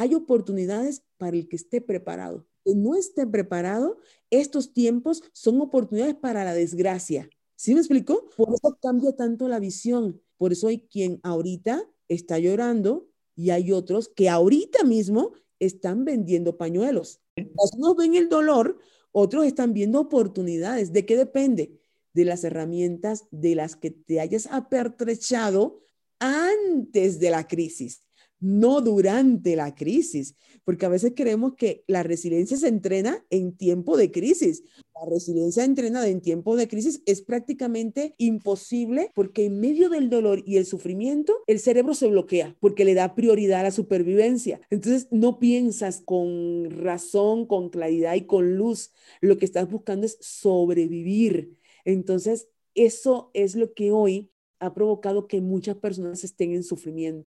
hay 0.00 0.14
oportunidades 0.14 1.02
para 1.18 1.36
el 1.36 1.46
que 1.46 1.56
esté 1.56 1.82
preparado. 1.82 2.46
Que 2.64 2.74
no 2.74 2.94
esté 2.94 3.26
preparado, 3.26 3.98
estos 4.30 4.72
tiempos 4.72 5.22
son 5.34 5.60
oportunidades 5.60 6.14
para 6.14 6.42
la 6.42 6.54
desgracia. 6.54 7.28
¿Sí 7.54 7.74
me 7.74 7.80
explico? 7.80 8.30
Por 8.34 8.48
eso 8.54 8.78
cambia 8.80 9.14
tanto 9.14 9.46
la 9.46 9.58
visión. 9.58 10.22
Por 10.38 10.52
eso 10.52 10.68
hay 10.68 10.86
quien 10.88 11.20
ahorita 11.22 11.86
está 12.08 12.38
llorando 12.38 13.10
y 13.36 13.50
hay 13.50 13.72
otros 13.72 14.08
que 14.08 14.30
ahorita 14.30 14.84
mismo 14.84 15.34
están 15.58 16.06
vendiendo 16.06 16.56
pañuelos. 16.56 17.20
Unos 17.76 17.96
ven 17.96 18.14
el 18.14 18.30
dolor, 18.30 18.78
otros 19.12 19.44
están 19.44 19.74
viendo 19.74 20.00
oportunidades. 20.00 20.94
¿De 20.94 21.04
qué 21.04 21.18
depende? 21.18 21.78
De 22.14 22.24
las 22.24 22.42
herramientas 22.42 23.26
de 23.30 23.54
las 23.54 23.76
que 23.76 23.90
te 23.90 24.18
hayas 24.18 24.46
apertrechado 24.46 25.82
antes 26.18 27.20
de 27.20 27.30
la 27.30 27.46
crisis 27.46 28.02
no 28.40 28.80
durante 28.80 29.54
la 29.56 29.74
crisis, 29.74 30.34
porque 30.64 30.86
a 30.86 30.88
veces 30.88 31.12
creemos 31.14 31.54
que 31.54 31.84
la 31.86 32.02
resiliencia 32.02 32.56
se 32.56 32.68
entrena 32.68 33.24
en 33.30 33.56
tiempo 33.56 33.96
de 33.96 34.10
crisis. 34.10 34.64
La 34.94 35.08
resiliencia 35.08 35.64
entrenada 35.64 36.08
en 36.08 36.20
tiempo 36.20 36.56
de 36.56 36.68
crisis 36.68 37.02
es 37.06 37.22
prácticamente 37.22 38.14
imposible 38.18 39.10
porque 39.14 39.46
en 39.46 39.60
medio 39.60 39.88
del 39.88 40.10
dolor 40.10 40.42
y 40.44 40.56
el 40.56 40.66
sufrimiento, 40.66 41.34
el 41.46 41.60
cerebro 41.60 41.94
se 41.94 42.08
bloquea 42.08 42.56
porque 42.60 42.84
le 42.84 42.94
da 42.94 43.14
prioridad 43.14 43.60
a 43.60 43.64
la 43.64 43.70
supervivencia. 43.70 44.60
Entonces 44.70 45.08
no 45.10 45.38
piensas 45.38 46.02
con 46.04 46.70
razón, 46.70 47.46
con 47.46 47.70
claridad 47.70 48.14
y 48.14 48.26
con 48.26 48.56
luz. 48.56 48.90
Lo 49.20 49.38
que 49.38 49.44
estás 49.44 49.70
buscando 49.70 50.06
es 50.06 50.18
sobrevivir. 50.20 51.56
Entonces, 51.84 52.48
eso 52.74 53.30
es 53.34 53.54
lo 53.54 53.72
que 53.74 53.90
hoy 53.92 54.30
ha 54.58 54.74
provocado 54.74 55.26
que 55.26 55.40
muchas 55.40 55.76
personas 55.76 56.24
estén 56.24 56.52
en 56.52 56.62
sufrimiento. 56.62 57.29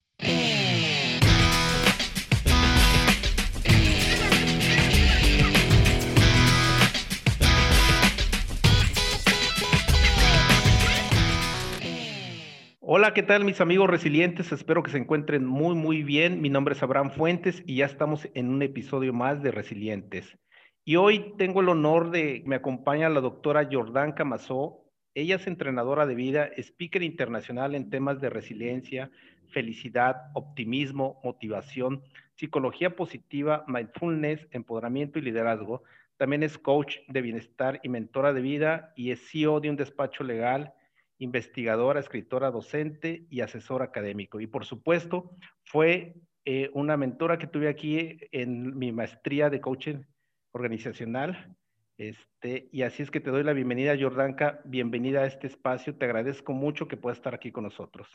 Hola, 12.94 13.14
¿qué 13.14 13.22
tal 13.22 13.46
mis 13.46 13.62
amigos 13.62 13.88
resilientes? 13.88 14.52
Espero 14.52 14.82
que 14.82 14.90
se 14.90 14.98
encuentren 14.98 15.46
muy, 15.46 15.74
muy 15.74 16.02
bien. 16.02 16.42
Mi 16.42 16.50
nombre 16.50 16.74
es 16.74 16.82
Abraham 16.82 17.10
Fuentes 17.10 17.62
y 17.66 17.76
ya 17.76 17.86
estamos 17.86 18.28
en 18.34 18.50
un 18.50 18.60
episodio 18.60 19.14
más 19.14 19.42
de 19.42 19.50
Resilientes. 19.50 20.36
Y 20.84 20.96
hoy 20.96 21.32
tengo 21.38 21.62
el 21.62 21.70
honor 21.70 22.10
de, 22.10 22.42
me 22.44 22.56
acompaña 22.56 23.08
la 23.08 23.22
doctora 23.22 23.66
Jordán 23.72 24.12
Camazó. 24.12 24.84
Ella 25.14 25.36
es 25.36 25.46
entrenadora 25.46 26.04
de 26.04 26.14
vida, 26.14 26.50
speaker 26.58 27.02
internacional 27.02 27.74
en 27.74 27.88
temas 27.88 28.20
de 28.20 28.28
resiliencia, 28.28 29.10
felicidad, 29.48 30.16
optimismo, 30.34 31.18
motivación, 31.24 32.02
psicología 32.34 32.94
positiva, 32.94 33.64
mindfulness, 33.68 34.46
empoderamiento 34.50 35.18
y 35.18 35.22
liderazgo. 35.22 35.82
También 36.18 36.42
es 36.42 36.58
coach 36.58 36.98
de 37.08 37.22
bienestar 37.22 37.80
y 37.82 37.88
mentora 37.88 38.34
de 38.34 38.42
vida 38.42 38.92
y 38.96 39.12
es 39.12 39.30
CEO 39.30 39.60
de 39.60 39.70
un 39.70 39.76
despacho 39.76 40.24
legal 40.24 40.74
investigadora, 41.22 42.00
escritora, 42.00 42.50
docente 42.50 43.26
y 43.30 43.42
asesor 43.42 43.82
académico. 43.82 44.40
Y 44.40 44.48
por 44.48 44.64
supuesto, 44.64 45.36
fue 45.64 46.16
eh, 46.44 46.68
una 46.74 46.96
mentora 46.96 47.38
que 47.38 47.46
tuve 47.46 47.68
aquí 47.68 48.18
en 48.32 48.76
mi 48.76 48.90
maestría 48.90 49.48
de 49.48 49.60
coaching 49.60 50.02
organizacional. 50.50 51.56
Este, 51.96 52.68
y 52.72 52.82
así 52.82 53.04
es 53.04 53.12
que 53.12 53.20
te 53.20 53.30
doy 53.30 53.44
la 53.44 53.52
bienvenida, 53.52 53.96
Jordanka. 53.98 54.60
Bienvenida 54.64 55.20
a 55.20 55.26
este 55.26 55.46
espacio. 55.46 55.96
Te 55.96 56.06
agradezco 56.06 56.52
mucho 56.52 56.88
que 56.88 56.96
puedas 56.96 57.18
estar 57.18 57.36
aquí 57.36 57.52
con 57.52 57.64
nosotros. 57.64 58.08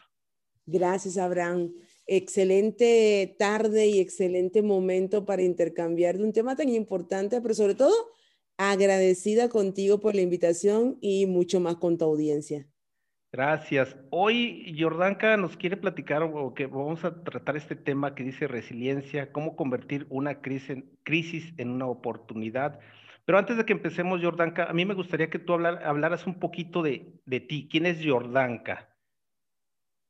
Gracias, 0.65 1.17
Abraham. 1.17 1.71
Excelente 2.07 3.37
tarde 3.39 3.87
y 3.87 4.01
excelente 4.01 4.61
momento 4.61 5.23
para 5.23 5.43
intercambiar 5.43 6.17
de 6.17 6.25
un 6.25 6.33
tema 6.33 6.57
tan 6.57 6.67
importante, 6.67 7.39
pero 7.39 7.53
sobre 7.53 7.75
todo 7.75 7.93
agradecida 8.57 9.47
contigo 9.47 10.01
por 10.01 10.13
la 10.13 10.21
invitación 10.21 10.97
y 10.99 11.25
mucho 11.25 11.61
más 11.61 11.77
con 11.77 11.97
tu 11.97 12.03
audiencia. 12.03 12.67
Gracias. 13.37 13.95
Hoy 14.09 14.75
Jordanka 14.79 15.37
nos 15.37 15.57
quiere 15.57 15.77
platicar 15.77 16.23
o 16.23 16.55
que 16.55 16.65
vamos 16.65 17.05
a 17.05 17.23
tratar 17.23 17.55
este 17.55 17.75
tema 17.75 18.15
que 18.15 18.23
dice 18.23 18.47
resiliencia, 18.47 19.31
cómo 19.31 19.55
convertir 19.55 20.07
una 20.09 20.41
crisis, 20.41 21.53
en 21.59 21.69
una 21.69 21.85
oportunidad. 21.85 22.79
Pero 23.25 23.37
antes 23.37 23.55
de 23.55 23.63
que 23.63 23.73
empecemos, 23.73 24.23
Jordanka, 24.23 24.63
a 24.63 24.73
mí 24.73 24.85
me 24.85 24.95
gustaría 24.95 25.29
que 25.29 25.37
tú 25.37 25.53
hablaras 25.53 26.25
un 26.25 26.39
poquito 26.39 26.81
de, 26.81 27.13
de 27.27 27.39
ti. 27.39 27.67
¿Quién 27.69 27.85
es 27.85 27.99
Jordanka? 28.03 28.89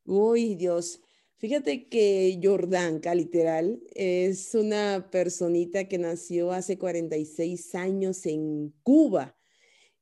Uy, 0.05 0.55
Dios. 0.55 1.01
Fíjate 1.35 1.89
que 1.89 2.39
Jordanka, 2.41 3.13
literal, 3.13 3.81
es 3.93 4.55
una 4.55 5.09
personita 5.11 5.89
que 5.89 5.97
nació 5.97 6.53
hace 6.53 6.77
46 6.77 7.75
años 7.75 8.25
en 8.25 8.73
Cuba. 8.83 9.36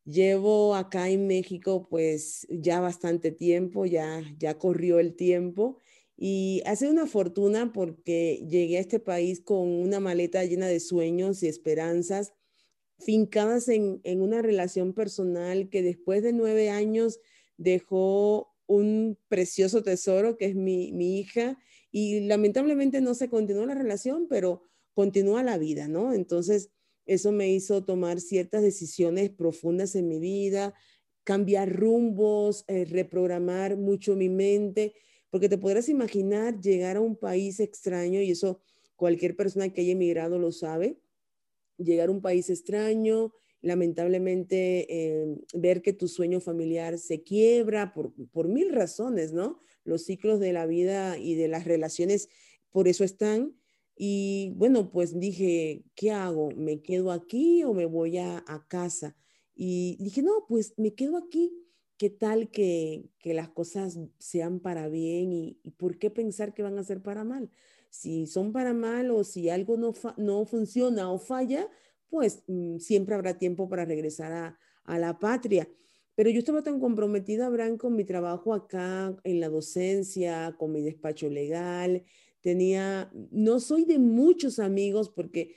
Llevo 0.06 0.76
acá 0.76 1.10
en 1.10 1.26
México 1.26 1.88
pues 1.90 2.46
ya 2.50 2.80
bastante 2.80 3.32
tiempo, 3.32 3.86
ya, 3.86 4.22
ya 4.38 4.58
corrió 4.58 5.00
el 5.00 5.16
tiempo 5.16 5.80
y 6.16 6.62
hace 6.66 6.90
una 6.90 7.08
fortuna 7.08 7.74
porque 7.74 8.46
llegué 8.48 8.78
a 8.78 8.82
este 8.82 9.00
país 9.00 9.42
con 9.42 9.68
una 9.68 10.00
maleta 10.00 10.44
llena 10.46 10.68
de 10.68 10.80
sueños 10.80 11.42
y 11.42 11.48
esperanzas, 11.48 12.34
fincadas 13.00 13.68
en, 13.68 14.00
en 14.04 14.22
una 14.22 14.42
relación 14.42 14.94
personal 14.94 15.70
que 15.70 15.82
después 15.82 16.22
de 16.22 16.34
nueve 16.34 16.70
años 16.70 17.20
dejó 17.58 18.54
un 18.68 19.18
precioso 19.28 19.84
tesoro 19.84 20.38
que 20.38 20.46
es 20.46 20.56
mi, 20.56 20.92
mi 20.94 21.20
hija 21.20 21.58
y 21.92 22.22
lamentablemente 22.22 23.02
no 23.02 23.16
se 23.16 23.30
continuó 23.30 23.66
la 23.66 23.74
relación, 23.76 24.28
pero 24.30 24.64
continúa 24.94 25.44
la 25.44 25.58
vida, 25.58 25.88
¿no? 25.88 26.14
Entonces, 26.14 26.70
eso 27.06 27.32
me 27.32 27.52
hizo 27.52 27.84
tomar 27.84 28.20
ciertas 28.20 28.62
decisiones 28.62 29.30
profundas 29.30 29.96
en 29.96 30.08
mi 30.08 30.20
vida, 30.20 30.74
cambiar 31.24 31.74
rumbos, 31.74 32.66
eh, 32.68 32.86
reprogramar 32.86 33.78
mucho 33.78 34.16
mi 34.16 34.30
mente, 34.30 34.94
porque 35.30 35.50
te 35.50 35.58
podrás 35.58 35.90
imaginar 35.90 36.60
llegar 36.60 36.98
a 36.98 37.02
un 37.02 37.16
país 37.16 37.60
extraño, 37.60 38.22
y 38.22 38.32
eso 38.32 38.62
cualquier 38.96 39.36
persona 39.36 39.72
que 39.72 39.82
haya 39.82 39.92
emigrado 39.92 40.40
lo 40.40 40.52
sabe, 40.52 41.00
llegar 41.78 42.10
a 42.10 42.12
un 42.12 42.22
país 42.22 42.50
extraño, 42.50 43.34
lamentablemente 43.62 44.86
eh, 44.90 45.38
ver 45.54 45.82
que 45.82 45.94
tu 45.94 46.08
sueño 46.08 46.40
familiar 46.40 46.98
se 46.98 47.24
quiebra 47.24 47.94
por, 47.94 48.14
por 48.32 48.48
mil 48.48 48.72
razones, 48.72 49.34
¿no? 49.34 49.60
Los 49.84 50.06
ciclos 50.06 50.40
de 50.40 50.54
la 50.54 50.68
vida 50.68 51.18
y 51.18 51.36
de 51.36 51.48
las 51.48 51.66
relaciones 51.66 52.30
por 52.70 52.88
eso 52.88 53.04
están 53.04 53.56
y 53.96 54.54
bueno, 54.58 54.92
pues 54.92 55.18
dije, 55.18 55.86
¿qué 55.96 56.12
hago? 56.12 56.52
¿Me 56.52 56.82
quedo 56.82 57.12
aquí 57.12 57.64
o 57.64 57.74
me 57.74 57.86
voy 57.86 58.18
a, 58.18 58.44
casa? 58.68 59.16
Y 59.56 59.98
dije, 60.02 60.22
no, 60.22 60.46
pues 60.48 60.74
me 60.78 60.94
quedo 60.94 61.18
aquí. 61.18 61.54
¿Qué 61.98 62.10
tal 62.10 62.52
que, 62.52 63.10
las 63.24 63.50
cosas 63.50 63.98
sean 64.20 64.60
para 64.60 64.90
bien 64.90 65.32
y, 65.32 65.60
por 65.78 65.98
qué 65.98 66.10
pensar 66.10 66.54
que 66.54 66.64
van 66.64 66.78
a 66.78 66.84
ser 66.84 67.02
para 67.02 67.24
mal? 67.24 67.50
Si 67.90 68.28
son 68.28 68.52
para 68.52 68.74
mal 68.74 69.12
o 69.12 69.24
si 69.24 69.50
algo 69.50 69.78
no, 69.78 69.94
no 70.18 70.46
funciona 70.46 71.10
o 71.10 71.18
falla, 71.18 71.70
pues 72.10 72.44
mm, 72.48 72.80
siempre 72.80 73.16
habrá 73.16 73.38
tiempo 73.38 73.70
para 73.70 73.86
regresar 73.86 74.34
a, 74.34 74.60
a 74.84 75.00
la 75.00 75.20
patria. 75.20 75.70
Pero 76.16 76.30
yo 76.30 76.40
estaba 76.40 76.64
tan 76.64 76.80
comprometida, 76.82 77.46
Abraham, 77.46 77.78
con 77.78 77.96
mi 77.96 78.04
trabajo 78.04 78.54
acá 78.54 79.16
en 79.24 79.40
la 79.40 79.48
docencia, 79.48 80.56
con 80.58 80.74
mi 80.74 80.82
despacho 80.82 81.30
legal, 81.30 82.04
tenía, 82.46 83.12
no 83.32 83.60
soy 83.60 83.86
de 83.86 83.98
muchos 83.98 84.60
amigos 84.60 85.10
porque 85.10 85.56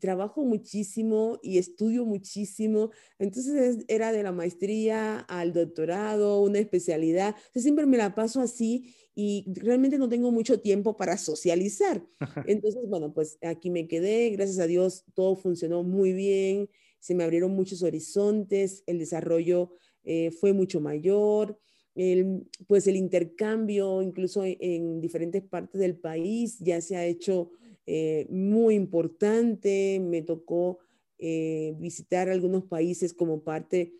trabajo 0.00 0.44
muchísimo 0.44 1.38
y 1.44 1.58
estudio 1.58 2.04
muchísimo, 2.04 2.90
entonces 3.20 3.84
era 3.86 4.10
de 4.10 4.24
la 4.24 4.32
maestría 4.32 5.20
al 5.20 5.52
doctorado, 5.52 6.42
una 6.42 6.58
especialidad, 6.58 7.36
siempre 7.54 7.86
me 7.86 7.96
la 7.96 8.16
paso 8.16 8.40
así 8.40 8.96
y 9.14 9.46
realmente 9.54 9.96
no 9.96 10.08
tengo 10.08 10.32
mucho 10.32 10.60
tiempo 10.60 10.96
para 10.96 11.16
socializar. 11.16 12.04
Entonces, 12.46 12.82
bueno, 12.88 13.14
pues 13.14 13.38
aquí 13.42 13.70
me 13.70 13.86
quedé, 13.86 14.30
gracias 14.30 14.58
a 14.58 14.66
Dios 14.66 15.04
todo 15.14 15.36
funcionó 15.36 15.84
muy 15.84 16.12
bien, 16.12 16.68
se 16.98 17.14
me 17.14 17.22
abrieron 17.22 17.52
muchos 17.52 17.84
horizontes, 17.84 18.82
el 18.86 18.98
desarrollo 18.98 19.70
eh, 20.02 20.32
fue 20.32 20.52
mucho 20.52 20.80
mayor 20.80 21.60
pues 22.66 22.86
el 22.86 22.96
intercambio, 22.96 24.02
incluso 24.02 24.42
en 24.44 25.00
diferentes 25.00 25.42
partes 25.42 25.80
del 25.80 25.96
país, 25.96 26.58
ya 26.58 26.80
se 26.80 26.96
ha 26.96 27.04
hecho 27.06 27.50
eh, 27.86 28.26
muy 28.30 28.74
importante. 28.74 30.00
Me 30.00 30.22
tocó 30.22 30.78
eh, 31.18 31.74
visitar 31.78 32.28
algunos 32.28 32.64
países 32.64 33.14
como 33.14 33.42
parte 33.44 33.94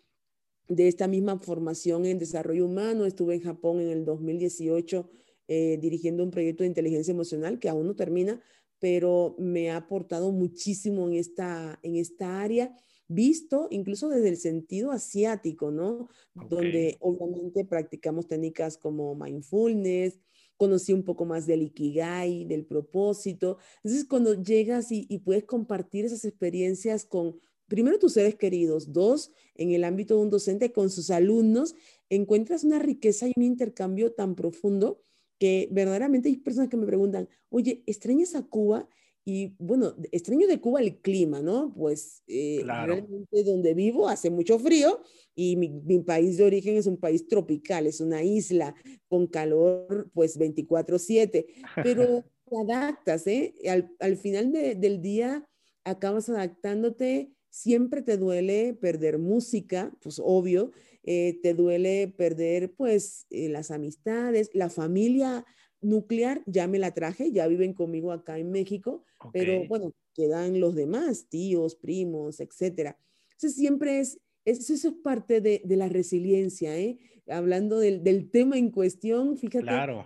de 0.67 0.87
esta 0.87 1.07
misma 1.07 1.39
formación 1.39 2.05
en 2.05 2.19
desarrollo 2.19 2.65
humano. 2.65 3.05
Estuve 3.05 3.35
en 3.35 3.41
Japón 3.41 3.79
en 3.79 3.89
el 3.89 4.03
2018 4.03 5.09
eh, 5.47 5.77
dirigiendo 5.81 6.23
un 6.23 6.31
proyecto 6.31 6.63
de 6.63 6.67
inteligencia 6.67 7.11
emocional 7.11 7.59
que 7.59 7.69
aún 7.69 7.87
no 7.87 7.95
termina, 7.95 8.41
pero 8.79 9.35
me 9.37 9.69
ha 9.69 9.77
aportado 9.77 10.31
muchísimo 10.31 11.07
en 11.07 11.13
esta, 11.13 11.79
en 11.83 11.95
esta 11.95 12.41
área 12.41 12.75
visto 13.07 13.67
incluso 13.71 14.09
desde 14.09 14.29
el 14.29 14.37
sentido 14.37 14.91
asiático, 14.91 15.71
¿no? 15.71 16.09
Donde 16.33 16.97
obviamente 16.99 17.65
practicamos 17.65 18.27
técnicas 18.27 18.77
como 18.77 19.15
mindfulness, 19.15 20.19
conocí 20.57 20.93
un 20.93 21.03
poco 21.03 21.25
más 21.25 21.45
del 21.45 21.63
Ikigai, 21.63 22.45
del 22.45 22.65
propósito. 22.65 23.57
Entonces, 23.83 24.05
cuando 24.05 24.41
llegas 24.41 24.91
y, 24.91 25.05
y 25.09 25.19
puedes 25.19 25.43
compartir 25.43 26.05
esas 26.05 26.25
experiencias 26.25 27.05
con, 27.05 27.39
primero, 27.67 27.99
tus 27.99 28.13
seres 28.13 28.35
queridos, 28.35 28.93
dos, 28.93 29.31
en 29.55 29.71
el 29.71 29.83
ámbito 29.83 30.15
de 30.15 30.21
un 30.21 30.29
docente 30.29 30.71
con 30.71 30.89
sus 30.89 31.09
alumnos, 31.09 31.75
encuentras 32.09 32.63
una 32.63 32.79
riqueza 32.79 33.27
y 33.27 33.33
un 33.35 33.43
intercambio 33.43 34.13
tan 34.13 34.35
profundo 34.35 35.01
que 35.37 35.67
verdaderamente 35.71 36.29
hay 36.29 36.37
personas 36.37 36.69
que 36.69 36.77
me 36.77 36.85
preguntan, 36.85 37.27
oye, 37.49 37.83
¿extrañas 37.85 38.35
a 38.35 38.43
Cuba? 38.43 38.87
Y 39.27 39.55
bueno, 39.57 39.95
extraño 40.11 40.47
de 40.47 40.61
Cuba 40.61 40.81
el 40.81 41.01
clima, 41.01 41.41
¿no? 41.41 41.73
Pues 41.73 42.21
eh, 42.27 42.61
realmente 42.63 43.43
donde 43.43 43.73
vivo 43.73 44.07
hace 44.07 44.29
mucho 44.29 44.59
frío 44.59 45.01
y 45.33 45.55
mi, 45.55 45.69
mi, 45.69 45.99
país 46.01 46.37
de 46.37 46.43
origen 46.43 46.77
es 46.77 46.85
un 46.85 46.97
país 46.97 47.27
tropical, 47.27 47.87
es 47.87 48.01
una 48.01 48.23
isla 48.23 48.75
con 49.07 49.25
calor 49.25 50.11
pues 50.13 50.37
24/7, 50.39 51.47
pero 51.81 52.23
te 52.49 52.55
adaptas, 52.55 53.25
¿eh? 53.25 53.55
Al, 53.67 53.91
al 53.99 54.15
final 54.15 54.51
de, 54.51 54.75
del 54.75 55.01
día 55.01 55.49
acabas 55.83 56.29
adaptándote, 56.29 57.31
siempre 57.49 58.03
te 58.03 58.17
duele 58.17 58.73
perder 58.73 59.17
música, 59.17 59.91
pues 60.01 60.21
obvio, 60.23 60.71
eh, 61.03 61.39
te 61.41 61.53
duele 61.53 62.13
perder 62.17 62.73
pues 62.73 63.27
eh, 63.29 63.47
las 63.47 63.71
amistades, 63.71 64.49
la 64.53 64.69
familia 64.69 65.45
nuclear, 65.85 66.41
ya 66.45 66.67
me 66.67 66.79
la 66.79 66.93
traje, 66.93 67.31
ya 67.31 67.47
viven 67.47 67.73
conmigo 67.73 68.11
acá 68.11 68.37
en 68.37 68.51
México, 68.51 69.03
pero 69.31 69.65
bueno, 69.67 69.93
quedan 70.13 70.59
los 70.59 70.75
demás, 70.75 71.27
tíos, 71.29 71.75
primos, 71.75 72.39
etcétera. 72.39 72.97
Entonces 73.31 73.55
siempre 73.55 73.99
es, 73.99 74.19
eso 74.45 74.73
es 74.73 74.87
parte 75.03 75.41
de, 75.41 75.61
de 75.63 75.75
la 75.75 75.89
resiliencia, 75.89 76.77
¿eh? 76.77 76.97
Hablando 77.27 77.79
del, 77.79 78.03
del, 78.03 78.29
tema 78.29 78.57
en 78.57 78.69
cuestión, 78.69 79.37
fíjate 79.37 79.65
claro. 79.65 80.05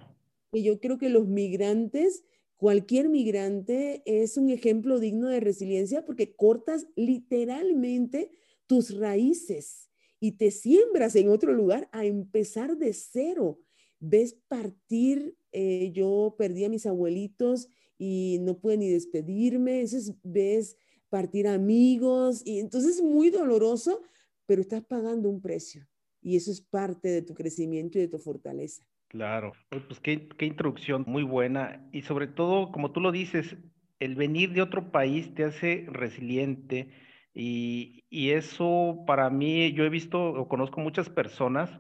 que 0.52 0.64
yo 0.64 0.80
creo 0.80 0.98
que 0.98 1.10
los 1.10 1.28
migrantes, 1.28 2.24
cualquier 2.56 3.10
migrante 3.10 4.02
es 4.06 4.38
un 4.38 4.50
ejemplo 4.50 5.00
digno 5.00 5.28
de 5.28 5.42
resiliencia 5.42 6.06
porque 6.06 6.36
cortas 6.36 6.88
literalmente 6.96 8.32
tus 8.68 8.98
raíces 8.98 9.90
y 10.20 10.34
te 10.34 10.52
siembras 10.52 11.16
en 11.16 11.30
otro 11.30 11.54
lugar 11.54 11.90
a 11.92 12.06
empezar 12.06 12.78
de 12.78 12.94
cero. 12.94 13.60
Ves 14.00 14.34
partir, 14.48 15.36
eh, 15.52 15.92
yo 15.94 16.36
perdí 16.38 16.66
a 16.66 16.70
mis 16.70 16.86
abuelitos 16.86 17.70
y 17.98 18.38
no 18.42 18.58
pude 18.60 18.78
ni 18.78 18.90
despedirme, 18.90 19.82
entonces 19.82 20.16
ves 20.24 20.78
partir 21.10 21.48
amigos 21.48 22.42
y 22.46 22.60
entonces 22.60 22.98
es 22.98 23.02
muy 23.02 23.30
doloroso, 23.30 24.02
pero 24.46 24.62
estás 24.62 24.84
pagando 24.84 25.30
un 25.30 25.42
precio 25.42 25.88
y 26.22 26.36
eso 26.36 26.52
es 26.52 26.62
parte 26.62 27.10
de 27.10 27.22
tu 27.22 27.34
crecimiento 27.34 27.98
y 27.98 28.02
de 28.02 28.08
tu 28.08 28.20
fortaleza. 28.20 28.84
Claro, 29.10 29.54
pues 29.70 30.00
qué, 30.00 30.30
qué 30.38 30.46
introducción 30.46 31.04
muy 31.08 31.24
buena 31.24 31.90
y 31.92 32.04
sobre 32.04 32.28
todo, 32.28 32.72
como 32.72 32.92
tú 32.92 33.02
lo 33.02 33.12
dices, 33.12 33.58
el 34.00 34.16
venir 34.16 34.54
de 34.54 34.62
otro 34.62 34.92
país 34.92 35.34
te 35.34 35.44
hace 35.44 35.86
resiliente 35.90 36.92
y, 37.34 38.06
y 38.10 38.32
eso 38.32 39.04
para 39.08 39.30
mí, 39.30 39.74
yo 39.74 39.84
he 39.84 39.90
visto 39.90 40.22
o 40.22 40.48
conozco 40.48 40.80
muchas 40.80 41.10
personas 41.10 41.72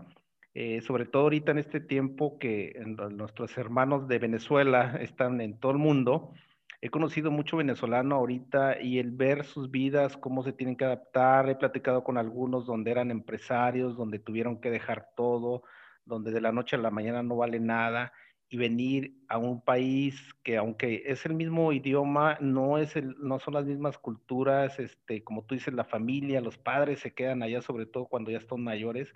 eh, 0.53 0.81
sobre 0.81 1.05
todo 1.05 1.23
ahorita 1.23 1.51
en 1.51 1.59
este 1.59 1.79
tiempo 1.79 2.39
que 2.39 2.73
nuestros 3.11 3.57
hermanos 3.57 4.07
de 4.07 4.19
Venezuela 4.19 4.97
están 5.01 5.41
en 5.41 5.59
todo 5.59 5.71
el 5.71 5.77
mundo. 5.77 6.33
He 6.81 6.89
conocido 6.89 7.29
mucho 7.29 7.57
venezolano 7.57 8.15
ahorita 8.15 8.81
y 8.81 8.99
el 8.99 9.11
ver 9.11 9.43
sus 9.43 9.69
vidas, 9.69 10.17
cómo 10.17 10.43
se 10.43 10.53
tienen 10.53 10.77
que 10.77 10.85
adaptar. 10.85 11.49
He 11.49 11.55
platicado 11.55 12.03
con 12.03 12.17
algunos 12.17 12.65
donde 12.65 12.91
eran 12.91 13.11
empresarios, 13.11 13.97
donde 13.97 14.19
tuvieron 14.19 14.61
que 14.61 14.71
dejar 14.71 15.09
todo, 15.15 15.63
donde 16.05 16.31
de 16.31 16.41
la 16.41 16.51
noche 16.51 16.77
a 16.77 16.79
la 16.79 16.89
mañana 16.89 17.21
no 17.21 17.35
vale 17.35 17.59
nada 17.59 18.13
y 18.49 18.57
venir 18.57 19.13
a 19.27 19.37
un 19.37 19.61
país 19.61 20.33
que 20.43 20.57
aunque 20.57 21.03
es 21.05 21.25
el 21.25 21.35
mismo 21.35 21.71
idioma, 21.71 22.37
no, 22.41 22.79
es 22.79 22.95
el, 22.95 23.15
no 23.19 23.39
son 23.39 23.53
las 23.53 23.65
mismas 23.65 23.99
culturas, 23.99 24.79
este, 24.79 25.23
como 25.23 25.43
tú 25.43 25.53
dices, 25.53 25.73
la 25.73 25.83
familia, 25.83 26.41
los 26.41 26.57
padres 26.57 26.99
se 26.99 27.13
quedan 27.13 27.43
allá, 27.43 27.61
sobre 27.61 27.85
todo 27.85 28.07
cuando 28.07 28.31
ya 28.31 28.39
están 28.39 28.63
mayores. 28.63 29.13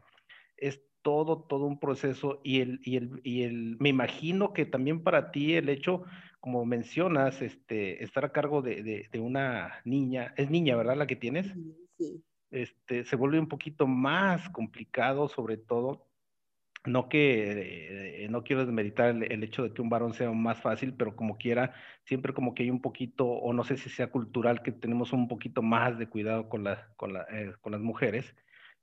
Es 0.55 0.81
todo, 1.03 1.43
todo 1.43 1.65
un 1.65 1.79
proceso 1.79 2.41
y 2.43 2.61
el, 2.61 2.79
y 2.83 2.97
el, 2.97 3.21
y 3.23 3.43
el, 3.43 3.77
me 3.79 3.89
imagino 3.89 4.53
que 4.53 4.65
también 4.65 5.03
para 5.03 5.31
ti 5.31 5.53
el 5.53 5.69
hecho, 5.69 6.03
como 6.39 6.65
mencionas, 6.65 7.41
este, 7.41 8.03
estar 8.03 8.25
a 8.25 8.31
cargo 8.31 8.61
de, 8.61 8.81
de, 8.81 9.09
de 9.11 9.19
una 9.19 9.81
niña, 9.85 10.33
es 10.37 10.49
niña, 10.49 10.75
¿verdad? 10.75 10.97
La 10.97 11.07
que 11.07 11.15
tienes. 11.15 11.53
Sí. 11.97 12.23
Este, 12.49 13.03
se 13.03 13.15
vuelve 13.15 13.39
un 13.39 13.47
poquito 13.47 13.87
más 13.87 14.49
complicado, 14.49 15.27
sobre 15.27 15.57
todo. 15.57 16.07
No 16.85 17.07
que, 17.07 18.23
eh, 18.25 18.27
no 18.29 18.43
quiero 18.43 18.65
desmeditar 18.65 19.09
el, 19.09 19.31
el, 19.31 19.43
hecho 19.43 19.63
de 19.63 19.73
que 19.73 19.81
un 19.81 19.89
varón 19.89 20.13
sea 20.13 20.31
más 20.31 20.61
fácil, 20.61 20.93
pero 20.93 21.15
como 21.15 21.37
quiera, 21.37 21.73
siempre 22.03 22.33
como 22.33 22.53
que 22.53 22.63
hay 22.63 22.69
un 22.69 22.81
poquito, 22.81 23.25
o 23.25 23.53
no 23.53 23.63
sé 23.63 23.77
si 23.77 23.89
sea 23.89 24.11
cultural, 24.11 24.61
que 24.61 24.73
tenemos 24.73 25.13
un 25.13 25.27
poquito 25.27 25.61
más 25.61 25.97
de 25.97 26.09
cuidado 26.09 26.49
con, 26.49 26.65
la, 26.65 26.89
con, 26.97 27.13
la, 27.13 27.25
eh, 27.31 27.53
con 27.61 27.71
las 27.71 27.81
mujeres, 27.81 28.35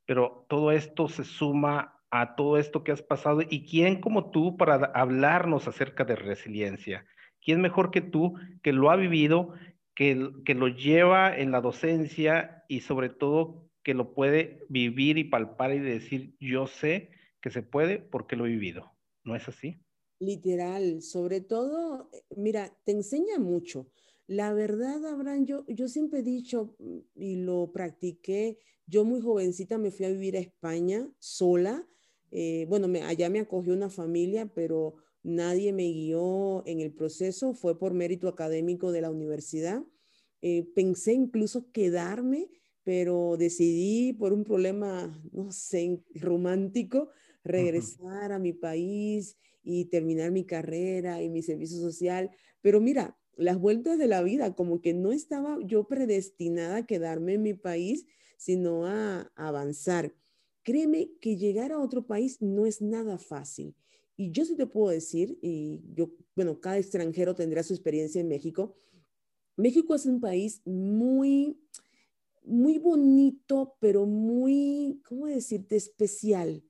pero 0.07 0.47
todo 0.49 0.73
esto 0.73 1.09
se 1.09 1.25
suma 1.25 2.00
a 2.11 2.35
todo 2.35 2.59
esto 2.59 2.83
que 2.85 2.93
has 2.93 3.03
pasado 3.03 3.41
y 3.49 3.67
quién 3.67 4.01
como 4.01 4.31
tú 4.31 4.57
para 4.57 4.75
hablarnos 4.95 5.69
acerca 5.69 6.05
de 6.05 6.17
resiliencia. 6.17 7.07
¿Quién 7.41 7.61
mejor 7.61 7.91
que 7.91 8.01
tú 8.01 8.35
que 8.63 8.73
lo 8.73 8.91
ha 8.91 8.97
vivido, 8.97 9.55
que, 9.95 10.31
que 10.45 10.55
lo 10.55 10.69
lleva 10.69 11.37
en 11.37 11.51
la 11.53 11.61
docencia 11.61 12.65
y 12.69 12.81
sobre 12.81 13.09
todo 13.09 13.71
que 13.83 13.95
lo 13.95 14.15
puede 14.15 14.65
vivir 14.69 15.19
y 15.19 15.25
palpar 15.25 15.73
y 15.73 15.79
decir, 15.79 16.37
yo 16.41 16.67
sé 16.67 17.11
que 17.41 17.51
se 17.51 17.63
puede 17.63 17.99
porque 17.99 18.37
lo 18.37 18.47
he 18.47 18.51
vivido? 18.51 18.93
¿No 19.25 19.37
es 19.37 19.49
así? 19.49 19.81
Literal, 20.19 21.01
sobre 21.01 21.41
todo, 21.41 22.11
eh, 22.13 22.23
mira, 22.37 22.77
te 22.85 22.93
enseña 22.93 23.39
mucho. 23.39 23.91
La 24.27 24.53
verdad, 24.53 25.05
Abraham, 25.07 25.47
yo, 25.47 25.65
yo 25.67 25.89
siempre 25.89 26.21
he 26.21 26.23
dicho 26.23 26.77
mm, 26.79 26.99
y 27.15 27.37
lo 27.37 27.73
practiqué, 27.73 28.59
yo 28.87 29.05
muy 29.05 29.21
jovencita 29.21 29.79
me 29.79 29.91
fui 29.91 30.07
a 30.07 30.11
vivir 30.11 30.37
a 30.37 30.41
España 30.41 31.09
sola, 31.19 31.87
eh, 32.31 32.67
bueno, 32.69 32.89
me, 32.89 33.03
allá 33.03 33.29
me 33.31 33.41
acogió 33.41 33.73
una 33.73 33.91
familia, 33.91 34.47
pero 34.55 34.95
nadie 35.23 35.73
me 35.73 35.91
guió 35.91 36.63
en 36.67 36.81
el 36.81 36.93
proceso, 36.93 37.55
fue 37.55 37.79
por 37.79 37.95
mérito 37.95 38.29
académico 38.29 38.93
de 38.93 39.01
la 39.03 39.11
universidad. 39.11 39.83
Eh, 40.43 40.67
pensé 40.75 41.13
incluso 41.13 41.71
quedarme, 41.73 42.49
pero 42.83 43.37
decidí 43.37 44.13
por 44.15 44.33
un 44.33 44.45
problema, 44.45 45.23
no 45.33 45.53
sé, 45.53 46.03
romántico, 46.15 47.11
regresar 47.45 48.31
uh 48.31 48.33
-huh. 48.33 48.37
a 48.37 48.39
mi 48.39 48.53
país 48.53 49.37
y 49.63 49.87
terminar 49.87 50.31
mi 50.31 50.45
carrera 50.45 51.23
y 51.23 51.29
mi 51.29 51.43
servicio 51.43 51.79
social. 51.79 52.31
Pero 52.63 52.81
mira, 52.81 53.19
las 53.37 53.59
vueltas 53.59 53.99
de 53.99 54.07
la 54.07 54.23
vida, 54.23 54.55
como 54.55 54.81
que 54.81 54.95
no 54.95 55.13
estaba 55.13 55.59
yo 55.65 55.87
predestinada 55.87 56.77
a 56.79 56.87
quedarme 56.87 57.35
en 57.35 57.43
mi 57.43 57.55
país, 57.55 58.07
sino 58.39 58.87
a, 58.87 59.31
a 59.35 59.49
avanzar. 59.49 60.15
Créeme 60.71 61.11
que 61.21 61.37
llegar 61.37 61.73
a 61.73 61.81
otro 61.81 62.07
país 62.07 62.41
no 62.41 62.65
es 62.65 62.81
nada 62.81 63.19
fácil. 63.19 63.75
Y 64.17 64.31
yo 64.31 64.45
sí 64.45 64.55
te 64.55 64.69
puedo 64.69 64.91
decir, 64.91 65.37
y 65.43 65.83
yo, 65.97 66.13
bueno, 66.37 66.61
cada 66.61 66.79
extranjero 66.79 67.35
tendrá 67.35 67.65
su 67.65 67.73
experiencia 67.73 68.21
en 68.21 68.29
México. 68.29 68.77
México 69.57 69.97
es 69.97 70.07
un 70.07 70.21
país 70.21 70.63
muy, 70.65 71.59
muy 72.45 72.79
bonito, 72.79 73.75
pero 73.81 74.07
muy, 74.07 75.03
¿cómo 75.09 75.27
decirte?, 75.27 75.75
especial. 75.75 76.63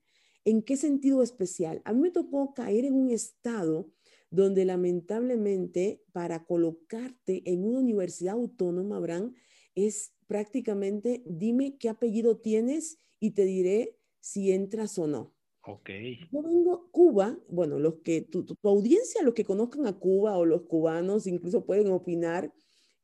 ¿En 0.45 0.63
qué 0.63 0.77
sentido 0.77 1.21
especial? 1.21 1.83
A 1.85 1.93
mí 1.93 1.99
me 1.99 2.09
tocó 2.09 2.55
caer 2.55 2.85
en 2.85 2.95
un 2.95 3.11
estado 3.11 3.91
donde 4.31 4.65
lamentablemente 4.65 6.01
para 6.11 6.43
colocarte 6.43 7.43
en 7.45 7.65
una 7.65 7.77
universidad 7.77 8.33
autónoma, 8.33 8.97
Abraham, 8.97 9.35
es 9.75 10.15
prácticamente, 10.25 11.21
dime 11.27 11.77
qué 11.77 11.87
apellido 11.87 12.39
tienes 12.39 12.97
y 13.21 13.31
te 13.31 13.45
diré 13.45 13.95
si 14.19 14.51
entras 14.51 14.99
o 14.99 15.07
no. 15.07 15.33
Ok. 15.63 15.89
Yo 16.31 16.41
vengo 16.41 16.89
Cuba, 16.91 17.39
bueno, 17.47 17.79
los 17.79 17.99
que, 18.03 18.21
tu, 18.21 18.43
tu, 18.43 18.55
tu, 18.55 18.67
audiencia, 18.67 19.21
los 19.23 19.35
que 19.35 19.45
conozcan 19.45 19.85
a 19.85 19.97
Cuba 19.97 20.37
o 20.37 20.43
los 20.43 20.63
cubanos 20.63 21.27
incluso 21.27 21.65
pueden 21.65 21.91
opinar, 21.91 22.51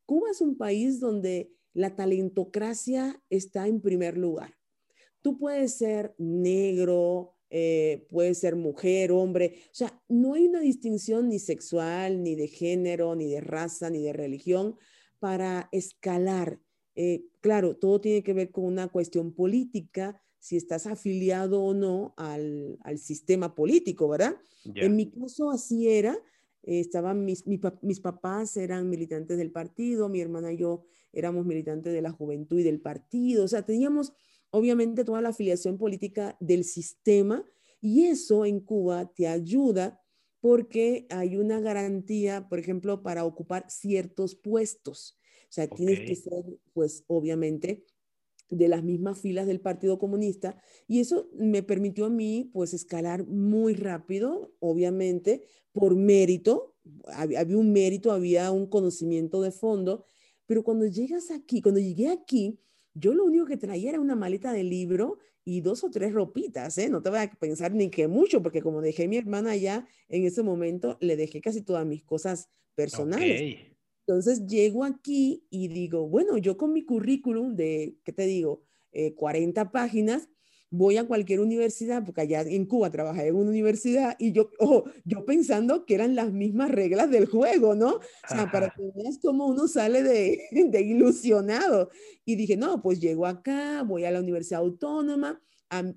Cuba 0.05 0.31
es 0.31 0.41
un 0.41 0.57
país 0.57 0.99
donde 0.99 1.53
la 1.73 1.95
talentocracia 1.95 3.21
está 3.29 3.67
en 3.67 3.79
primer 3.79 4.17
lugar. 4.17 4.55
Tú 5.21 5.37
puedes 5.37 5.75
ser 5.75 6.15
negro, 6.17 7.35
eh, 7.51 8.07
puedes 8.09 8.39
ser 8.39 8.55
mujer, 8.55 9.11
hombre, 9.11 9.59
o 9.65 9.75
sea, 9.75 10.01
no 10.09 10.33
hay 10.33 10.47
una 10.47 10.61
distinción 10.61 11.29
ni 11.29 11.37
sexual, 11.39 12.23
ni 12.23 12.35
de 12.35 12.47
género, 12.47 13.15
ni 13.15 13.29
de 13.29 13.41
raza, 13.41 13.89
ni 13.89 14.01
de 14.01 14.13
religión 14.13 14.77
para 15.19 15.69
escalar. 15.71 16.59
Eh, 16.99 17.27
claro, 17.41 17.75
todo 17.77 18.01
tiene 18.01 18.23
que 18.23 18.33
ver 18.33 18.49
con 18.49 18.65
una 18.65 18.87
cuestión 18.87 19.31
política, 19.31 20.19
si 20.39 20.57
estás 20.57 20.87
afiliado 20.87 21.61
o 21.61 21.75
no 21.75 22.15
al, 22.17 22.79
al 22.81 22.97
sistema 22.97 23.53
político, 23.53 24.09
¿verdad? 24.09 24.35
Yeah. 24.63 24.85
En 24.85 24.95
mi 24.95 25.11
caso 25.11 25.51
así 25.51 25.87
era, 25.87 26.17
eh, 26.63 26.79
estaban 26.79 27.23
mis, 27.23 27.45
mi, 27.45 27.59
mis 27.83 27.99
papás 27.99 28.57
eran 28.57 28.89
militantes 28.89 29.37
del 29.37 29.51
partido, 29.51 30.09
mi 30.09 30.21
hermana 30.21 30.51
y 30.51 30.57
yo 30.57 30.85
éramos 31.13 31.45
militantes 31.45 31.93
de 31.93 32.01
la 32.01 32.11
juventud 32.11 32.57
y 32.57 32.63
del 32.63 32.81
partido, 32.81 33.45
o 33.45 33.47
sea, 33.47 33.63
teníamos 33.63 34.13
obviamente 34.49 35.03
toda 35.03 35.21
la 35.21 35.29
afiliación 35.29 35.77
política 35.77 36.35
del 36.39 36.63
sistema 36.63 37.45
y 37.79 38.05
eso 38.05 38.43
en 38.43 38.59
Cuba 38.59 39.13
te 39.13 39.27
ayuda 39.27 40.01
porque 40.39 41.05
hay 41.11 41.37
una 41.37 41.59
garantía, 41.59 42.47
por 42.49 42.57
ejemplo, 42.57 43.03
para 43.03 43.23
ocupar 43.23 43.69
ciertos 43.69 44.33
puestos. 44.33 45.16
O 45.49 45.51
sea, 45.51 45.67
tienes 45.67 46.01
que 46.01 46.15
ser, 46.15 46.43
pues, 46.73 47.03
obviamente, 47.07 47.85
de 48.49 48.67
las 48.67 48.83
mismas 48.83 49.19
filas 49.19 49.47
del 49.47 49.59
Partido 49.59 49.99
Comunista 49.99 50.61
y 50.87 50.99
eso 50.99 51.29
me 51.33 51.63
permitió 51.63 52.05
a 52.05 52.09
mí 52.09 52.49
pues 52.53 52.73
escalar 52.73 53.25
muy 53.27 53.73
rápido, 53.73 54.53
obviamente, 54.59 55.43
por 55.73 55.95
mérito, 55.95 56.75
había, 57.07 57.45
un 57.57 57.73
mérito, 57.73 58.11
había 58.11 58.51
un 58.51 58.67
conocimiento 58.67 59.41
de 59.41 59.51
fondo, 59.51 60.05
pero 60.45 60.63
cuando 60.63 60.85
llegas 60.85 61.29
aquí, 61.31 61.61
cuando 61.61 61.79
llegué 61.79 62.09
aquí, 62.09 62.59
yo 62.93 63.13
lo 63.13 63.25
único 63.25 63.45
que 63.45 63.57
traía 63.57 63.89
era 63.89 63.99
una 63.99 64.15
maleta 64.15 64.53
de 64.53 64.63
libro 64.63 65.19
y 65.43 65.61
dos 65.61 65.83
o 65.83 65.89
tres 65.89 66.13
ropitas, 66.13 66.77
¿eh? 66.77 66.89
No 66.89 67.01
te 67.01 67.09
voy 67.09 67.19
a 67.19 67.29
pensar 67.29 67.73
ni 67.73 67.89
que 67.89 68.07
mucho, 68.07 68.41
porque 68.41 68.61
como 68.61 68.81
dejé 68.81 69.05
a 69.05 69.07
mi 69.07 69.17
hermana 69.17 69.51
allá, 69.51 69.87
en 70.09 70.25
ese 70.25 70.41
momento 70.41 70.97
le 70.99 71.15
dejé 71.15 71.41
casi 71.41 71.61
todas 71.61 71.85
mis 71.85 72.03
cosas 72.03 72.49
personales. 72.75 73.76
Entonces 74.07 74.45
llego 74.47 74.85
aquí 74.85 75.45
y 75.49 75.67
digo, 75.67 76.07
bueno, 76.07 76.37
yo 76.37 76.55
con 76.55 76.71
mi 76.71 76.85
currículum 76.85 77.55
de, 77.57 77.97
¿qué 78.05 78.13
te 78.13 78.25
digo? 78.25 78.63
40 79.17 79.61
eh, 79.61 79.65
páginas, 79.65 80.29
voy 80.69 80.95
a 80.95 81.05
cualquier 81.05 81.41
universidad, 81.41 82.05
porque 82.05 82.21
allá 82.21 82.41
en 82.41 82.65
Cuba 82.65 82.89
trabajé 82.89 83.27
en 83.27 83.35
una 83.35 83.49
universidad 83.49 84.15
y 84.17 84.31
yo, 84.31 84.49
oh, 84.59 84.85
yo 85.03 85.25
pensando 85.25 85.85
que 85.85 85.95
eran 85.95 86.15
las 86.15 86.31
mismas 86.31 86.71
reglas 86.71 87.11
del 87.11 87.25
juego, 87.25 87.75
¿no? 87.75 87.95
O 87.95 88.01
sea, 88.29 88.49
para 88.49 88.69
que 88.69 88.81
veas 88.95 89.19
cómo 89.21 89.47
uno 89.47 89.67
sale 89.67 90.01
de, 90.03 90.39
de 90.51 90.81
ilusionado. 90.81 91.89
Y 92.23 92.35
dije, 92.37 92.55
no, 92.55 92.81
pues 92.81 93.01
llego 93.01 93.25
acá, 93.25 93.83
voy 93.83 94.05
a 94.05 94.11
la 94.11 94.21
Universidad 94.21 94.61
Autónoma, 94.61 95.41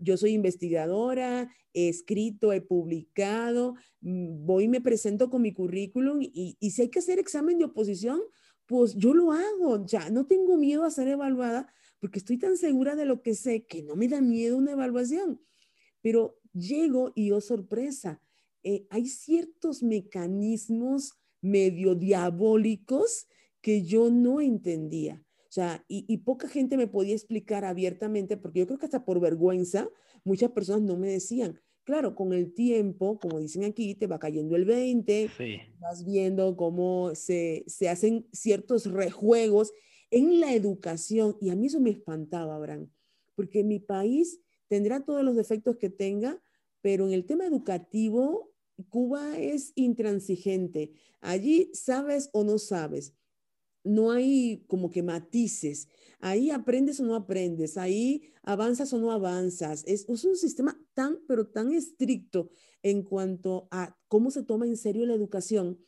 yo 0.00 0.17
soy 0.17 0.33
investigadora, 0.33 1.53
he 1.73 1.89
escrito, 1.89 2.53
he 2.53 2.61
publicado, 2.61 3.75
mm, 4.00 4.45
voy 4.45 4.65
y 4.65 4.69
me 4.69 4.81
presento 4.81 5.31
con 5.31 5.43
mi 5.43 5.53
currículum 5.53 6.21
y, 6.23 6.57
y 6.59 6.71
si 6.71 6.83
hay 6.83 6.89
que 6.89 6.99
hacer 6.99 7.19
examen 7.19 7.59
de 7.59 7.67
oposición, 7.67 8.21
pues 8.67 8.95
yo 8.95 9.15
lo 9.15 9.33
hago, 9.33 9.85
ya 9.85 10.11
no 10.11 10.27
tengo 10.27 10.57
miedo 10.57 10.85
a 10.85 10.91
ser 10.91 11.09
evaluada 11.09 11.73
porque 12.00 12.19
estoy 12.19 12.39
tan 12.39 12.57
segura 12.57 12.97
de 12.97 13.05
lo 13.05 13.23
que 13.23 13.35
sé 13.35 13.67
que 13.67 13.83
no 13.83 13.95
me 13.95 14.09
da 14.09 14.21
miedo 14.21 14.57
una 14.57 14.73
evaluación. 14.73 15.41
Pero 16.00 16.41
llego 16.53 17.12
y 17.15 17.31
oh 17.31 17.41
sorpresa, 17.41 18.21
eh, 18.62 18.87
hay 18.91 19.07
ciertos 19.07 19.83
mecanismos 19.83 21.15
medio 21.41 21.95
diabólicos 21.95 23.27
que 23.61 23.83
yo 23.83 24.11
no 24.11 24.41
entendía. 24.41 25.25
O 25.50 25.52
sea, 25.52 25.85
y, 25.88 26.16
poca 26.19 26.47
gente 26.47 26.76
me 26.76 26.87
podía 26.87 27.12
explicar 27.12 27.64
abiertamente, 27.64 28.37
porque 28.37 28.61
yo 28.61 28.66
creo 28.69 28.78
que 28.78 28.85
hasta 28.85 29.04
por 29.04 29.19
vergüenza, 29.19 29.90
muchas 30.23 30.52
personas 30.52 30.83
no 30.83 30.97
me 30.97 31.09
decían. 31.09 31.59
Claro, 31.83 32.14
con 32.14 32.33
el 32.33 32.54
tiempo, 32.54 33.19
como 33.19 33.40
dicen 33.40 33.64
aquí, 33.64 33.97
te 33.97 34.07
va 34.07 34.21
cayendo 34.21 34.54
el 34.54 34.64
20, 34.64 35.28
vas 35.80 36.04
viendo 36.04 36.57
cómo 36.57 37.16
se, 37.16 37.64
se 37.66 37.88
hacen 37.88 38.28
ciertos 38.33 38.87
rejuegos 38.87 39.73
en 40.12 40.38
la 40.38 40.54
educación. 40.54 41.37
Y 41.40 41.50
a 41.50 41.57
mí 41.57 41.66
eso 41.66 41.80
me 41.80 41.90
espantaba, 41.90 42.54
Abraham, 42.54 42.88
porque 43.35 43.64
mi 43.64 43.80
país 43.80 44.40
tendrá 44.69 45.04
todos 45.04 45.25
los 45.25 45.35
defectos 45.35 45.78
que 45.78 45.90
tenga, 45.90 46.40
pero 46.80 47.09
en 47.09 47.12
el 47.12 47.26
tema 47.26 47.45
educativo, 47.45 48.52
Cuba 48.88 49.37
es 49.37 49.73
intransigente. 49.75 50.92
Allí 51.21 51.73
sabes 51.75 52.30
o 52.33 52.45
no 52.45 52.59
sabes 52.59 53.16
no 53.84 54.10
hay 54.10 54.64
como 54.66 54.90
que 54.90 55.02
matices. 55.02 55.88
Ahí 56.20 56.50
aprendes 56.50 57.00
o 57.00 57.04
no 57.04 57.14
aprendes, 57.14 57.76
ahí 57.78 58.22
avanzas 58.42 58.92
o 58.92 58.99
no 58.99 59.10
avanzas. 59.10 59.84
Es, 59.87 60.06
un 60.08 60.37
sistema 60.37 60.78
tan, 60.94 61.18
pero 61.26 61.46
tan 61.46 61.72
estricto 61.72 62.50
en 62.82 63.02
cuanto 63.02 63.68
a 63.70 63.96
cómo 64.08 64.30
se 64.30 64.42
toma 64.42 64.66
en 64.66 64.76
serio 64.76 65.06
la 65.06 65.14
educación, 65.14 65.78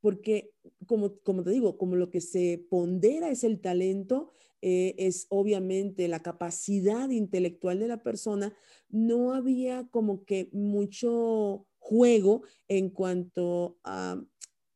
porque 0.00 0.52
como, 0.86 1.18
como 1.20 1.42
te 1.42 1.50
digo, 1.50 1.78
como 1.78 1.96
lo 1.96 2.10
que 2.10 2.20
se 2.20 2.66
pondera 2.68 3.30
es 3.30 3.44
el 3.44 3.60
talento, 3.60 4.30
eh, 4.62 4.94
es 4.98 5.26
obviamente 5.28 6.08
la 6.08 6.22
capacidad 6.22 7.10
intelectual 7.10 7.78
de 7.78 7.88
la 7.88 8.02
persona, 8.02 8.54
no 8.88 9.32
había 9.32 9.88
como 9.90 10.24
que 10.24 10.48
mucho 10.52 11.66
juego 11.78 12.42
en 12.66 12.90
cuanto 12.90 13.78
a 13.84 14.20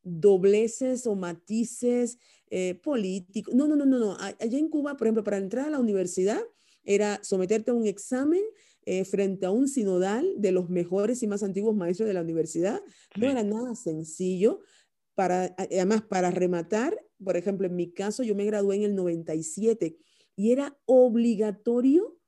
dobleces 0.02 1.06
o 1.06 1.14
matices 1.14 2.18
eh, 2.50 2.74
políticos. 2.82 3.54
No, 3.54 3.68
no, 3.68 3.76
no, 3.76 3.86
no, 3.86 3.98
no. 3.98 4.16
Allá 4.18 4.58
en 4.58 4.68
Cuba, 4.68 4.96
por 4.96 5.06
ejemplo, 5.06 5.24
para 5.24 5.38
entrar 5.38 5.68
a 5.68 5.70
la 5.70 5.78
universidad 5.78 6.40
era 6.82 7.22
someterte 7.22 7.70
a 7.70 7.74
un 7.74 7.86
examen 7.86 8.42
eh, 8.84 9.04
frente 9.04 9.46
a 9.46 9.50
un 9.50 9.68
sinodal 9.68 10.34
de 10.36 10.50
los 10.50 10.68
mejores 10.68 11.22
y 11.22 11.26
más 11.26 11.42
antiguos 11.42 11.76
maestros 11.76 12.08
de 12.08 12.14
la 12.14 12.22
universidad. 12.22 12.82
No 13.16 13.30
era 13.30 13.42
nada 13.42 13.74
sencillo. 13.74 14.60
Para, 15.14 15.54
además, 15.58 16.02
para 16.02 16.30
rematar, 16.30 16.98
por 17.22 17.36
ejemplo, 17.36 17.66
en 17.66 17.76
mi 17.76 17.92
caso, 17.92 18.22
yo 18.22 18.34
me 18.34 18.46
gradué 18.46 18.76
en 18.76 18.82
el 18.82 18.94
97 18.94 19.98
y 20.34 20.52
era 20.52 20.78
obligatorio 20.86 22.18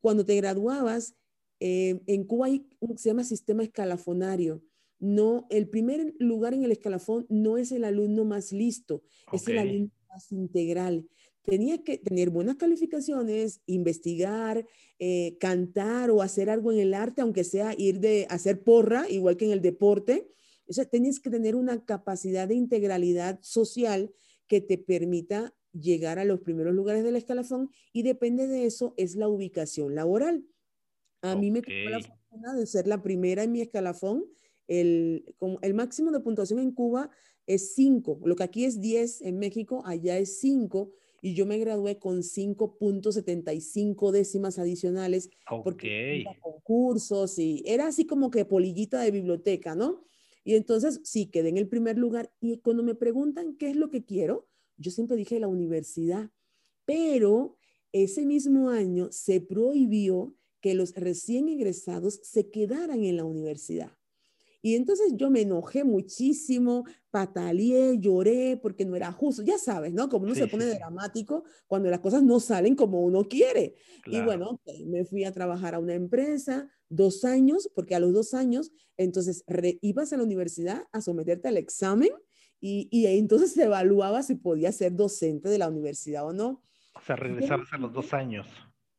cuando 0.00 0.24
te 0.24 0.36
graduabas. 0.36 1.14
Eh, 1.58 2.00
en 2.06 2.24
Cuba 2.24 2.46
hay 2.46 2.68
un, 2.78 2.96
se 2.98 3.08
llama 3.08 3.24
sistema 3.24 3.62
escalafonario 3.64 4.62
no, 5.00 5.46
el 5.50 5.68
primer 5.68 6.14
lugar 6.18 6.54
en 6.54 6.64
el 6.64 6.72
escalafón 6.72 7.26
no 7.28 7.56
es 7.56 7.72
el 7.72 7.84
alumno 7.84 8.24
más 8.24 8.52
listo, 8.52 9.02
es 9.32 9.46
el 9.46 9.58
alumno 9.58 9.92
más 10.08 10.32
integral. 10.32 11.08
Tenía 11.44 11.82
que 11.82 11.98
tener 11.98 12.30
buenas 12.30 12.56
calificaciones, 12.56 13.62
investigar, 13.66 14.66
eh, 14.98 15.36
cantar 15.38 16.10
o 16.10 16.20
hacer 16.20 16.50
algo 16.50 16.72
en 16.72 16.80
el 16.80 16.94
arte, 16.94 17.22
aunque 17.22 17.44
sea 17.44 17.74
ir 17.78 18.00
de 18.00 18.26
hacer 18.28 18.62
porra, 18.62 19.08
igual 19.08 19.36
que 19.36 19.46
en 19.46 19.52
el 19.52 19.62
deporte. 19.62 20.28
O 20.66 20.72
sea, 20.72 20.84
tenías 20.84 21.20
que 21.20 21.30
tener 21.30 21.54
una 21.54 21.84
capacidad 21.84 22.48
de 22.48 22.54
integralidad 22.54 23.38
social 23.40 24.12
que 24.46 24.60
te 24.60 24.78
permita 24.78 25.54
llegar 25.72 26.18
a 26.18 26.24
los 26.24 26.40
primeros 26.40 26.74
lugares 26.74 27.04
del 27.04 27.16
escalafón 27.16 27.70
y 27.92 28.02
depende 28.02 28.46
de 28.48 28.66
eso 28.66 28.94
es 28.96 29.14
la 29.14 29.28
ubicación 29.28 29.94
laboral. 29.94 30.44
A 31.22 31.36
mí 31.36 31.50
me 31.50 31.62
tocó 31.62 31.90
la 31.90 32.00
fortuna 32.00 32.54
de 32.54 32.66
ser 32.66 32.86
la 32.86 33.02
primera 33.02 33.42
en 33.42 33.52
mi 33.52 33.60
escalafón 33.60 34.24
el, 34.68 35.34
el 35.62 35.74
máximo 35.74 36.12
de 36.12 36.20
puntuación 36.20 36.60
en 36.60 36.72
Cuba 36.72 37.10
es 37.46 37.74
5, 37.74 38.20
lo 38.24 38.36
que 38.36 38.42
aquí 38.44 38.64
es 38.64 38.80
10 38.80 39.22
en 39.22 39.38
México, 39.38 39.82
allá 39.86 40.18
es 40.18 40.38
5 40.40 40.92
y 41.22 41.34
yo 41.34 41.46
me 41.46 41.58
gradué 41.58 41.98
con 41.98 42.22
5.75 42.22 44.12
décimas 44.12 44.58
adicionales 44.58 45.30
porque 45.64 46.24
concursos 46.40 47.38
y 47.38 47.62
era 47.66 47.86
así 47.86 48.06
como 48.06 48.30
que 48.30 48.44
polillita 48.44 49.00
de 49.00 49.10
biblioteca, 49.10 49.74
¿no? 49.74 50.04
Y 50.44 50.54
entonces 50.54 51.00
sí, 51.04 51.26
quedé 51.26 51.48
en 51.48 51.56
el 51.56 51.68
primer 51.68 51.98
lugar 51.98 52.30
y 52.40 52.58
cuando 52.58 52.82
me 52.82 52.94
preguntan 52.94 53.56
qué 53.56 53.70
es 53.70 53.76
lo 53.76 53.90
que 53.90 54.04
quiero, 54.04 54.46
yo 54.76 54.90
siempre 54.90 55.16
dije 55.16 55.40
la 55.40 55.48
universidad, 55.48 56.30
pero 56.84 57.56
ese 57.92 58.24
mismo 58.24 58.70
año 58.70 59.08
se 59.10 59.40
prohibió 59.40 60.34
que 60.60 60.74
los 60.74 60.94
recién 60.94 61.48
egresados 61.48 62.20
se 62.22 62.50
quedaran 62.50 63.04
en 63.04 63.16
la 63.16 63.24
universidad. 63.24 63.97
Y 64.60 64.74
entonces 64.74 65.12
yo 65.14 65.30
me 65.30 65.42
enojé 65.42 65.84
muchísimo, 65.84 66.84
pataleé, 67.10 67.98
lloré 67.98 68.58
porque 68.60 68.84
no 68.84 68.96
era 68.96 69.12
justo. 69.12 69.42
Ya 69.42 69.58
sabes, 69.58 69.92
¿no? 69.92 70.08
Como 70.08 70.24
uno 70.24 70.34
se 70.34 70.48
pone 70.48 70.66
dramático 70.66 71.44
cuando 71.66 71.90
las 71.90 72.00
cosas 72.00 72.22
no 72.22 72.40
salen 72.40 72.74
como 72.74 73.02
uno 73.02 73.28
quiere. 73.28 73.76
Y 74.06 74.20
bueno, 74.22 74.60
me 74.86 75.04
fui 75.04 75.24
a 75.24 75.32
trabajar 75.32 75.74
a 75.74 75.78
una 75.78 75.94
empresa 75.94 76.68
dos 76.88 77.24
años, 77.24 77.70
porque 77.74 77.94
a 77.94 78.00
los 78.00 78.12
dos 78.12 78.34
años, 78.34 78.72
entonces 78.96 79.44
ibas 79.80 80.12
a 80.12 80.16
la 80.16 80.24
universidad 80.24 80.84
a 80.92 81.00
someterte 81.00 81.48
al 81.48 81.56
examen 81.56 82.10
y, 82.60 82.88
y 82.90 83.06
entonces 83.06 83.52
se 83.52 83.64
evaluaba 83.64 84.22
si 84.22 84.34
podías 84.34 84.76
ser 84.76 84.94
docente 84.96 85.48
de 85.48 85.58
la 85.58 85.68
universidad 85.68 86.26
o 86.26 86.32
no. 86.32 86.64
O 86.94 87.00
sea, 87.00 87.14
regresabas 87.16 87.72
a 87.72 87.78
los 87.78 87.92
dos 87.92 88.12
años. 88.12 88.46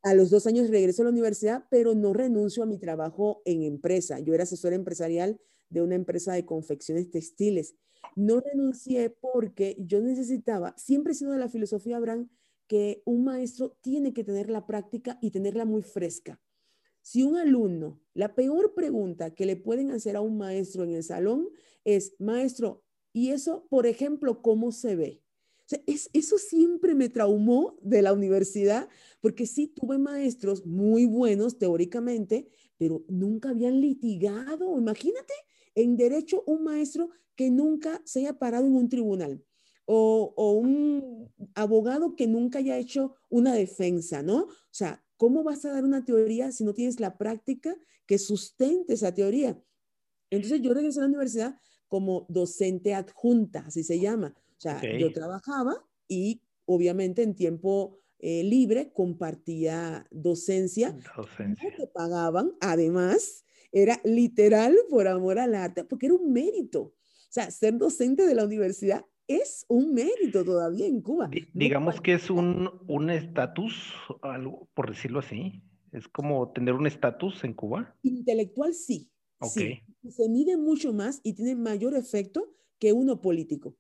A 0.02 0.14
los 0.14 0.30
dos 0.30 0.48
años 0.48 0.70
regreso 0.70 1.02
a 1.02 1.06
la 1.06 1.12
universidad, 1.12 1.66
pero 1.70 1.94
no 1.94 2.14
renuncio 2.14 2.64
a 2.64 2.66
mi 2.66 2.78
trabajo 2.78 3.42
en 3.46 3.64
empresa. 3.64 4.20
Yo 4.20 4.34
era 4.34 4.44
asesora 4.44 4.76
empresarial 4.76 5.42
de 5.70 5.82
una 5.82 5.96
empresa 5.96 6.34
de 6.34 6.46
confecciones 6.46 7.12
textiles. 7.12 7.76
No 8.16 8.40
renuncié 8.40 9.10
porque 9.10 9.76
yo 9.80 10.02
necesitaba, 10.02 10.74
siempre 10.78 11.12
he 11.12 11.16
sido 11.16 11.34
de 11.34 11.40
la 11.40 11.50
filosofía, 11.50 11.98
Abraham, 11.98 12.30
que 12.68 13.02
un 13.06 13.26
maestro 13.26 13.78
tiene 13.82 14.14
que 14.14 14.24
tener 14.24 14.50
la 14.50 14.66
práctica 14.66 15.18
y 15.22 15.32
tenerla 15.32 15.66
muy 15.66 15.82
fresca. 15.82 16.40
Si 17.02 17.24
un 17.24 17.36
alumno, 17.36 18.00
la 18.14 18.36
peor 18.36 18.74
pregunta 18.74 19.34
que 19.34 19.46
le 19.46 19.56
pueden 19.56 19.92
hacer 19.92 20.16
a 20.16 20.22
un 20.22 20.38
maestro 20.38 20.84
en 20.84 20.94
el 20.94 21.04
salón 21.04 21.50
es, 21.84 22.16
maestro, 22.20 22.84
¿y 23.12 23.32
eso, 23.32 23.68
por 23.70 23.86
ejemplo, 23.86 24.42
cómo 24.42 24.72
se 24.72 24.96
ve? 24.96 25.24
Es, 25.86 26.10
eso 26.14 26.38
siempre 26.38 26.96
me 26.96 27.10
traumó 27.10 27.78
de 27.82 28.02
la 28.02 28.14
universidad, 28.14 28.90
porque 29.22 29.46
sí 29.46 29.68
tuve 29.68 29.98
maestros 29.98 30.66
muy 30.66 31.06
buenos 31.06 31.58
teóricamente, 31.58 32.50
pero 32.78 33.04
nunca 33.08 33.50
habían 33.50 33.82
litigado. 33.82 34.78
Imagínate, 34.78 35.34
en 35.76 35.98
derecho, 35.98 36.44
un 36.46 36.64
maestro 36.64 37.10
que 37.36 37.50
nunca 37.50 38.02
se 38.06 38.20
haya 38.20 38.40
parado 38.40 38.66
en 38.66 38.76
un 38.76 38.90
tribunal. 38.90 39.44
O, 39.86 40.34
o, 40.36 40.52
un 40.52 41.32
abogado 41.56 42.16
que 42.16 42.28
nunca 42.28 42.60
haya 42.60 42.78
hecho 42.78 43.16
una 43.28 43.56
defensa, 43.56 44.22
¿no? 44.22 44.44
O 44.44 44.50
sea, 44.70 45.04
¿cómo 45.18 45.44
vas 45.44 45.66
a 45.66 45.72
dar 45.72 45.84
una 45.84 46.06
teoría 46.06 46.52
si 46.52 46.64
no 46.64 46.76
tienes 46.76 47.00
la 47.00 47.18
práctica 47.18 47.76
que 48.06 48.20
sustente 48.20 48.94
esa 48.94 49.14
teoría? 49.14 49.60
Entonces 50.30 50.62
yo 50.62 50.74
regresé 50.74 51.00
a 51.00 51.04
la 51.04 51.08
universidad 51.08 51.60
como 51.88 52.28
docente 52.30 52.94
adjunta, 52.94 53.62
así 53.66 53.84
se 53.84 54.00
llama. 54.00 54.36
O 54.60 54.62
sea, 54.62 54.82
yo 54.98 55.14
trabajaba 55.14 55.86
y 56.10 56.42
obviamente 56.66 57.24
en 57.24 57.34
tiempo 57.34 58.02
eh, 58.20 58.44
libre 58.44 58.92
compartía 58.92 60.06
docencia. 60.12 60.98
Docencia. 61.16 61.74
te 61.78 61.88
pagaban, 61.88 62.52
además, 62.60 63.46
era 63.72 64.02
literal 64.04 64.76
por 64.90 65.08
amor 65.08 65.40
al 65.40 65.56
arte, 65.56 65.86
porque 65.86 66.08
era 66.08 66.16
un 66.16 66.34
mérito. 66.34 66.82
O 66.82 67.32
sea, 67.32 67.50
ser 67.52 67.78
docente 67.78 68.26
de 68.26 68.36
la 68.36 68.44
universidad 68.44 69.06
es 69.28 69.66
un 69.70 69.94
mérito 69.94 70.44
todavía 70.44 70.88
en 70.88 71.02
Cuba. 71.02 71.30
digamos 71.54 72.02
que 72.02 72.14
es 72.14 72.30
un 72.30 73.10
estatus, 73.10 73.94
algo 74.22 74.68
por 74.74 74.90
decirlo 74.90 75.20
así. 75.20 75.64
Es 75.94 76.10
como 76.10 76.52
tener 76.52 76.74
un 76.74 76.86
estatus 76.86 77.46
en 77.46 77.54
Cuba. 77.54 77.96
Intelectual 78.04 78.74
sí. 78.74 79.10
Okay. 79.40 79.82
Sí. 80.02 80.12
Se 80.12 80.28
mide 80.28 80.58
mucho 80.58 80.92
más 80.92 81.22
y 81.24 81.34
tiene 81.34 81.56
mayor 81.56 81.96
efecto 81.96 82.54
que 82.78 82.92
uno 82.92 83.22
político. 83.22 83.78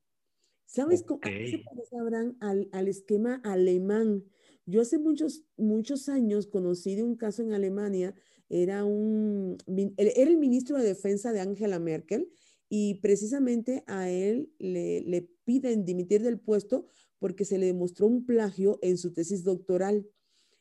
¿Sabes 0.69 1.01
cómo 1.01 1.19
se 1.23 1.63
parece, 1.65 2.03
al, 2.41 2.69
al, 2.71 2.87
esquema 2.87 3.41
alemán? 3.43 4.23
Yo 4.67 4.81
hace 4.81 4.99
muchos, 4.99 5.43
muchos 5.57 6.09
años 6.09 6.45
conocí 6.45 6.93
de 6.93 7.01
un 7.01 7.15
caso 7.15 7.41
en 7.41 7.53
Alemania, 7.53 8.13
era, 8.49 8.85
un, 8.85 9.57
era 9.97 10.11
el 10.29 10.37
ministro 10.37 10.77
de 10.77 10.85
Defensa 10.85 11.33
de 11.33 11.39
Angela 11.39 11.79
Merkel 11.79 12.29
y 12.69 12.99
precisamente 13.01 13.83
a 13.87 14.11
él 14.11 14.53
le, 14.59 15.01
le 15.01 15.27
piden 15.43 15.85
dimitir 15.85 16.21
del 16.21 16.39
puesto 16.39 16.85
porque 17.17 17.45
se 17.45 17.57
le 17.57 17.65
demostró 17.65 18.05
un 18.05 18.27
plagio 18.27 18.77
en 18.83 18.99
su 18.99 19.11
tesis 19.11 19.43
doctoral. 19.43 20.05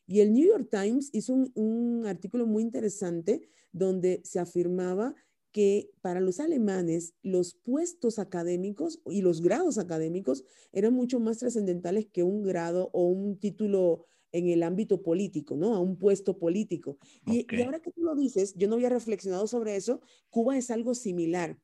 Y 0.07 0.21
el 0.21 0.33
New 0.33 0.47
York 0.47 0.69
Times 0.71 1.11
hizo 1.13 1.35
un, 1.35 1.53
un 1.55 2.07
artículo 2.07 2.47
muy 2.47 2.63
interesante 2.63 3.43
donde 3.73 4.23
se 4.25 4.39
afirmaba 4.39 5.15
que 5.53 5.91
para 6.01 6.21
los 6.21 6.41
alemanes 6.41 7.15
los 7.23 7.55
puestos 7.55 8.19
académicos 8.19 9.01
y 9.07 9.23
los 9.23 9.41
grados 9.41 9.79
académicos 9.79 10.45
eran 10.73 10.93
mucho 10.95 11.21
más 11.21 11.39
trascendentales 11.39 12.07
que 12.07 12.23
un 12.23 12.43
grado 12.43 12.91
o 12.93 13.09
un 13.09 13.39
título 13.39 14.05
en 14.33 14.49
el 14.49 14.63
ámbito 14.63 15.03
político, 15.03 15.57
¿no? 15.57 15.75
A 15.75 15.81
un 15.81 15.97
puesto 15.97 16.39
político. 16.39 16.99
Y, 17.27 17.47
y, 17.51 17.63
ahora 17.63 17.81
que 17.81 17.91
tú 17.91 18.03
lo 18.03 18.15
dices, 18.15 18.55
yo 18.57 18.69
no 18.69 18.75
había 18.75 18.91
reflexionado 18.91 19.47
sobre 19.47 19.77
eso, 19.77 20.03
Cuba 20.31 20.59
es 20.59 20.71
algo 20.71 20.95
similar. 20.95 21.59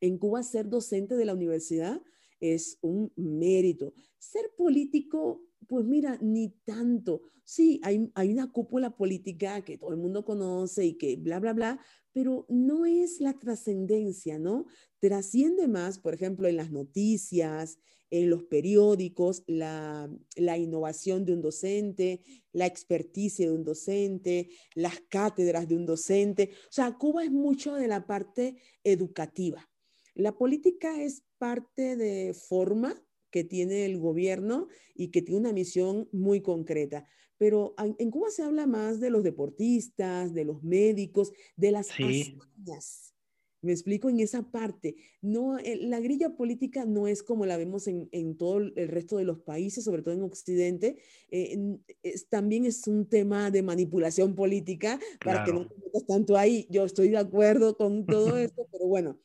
En 0.00 0.18
Cuba 0.18 0.42
ser 0.42 0.68
docente 0.68 1.16
de 1.16 1.24
la 1.24 1.32
universidad 1.32 2.02
es 2.40 2.78
un 2.82 3.10
mérito. 3.16 3.94
Ser 4.18 4.52
político, 4.56 5.42
pues 5.66 5.86
mira, 5.86 6.18
ni 6.20 6.50
tanto. 6.64 7.22
Sí, 7.42 7.80
hay, 7.82 8.10
hay 8.14 8.32
una 8.32 8.50
cúpula 8.50 8.96
política 8.96 9.62
que 9.62 9.78
todo 9.78 9.90
el 9.92 9.98
mundo 9.98 10.24
conoce 10.24 10.84
y 10.84 10.94
que 10.94 11.16
bla, 11.16 11.40
bla, 11.40 11.52
bla, 11.52 11.80
pero 12.14 12.46
no 12.48 12.86
es 12.86 13.20
la 13.20 13.34
trascendencia, 13.34 14.38
¿no? 14.38 14.66
Trasciende 15.00 15.66
más, 15.66 15.98
por 15.98 16.14
ejemplo, 16.14 16.46
en 16.48 16.56
las 16.56 16.70
noticias, 16.70 17.76
en 18.08 18.30
los 18.30 18.44
periódicos, 18.44 19.42
la, 19.48 20.08
la, 20.36 20.56
innovación 20.56 21.24
de 21.24 21.32
un 21.32 21.42
docente, 21.42 22.22
la 22.52 22.66
experticia 22.66 23.46
de 23.46 23.52
un 23.52 23.64
docente, 23.64 24.50
las 24.76 25.00
cátedras 25.08 25.66
de 25.66 25.74
un 25.74 25.86
docente. 25.86 26.50
O 26.68 26.72
sea, 26.72 26.96
Cuba 26.96 27.24
es 27.24 27.32
mucho 27.32 27.74
de 27.74 27.88
la 27.88 28.06
parte 28.06 28.56
educativa. 28.84 29.68
La 30.14 30.38
política 30.38 31.02
es 31.02 31.24
parte 31.38 31.96
de 31.96 32.32
forma 32.32 32.94
que 33.32 33.42
tiene 33.42 33.84
el 33.84 33.98
gobierno 33.98 34.68
y 34.94 35.08
que 35.08 35.20
tiene 35.20 35.40
una 35.40 35.52
misión 35.52 36.08
muy 36.12 36.40
concreta 36.40 37.08
pero 37.38 37.74
en 37.78 38.10
Cuba 38.10 38.30
se 38.30 38.42
habla 38.42 38.66
más 38.66 39.00
de 39.00 39.10
los 39.10 39.22
deportistas, 39.22 40.34
de 40.34 40.44
los 40.44 40.62
médicos, 40.62 41.32
de 41.56 41.70
las 41.70 41.88
sí. 41.88 42.36
Me 43.64 43.72
explico 43.72 44.10
en 44.10 44.20
esa 44.20 44.42
parte. 44.42 44.94
No, 45.22 45.58
eh, 45.58 45.78
la 45.80 45.98
grilla 45.98 46.36
política 46.36 46.84
no 46.84 47.08
es 47.08 47.22
como 47.22 47.46
la 47.46 47.56
vemos 47.56 47.88
en, 47.88 48.10
en 48.12 48.36
todo 48.36 48.58
el 48.58 48.88
resto 48.88 49.16
de 49.16 49.24
los 49.24 49.38
países, 49.38 49.84
sobre 49.84 50.02
todo 50.02 50.12
en 50.12 50.22
Occidente. 50.22 50.98
Eh, 51.30 51.78
es, 52.02 52.28
también 52.28 52.66
es 52.66 52.86
un 52.86 53.08
tema 53.08 53.50
de 53.50 53.62
manipulación 53.62 54.34
política 54.34 55.00
para 55.24 55.44
que 55.44 55.54
no 55.54 55.66
te 55.66 55.76
metas 55.76 56.06
tanto 56.06 56.36
ahí. 56.36 56.66
Yo 56.68 56.84
estoy 56.84 57.08
de 57.08 57.16
acuerdo 57.16 57.74
con 57.74 58.04
todo 58.04 58.36
esto, 58.38 58.68
pero 58.70 58.86
bueno, 58.86 59.18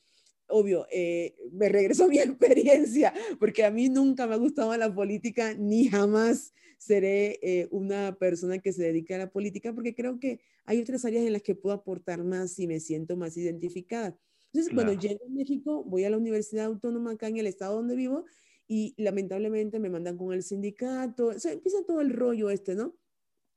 obvio, 0.50 0.88
eh, 0.92 1.36
me 1.52 1.70
regreso 1.70 2.06
a 2.06 2.08
mi 2.10 2.20
experiencia, 2.20 3.14
porque 3.40 3.64
a 3.64 3.72
mí 3.72 3.90
nunca 3.90 4.28
me 4.28 4.36
ha 4.36 4.38
gustado 4.38 4.76
la 4.78 4.94
política, 4.94 5.54
ni 5.54 5.88
jamás 5.88 6.54
seré 6.78 7.40
eh, 7.42 7.68
una 7.72 8.16
persona 8.18 8.60
que 8.60 8.72
se 8.72 8.84
dedique 8.84 9.14
a 9.14 9.18
la 9.18 9.30
política, 9.30 9.74
porque 9.74 9.94
creo 9.94 10.20
que 10.20 10.40
hay 10.66 10.80
otras 10.80 11.04
áreas 11.06 11.26
en 11.26 11.34
las 11.34 11.42
que 11.42 11.56
puedo 11.56 11.76
aportar 11.76 12.24
más 12.24 12.58
y 12.60 12.68
me 12.68 12.80
siento 12.80 13.18
más 13.18 13.36
identificada. 13.38 14.18
Entonces, 14.52 14.74
bueno, 14.74 14.94
llego 14.94 15.26
a 15.26 15.30
México, 15.30 15.84
voy 15.84 16.06
a 16.06 16.10
la 16.10 16.18
Universidad 16.18 16.66
Autónoma 16.66 17.12
acá 17.12 17.28
en 17.28 17.38
el 17.38 17.48
estado 17.48 17.76
donde 17.76 17.96
vivo 17.96 18.26
y 18.68 18.96
lamentablemente 18.98 19.80
me 19.80 19.90
mandan 19.90 20.18
con 20.18 20.34
el 20.34 20.42
sindicato, 20.42 21.28
o 21.28 21.40
sea, 21.40 21.52
empieza 21.52 21.80
todo 21.86 22.02
el 22.02 22.12
rollo 22.12 22.50
este, 22.50 22.76
¿no? 22.76 22.96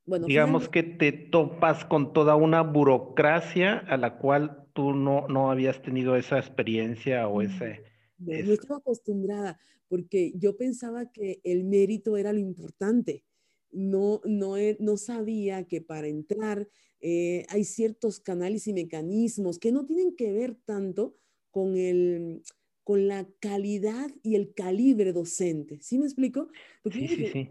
Bueno, 0.04 0.26
Digamos 0.26 0.68
que 0.68 0.82
te 0.82 1.12
topas 1.12 1.84
con 1.84 2.12
toda 2.12 2.34
una 2.34 2.62
burocracia 2.62 3.78
a 3.78 3.96
la 3.96 4.18
cual 4.18 4.61
tú 4.72 4.92
no, 4.92 5.28
no 5.28 5.50
habías 5.50 5.82
tenido 5.82 6.16
esa 6.16 6.38
experiencia 6.38 7.28
o 7.28 7.42
ese... 7.42 7.82
No, 8.18 8.52
estaba 8.52 8.78
acostumbrada 8.78 9.58
porque 9.88 10.32
yo 10.36 10.56
pensaba 10.56 11.10
que 11.10 11.40
el 11.44 11.64
mérito 11.64 12.16
era 12.16 12.32
lo 12.32 12.38
importante. 12.38 13.24
No, 13.70 14.20
no, 14.24 14.54
no 14.78 14.96
sabía 14.96 15.64
que 15.64 15.80
para 15.80 16.06
entrar 16.06 16.68
eh, 17.00 17.44
hay 17.48 17.64
ciertos 17.64 18.20
canales 18.20 18.66
y 18.68 18.72
mecanismos 18.72 19.58
que 19.58 19.72
no 19.72 19.84
tienen 19.84 20.14
que 20.14 20.32
ver 20.32 20.54
tanto 20.64 21.16
con, 21.50 21.76
el, 21.76 22.42
con 22.84 23.08
la 23.08 23.28
calidad 23.40 24.10
y 24.22 24.36
el 24.36 24.54
calibre 24.54 25.12
docente. 25.12 25.78
¿Sí 25.80 25.98
me 25.98 26.04
explico? 26.04 26.48
sí, 26.90 27.08
sí, 27.08 27.26
sí 27.26 27.48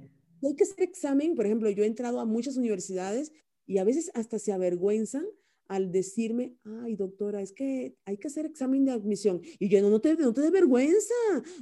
hay 0.47 0.55
que 0.55 0.63
hacer 0.63 0.83
examen, 0.83 1.35
por 1.35 1.45
ejemplo, 1.45 1.69
yo 1.69 1.83
he 1.83 1.87
entrado 1.87 2.19
a 2.19 2.25
muchas 2.25 2.57
universidades 2.57 3.31
y 3.65 3.77
a 3.77 3.83
veces 3.83 4.11
hasta 4.13 4.39
se 4.39 4.51
avergüenzan 4.51 5.25
al 5.71 5.89
decirme, 5.89 6.57
ay, 6.65 6.97
doctora, 6.97 7.41
es 7.41 7.53
que 7.53 7.95
hay 8.03 8.17
que 8.17 8.27
hacer 8.27 8.45
examen 8.45 8.83
de 8.83 8.91
admisión. 8.91 9.39
Y 9.57 9.69
yo, 9.69 9.81
no, 9.81 9.89
no 9.89 10.01
te, 10.01 10.17
no 10.17 10.33
te 10.33 10.41
dé 10.41 10.51
vergüenza, 10.51 11.13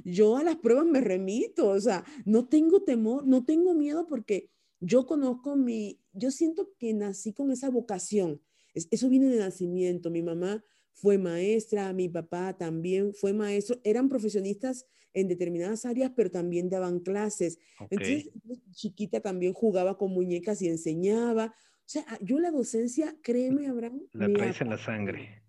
yo 0.04 0.36
a 0.36 0.44
las 0.44 0.56
pruebas 0.56 0.88
me 0.88 1.00
remito, 1.00 1.70
o 1.70 1.80
sea, 1.80 2.04
no 2.26 2.48
tengo 2.48 2.82
temor, 2.82 3.28
no 3.28 3.46
tengo 3.46 3.76
miedo 3.76 4.08
porque 4.08 4.50
yo 4.80 5.06
conozco 5.06 5.56
mi, 5.56 6.02
yo 6.12 6.32
siento 6.32 6.72
que 6.80 6.92
nací 6.92 7.34
con 7.34 7.52
esa 7.52 7.70
vocación. 7.70 8.42
eso 8.74 9.10
viene 9.10 9.28
de 9.28 9.38
nacimiento. 9.38 10.10
Mi 10.10 10.24
mamá 10.24 10.66
fue 10.92 11.20
maestra, 11.20 11.94
mi 11.94 12.10
papá 12.10 12.58
también 12.58 13.14
fue 13.14 13.32
maestro, 13.32 13.80
eran 13.84 14.10
profesionistas 14.10 14.88
en 15.14 15.28
determinadas 15.28 15.86
áreas, 15.86 16.12
pero 16.16 16.32
también 16.32 16.68
daban 16.68 17.00
clases. 17.00 17.60
Entonces, 17.92 18.32
chiquita 18.72 19.20
también 19.20 19.54
jugaba 19.54 20.00
con 20.00 20.12
muñecas 20.12 20.64
y 20.64 20.68
enseñaba. 20.68 21.54
O 21.90 21.92
sea, 21.92 22.06
yo 22.22 22.38
la 22.40 22.52
docencia, 22.52 23.18
créeme, 23.24 23.66
Abraham. 23.66 24.04
La 24.14 24.32
traes 24.32 24.62
en 24.62 24.70
la 24.70 24.78
sangre. 24.78 25.42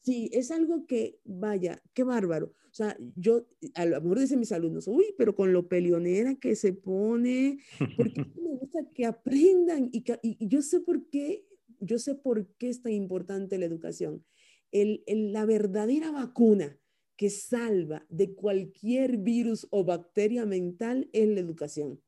Sí, 0.00 0.28
es 0.32 0.50
algo 0.50 0.88
que, 0.88 1.20
vaya, 1.22 1.80
qué 1.92 2.02
bárbaro. 2.02 2.46
O 2.46 2.74
sea, 2.74 2.96
yo, 3.14 3.46
a 3.76 3.86
lo 3.86 4.00
mejor 4.02 4.18
dicen 4.18 4.40
mis 4.40 4.50
alumnos, 4.50 4.88
uy, 4.88 5.14
pero 5.16 5.36
con 5.36 5.52
lo 5.52 5.68
pelionera 5.68 6.34
que 6.34 6.56
se 6.56 6.72
pone, 6.72 7.60
porque 7.96 8.24
me 8.42 8.56
gusta 8.58 8.80
que 8.92 9.06
aprendan 9.06 9.88
y, 9.92 10.04
y, 10.22 10.48
yo 10.48 10.62
sé 10.62 10.80
por 10.80 11.08
qué, 11.10 11.46
yo 11.78 12.00
sé 12.00 12.16
por 12.16 12.48
qué 12.56 12.70
es 12.70 12.82
tan 12.82 12.90
importante 12.90 13.56
la 13.56 13.66
educación. 13.66 14.24
El, 14.72 15.04
el, 15.06 15.32
la 15.32 15.44
verdadera 15.44 16.10
vacuna 16.10 16.76
que 17.16 17.30
salva 17.30 18.04
de 18.08 18.34
cualquier 18.34 19.18
virus 19.18 19.68
o 19.70 19.84
bacteria 19.84 20.44
mental 20.44 21.08
es 21.12 21.28
la 21.28 21.38
educación. 21.38 22.00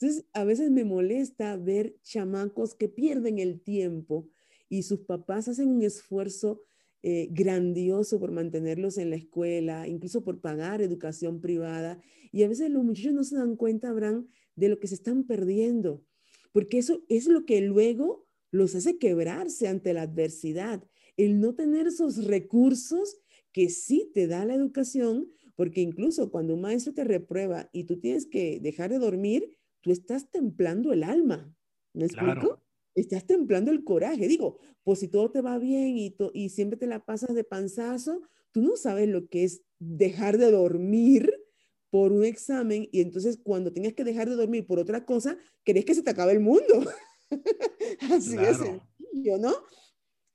Entonces, 0.00 0.26
a 0.32 0.44
veces 0.44 0.70
me 0.70 0.84
molesta 0.84 1.56
ver 1.56 1.96
chamacos 2.02 2.76
que 2.76 2.88
pierden 2.88 3.40
el 3.40 3.60
tiempo 3.60 4.28
y 4.68 4.84
sus 4.84 5.00
papás 5.00 5.48
hacen 5.48 5.68
un 5.68 5.82
esfuerzo 5.82 6.62
eh, 7.02 7.28
grandioso 7.32 8.20
por 8.20 8.30
mantenerlos 8.30 8.96
en 8.98 9.10
la 9.10 9.16
escuela, 9.16 9.88
incluso 9.88 10.22
por 10.22 10.40
pagar 10.40 10.82
educación 10.82 11.40
privada. 11.40 12.00
Y 12.30 12.44
a 12.44 12.48
veces 12.48 12.70
los 12.70 12.84
muchachos 12.84 13.12
no 13.12 13.24
se 13.24 13.36
dan 13.36 13.56
cuenta, 13.56 13.88
Abraham, 13.88 14.28
de 14.54 14.68
lo 14.68 14.78
que 14.78 14.86
se 14.86 14.94
están 14.94 15.24
perdiendo, 15.24 16.04
porque 16.52 16.78
eso 16.78 17.02
es 17.08 17.26
lo 17.26 17.44
que 17.44 17.60
luego 17.60 18.26
los 18.52 18.76
hace 18.76 18.98
quebrarse 18.98 19.66
ante 19.66 19.92
la 19.94 20.02
adversidad. 20.02 20.84
El 21.16 21.40
no 21.40 21.56
tener 21.56 21.88
esos 21.88 22.24
recursos 22.24 23.18
que 23.52 23.68
sí 23.68 24.12
te 24.14 24.28
da 24.28 24.44
la 24.44 24.54
educación, 24.54 25.28
porque 25.56 25.80
incluso 25.80 26.30
cuando 26.30 26.54
un 26.54 26.60
maestro 26.60 26.94
te 26.94 27.02
reprueba 27.02 27.68
y 27.72 27.84
tú 27.84 27.98
tienes 27.98 28.26
que 28.26 28.60
dejar 28.60 28.90
de 28.90 28.98
dormir, 28.98 29.57
tú 29.88 29.92
estás 29.92 30.30
templando 30.30 30.92
el 30.92 31.02
alma. 31.02 31.50
¿Me 31.94 32.04
explico? 32.04 32.62
Estás 32.94 33.26
templando 33.26 33.70
el 33.70 33.84
coraje. 33.84 34.28
Digo, 34.28 34.58
pues 34.82 34.98
si 34.98 35.08
todo 35.08 35.30
te 35.30 35.40
va 35.40 35.58
bien 35.58 35.96
y, 35.96 36.14
y 36.34 36.50
siempre 36.50 36.78
te 36.78 36.86
la 36.86 37.04
pasas 37.04 37.34
de 37.34 37.44
panzazo, 37.44 38.20
tú 38.52 38.60
no 38.60 38.76
sabes 38.76 39.08
lo 39.08 39.28
que 39.28 39.44
es 39.44 39.62
dejar 39.78 40.36
de 40.36 40.50
dormir 40.50 41.32
por 41.90 42.12
un 42.12 42.24
examen 42.24 42.86
y 42.92 43.00
entonces 43.00 43.38
cuando 43.42 43.72
tengas 43.72 43.94
que 43.94 44.04
dejar 44.04 44.28
de 44.28 44.36
dormir 44.36 44.66
por 44.66 44.78
otra 44.78 45.06
cosa, 45.06 45.38
querés 45.64 45.86
que 45.86 45.94
se 45.94 46.02
te 46.02 46.10
acabe 46.10 46.32
el 46.32 46.40
mundo. 46.40 46.84
Así 48.12 48.36
es 48.36 48.58
sencillo, 48.58 49.38
¿no? 49.38 49.54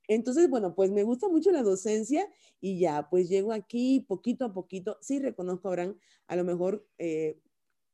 Entonces, 0.08 0.50
bueno, 0.50 0.74
pues 0.74 0.90
me 0.90 1.04
gusta 1.04 1.28
mucho 1.28 1.52
la 1.52 1.62
docencia 1.62 2.28
y 2.60 2.78
ya, 2.80 3.08
pues 3.08 3.28
llego 3.28 3.52
aquí 3.52 4.00
poquito 4.00 4.44
a 4.44 4.52
poquito. 4.52 4.98
Sí 5.00 5.20
reconozco, 5.20 5.68
Abraham, 5.68 5.96
a 6.26 6.36
lo 6.36 6.44
mejor 6.44 6.86
eh, 6.98 7.40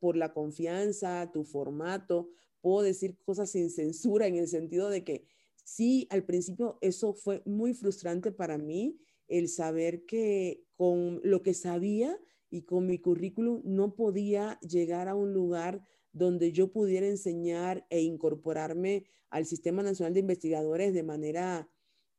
por 0.00 0.16
la 0.16 0.32
confianza, 0.32 1.30
tu 1.32 1.44
formato, 1.44 2.30
puedo 2.60 2.82
decir 2.82 3.16
cosas 3.24 3.50
sin 3.50 3.70
censura 3.70 4.26
en 4.26 4.36
el 4.36 4.48
sentido 4.48 4.88
de 4.88 5.04
que 5.04 5.24
sí, 5.64 6.06
al 6.10 6.24
principio 6.24 6.78
eso 6.80 7.12
fue 7.12 7.42
muy 7.46 7.74
frustrante 7.74 8.32
para 8.32 8.58
mí, 8.58 8.98
el 9.28 9.48
saber 9.48 10.04
que 10.06 10.64
con 10.74 11.20
lo 11.22 11.42
que 11.42 11.54
sabía 11.54 12.18
y 12.50 12.62
con 12.62 12.86
mi 12.86 12.98
currículum 12.98 13.62
no 13.64 13.94
podía 13.94 14.58
llegar 14.60 15.08
a 15.08 15.14
un 15.14 15.32
lugar 15.32 15.82
donde 16.12 16.50
yo 16.50 16.72
pudiera 16.72 17.06
enseñar 17.06 17.86
e 17.90 18.00
incorporarme 18.00 19.04
al 19.30 19.46
Sistema 19.46 19.82
Nacional 19.82 20.14
de 20.14 20.20
Investigadores 20.20 20.92
de 20.92 21.04
manera 21.04 21.70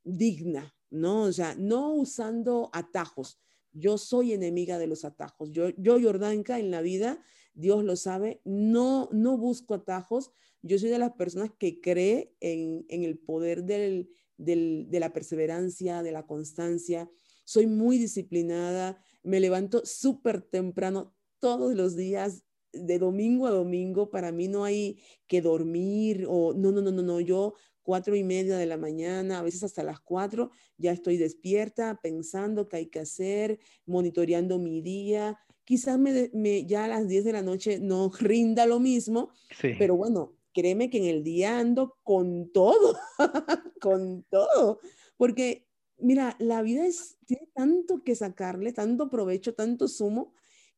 digna, 0.03 0.73
¿no? 0.89 1.23
O 1.23 1.31
sea, 1.33 1.55
no 1.55 1.93
usando 1.93 2.69
atajos. 2.71 3.37
Yo 3.73 3.97
soy 3.97 4.34
enemiga 4.34 4.77
de 4.77 4.88
los 4.88 5.05
atajos. 5.05 5.51
Yo, 5.51 5.69
yo 5.77 6.01
Jordanka, 6.01 6.60
en 6.60 6.71
la 6.71 6.81
vida, 6.81 7.23
Dios 7.53 7.84
lo 7.84 7.95
sabe, 7.95 8.41
no, 8.45 9.10
no 9.12 9.38
busco 9.38 9.73
atajos. 9.73 10.31
Yo 10.62 10.77
soy 10.77 10.89
de 10.89 10.99
las 10.99 11.13
personas 11.13 11.51
que 11.57 11.81
cree 11.81 12.36
en, 12.39 12.86
el 12.89 13.17
poder 13.17 13.63
del, 13.63 14.10
de 14.38 14.99
la 14.99 15.13
perseverancia, 15.13 16.03
de 16.03 16.12
la 16.12 16.25
constancia. 16.25 17.10
Soy 17.45 17.67
muy 17.67 17.97
disciplinada, 17.97 19.03
me 19.23 19.39
levanto 19.39 19.86
súper 19.86 20.41
temprano 20.41 21.15
todos 21.39 21.73
los 21.75 21.95
días, 21.95 22.43
de 22.73 22.99
domingo 22.99 23.47
a 23.47 23.51
domingo. 23.51 24.10
Para 24.12 24.31
mí 24.31 24.47
no 24.47 24.63
hay 24.63 24.99
que 25.27 25.41
dormir 25.41 26.25
o 26.29 26.53
no, 26.53 26.71
no, 26.71 26.81
no, 26.81 26.91
no, 26.91 27.01
no. 27.01 27.19
Yo 27.19 27.55
cuatro 27.83 28.15
y 28.15 28.23
media 28.23 28.57
de 28.57 28.65
la 28.65 28.77
mañana, 28.77 29.39
a 29.39 29.41
veces 29.41 29.63
hasta 29.63 29.83
las 29.83 29.99
cuatro, 29.99 30.51
ya 30.77 30.91
estoy 30.91 31.17
despierta 31.17 31.99
pensando 32.01 32.67
qué 32.67 32.77
hay 32.77 32.85
que 32.87 32.99
hacer, 32.99 33.59
monitoreando 33.85 34.59
mi 34.59 34.81
día. 34.81 35.39
Quizás 35.63 35.99
me, 35.99 36.65
ya 36.65 36.85
a 36.85 36.87
las 36.87 37.07
10 37.07 37.23
de 37.23 37.33
la 37.33 37.41
noche 37.41 37.79
no 37.79 38.11
rinda 38.19 38.65
lo 38.65 38.79
mismo, 38.79 39.31
pero 39.77 39.95
bueno, 39.95 40.35
créeme 40.53 40.89
que 40.89 40.97
en 40.97 41.05
el 41.05 41.23
día 41.23 41.59
ando 41.59 41.97
con 42.03 42.51
todo, 42.51 42.97
con 43.81 44.23
todo, 44.29 44.79
porque 45.17 45.67
mira, 45.97 46.35
la 46.39 46.61
vida 46.61 46.85
es, 46.85 47.17
tiene 47.25 47.47
tanto 47.53 48.03
que 48.03 48.15
sacarle, 48.15 48.73
tanto 48.73 49.09
provecho, 49.09 49.53
tanto 49.53 49.87
sumo, 49.87 50.33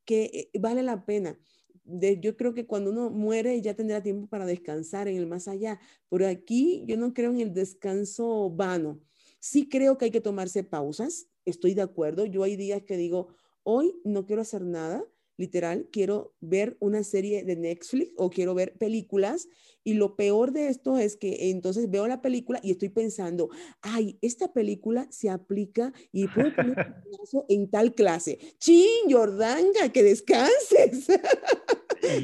que 0.06 0.50
eh, 0.54 0.60
vale 0.60 0.84
la 0.84 1.06
pena 1.06 1.40
yo 1.86 2.38
creo 2.38 2.54
que 2.54 2.66
cuando 2.66 2.92
uno 2.92 3.10
muere 3.10 3.62
ya 3.62 3.74
tendrá 3.76 4.02
tiempo 4.02 4.28
para 4.28 4.46
descansar 4.46 5.08
en 5.08 5.18
el 5.18 5.28
más 5.28 5.48
allá. 5.48 5.80
Pero 6.10 6.28
aquí 6.28 6.84
yo 6.88 6.98
no 6.98 7.14
creo 7.14 7.32
en 7.32 7.40
el 7.40 7.54
descanso 7.54 8.50
vano. 8.50 9.02
Sí 9.40 9.68
creo 9.68 9.98
que 9.98 10.06
hay 10.06 10.12
que 10.12 10.22
tomarse 10.22 10.64
pausas, 10.64 11.28
estoy 11.46 11.74
de 11.74 11.82
acuerdo. 11.82 12.26
Yo 12.26 12.44
hay 12.44 12.56
días 12.56 12.84
que 12.84 12.98
digo, 12.98 13.28
hoy 13.64 14.00
no 14.06 14.26
quiero 14.26 14.42
hacer 14.42 14.62
nada, 14.62 15.04
literal, 15.44 15.90
quiero 15.92 16.34
ver 16.40 16.78
una 16.80 17.04
serie 17.04 17.44
de 17.44 17.58
Netflix 17.58 18.14
o 18.18 18.30
quiero 18.30 18.54
ver 18.54 18.78
películas. 18.78 19.50
Y 19.84 19.96
lo 19.96 20.16
peor 20.16 20.54
de 20.54 20.70
esto 20.70 20.98
es 20.98 21.18
que 21.18 21.50
entonces 21.50 21.92
veo 21.92 22.08
la 22.08 22.22
película 22.22 22.62
y 22.64 22.72
estoy 22.72 22.88
pensando, 22.90 23.50
ay, 23.82 24.18
esta 24.22 24.54
película 24.54 25.08
se 25.12 25.30
aplica 25.30 25.92
y 26.14 26.28
puedo 26.28 26.56
poner 26.56 26.76
en 27.50 27.70
tal 27.70 27.94
clase. 27.94 28.40
¡Chin, 28.58 29.12
Jordanga, 29.12 29.90
que 29.92 30.04
descanses! 30.04 31.08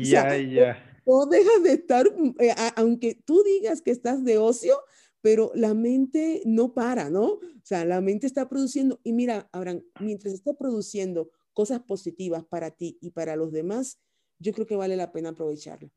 Ya, 0.04 0.36
ya. 0.36 1.02
No 1.06 1.26
dejas 1.26 1.64
de 1.64 1.72
estar, 1.72 2.06
eh, 2.40 2.54
aunque 2.76 3.16
tú 3.16 3.42
digas 3.44 3.82
que 3.82 3.92
estás 3.92 4.26
de 4.26 4.38
ocio, 4.38 4.78
pero 5.22 5.52
la 5.56 5.74
mente 5.74 6.42
no 6.46 6.74
para, 6.74 7.10
¿no? 7.10 7.26
O 7.26 7.42
sea, 7.64 7.86
la 7.86 8.02
mente 8.02 8.28
está 8.28 8.50
produciendo. 8.50 9.00
Y 9.04 9.14
mira, 9.14 9.48
Abraham, 9.54 9.84
mientras 10.02 10.34
está 10.34 10.54
produciendo 10.54 11.30
cosas 11.60 11.82
positivas 11.82 12.46
para 12.46 12.72
ti 12.72 12.98
y 13.02 13.12
para 13.12 13.36
los 13.36 13.52
demás, 13.52 14.02
yo 14.40 14.54
creo 14.54 14.66
que 14.66 14.78
vale 14.78 14.96
la 14.96 15.12
pena 15.12 15.32
aprovecharlo. 15.32 15.90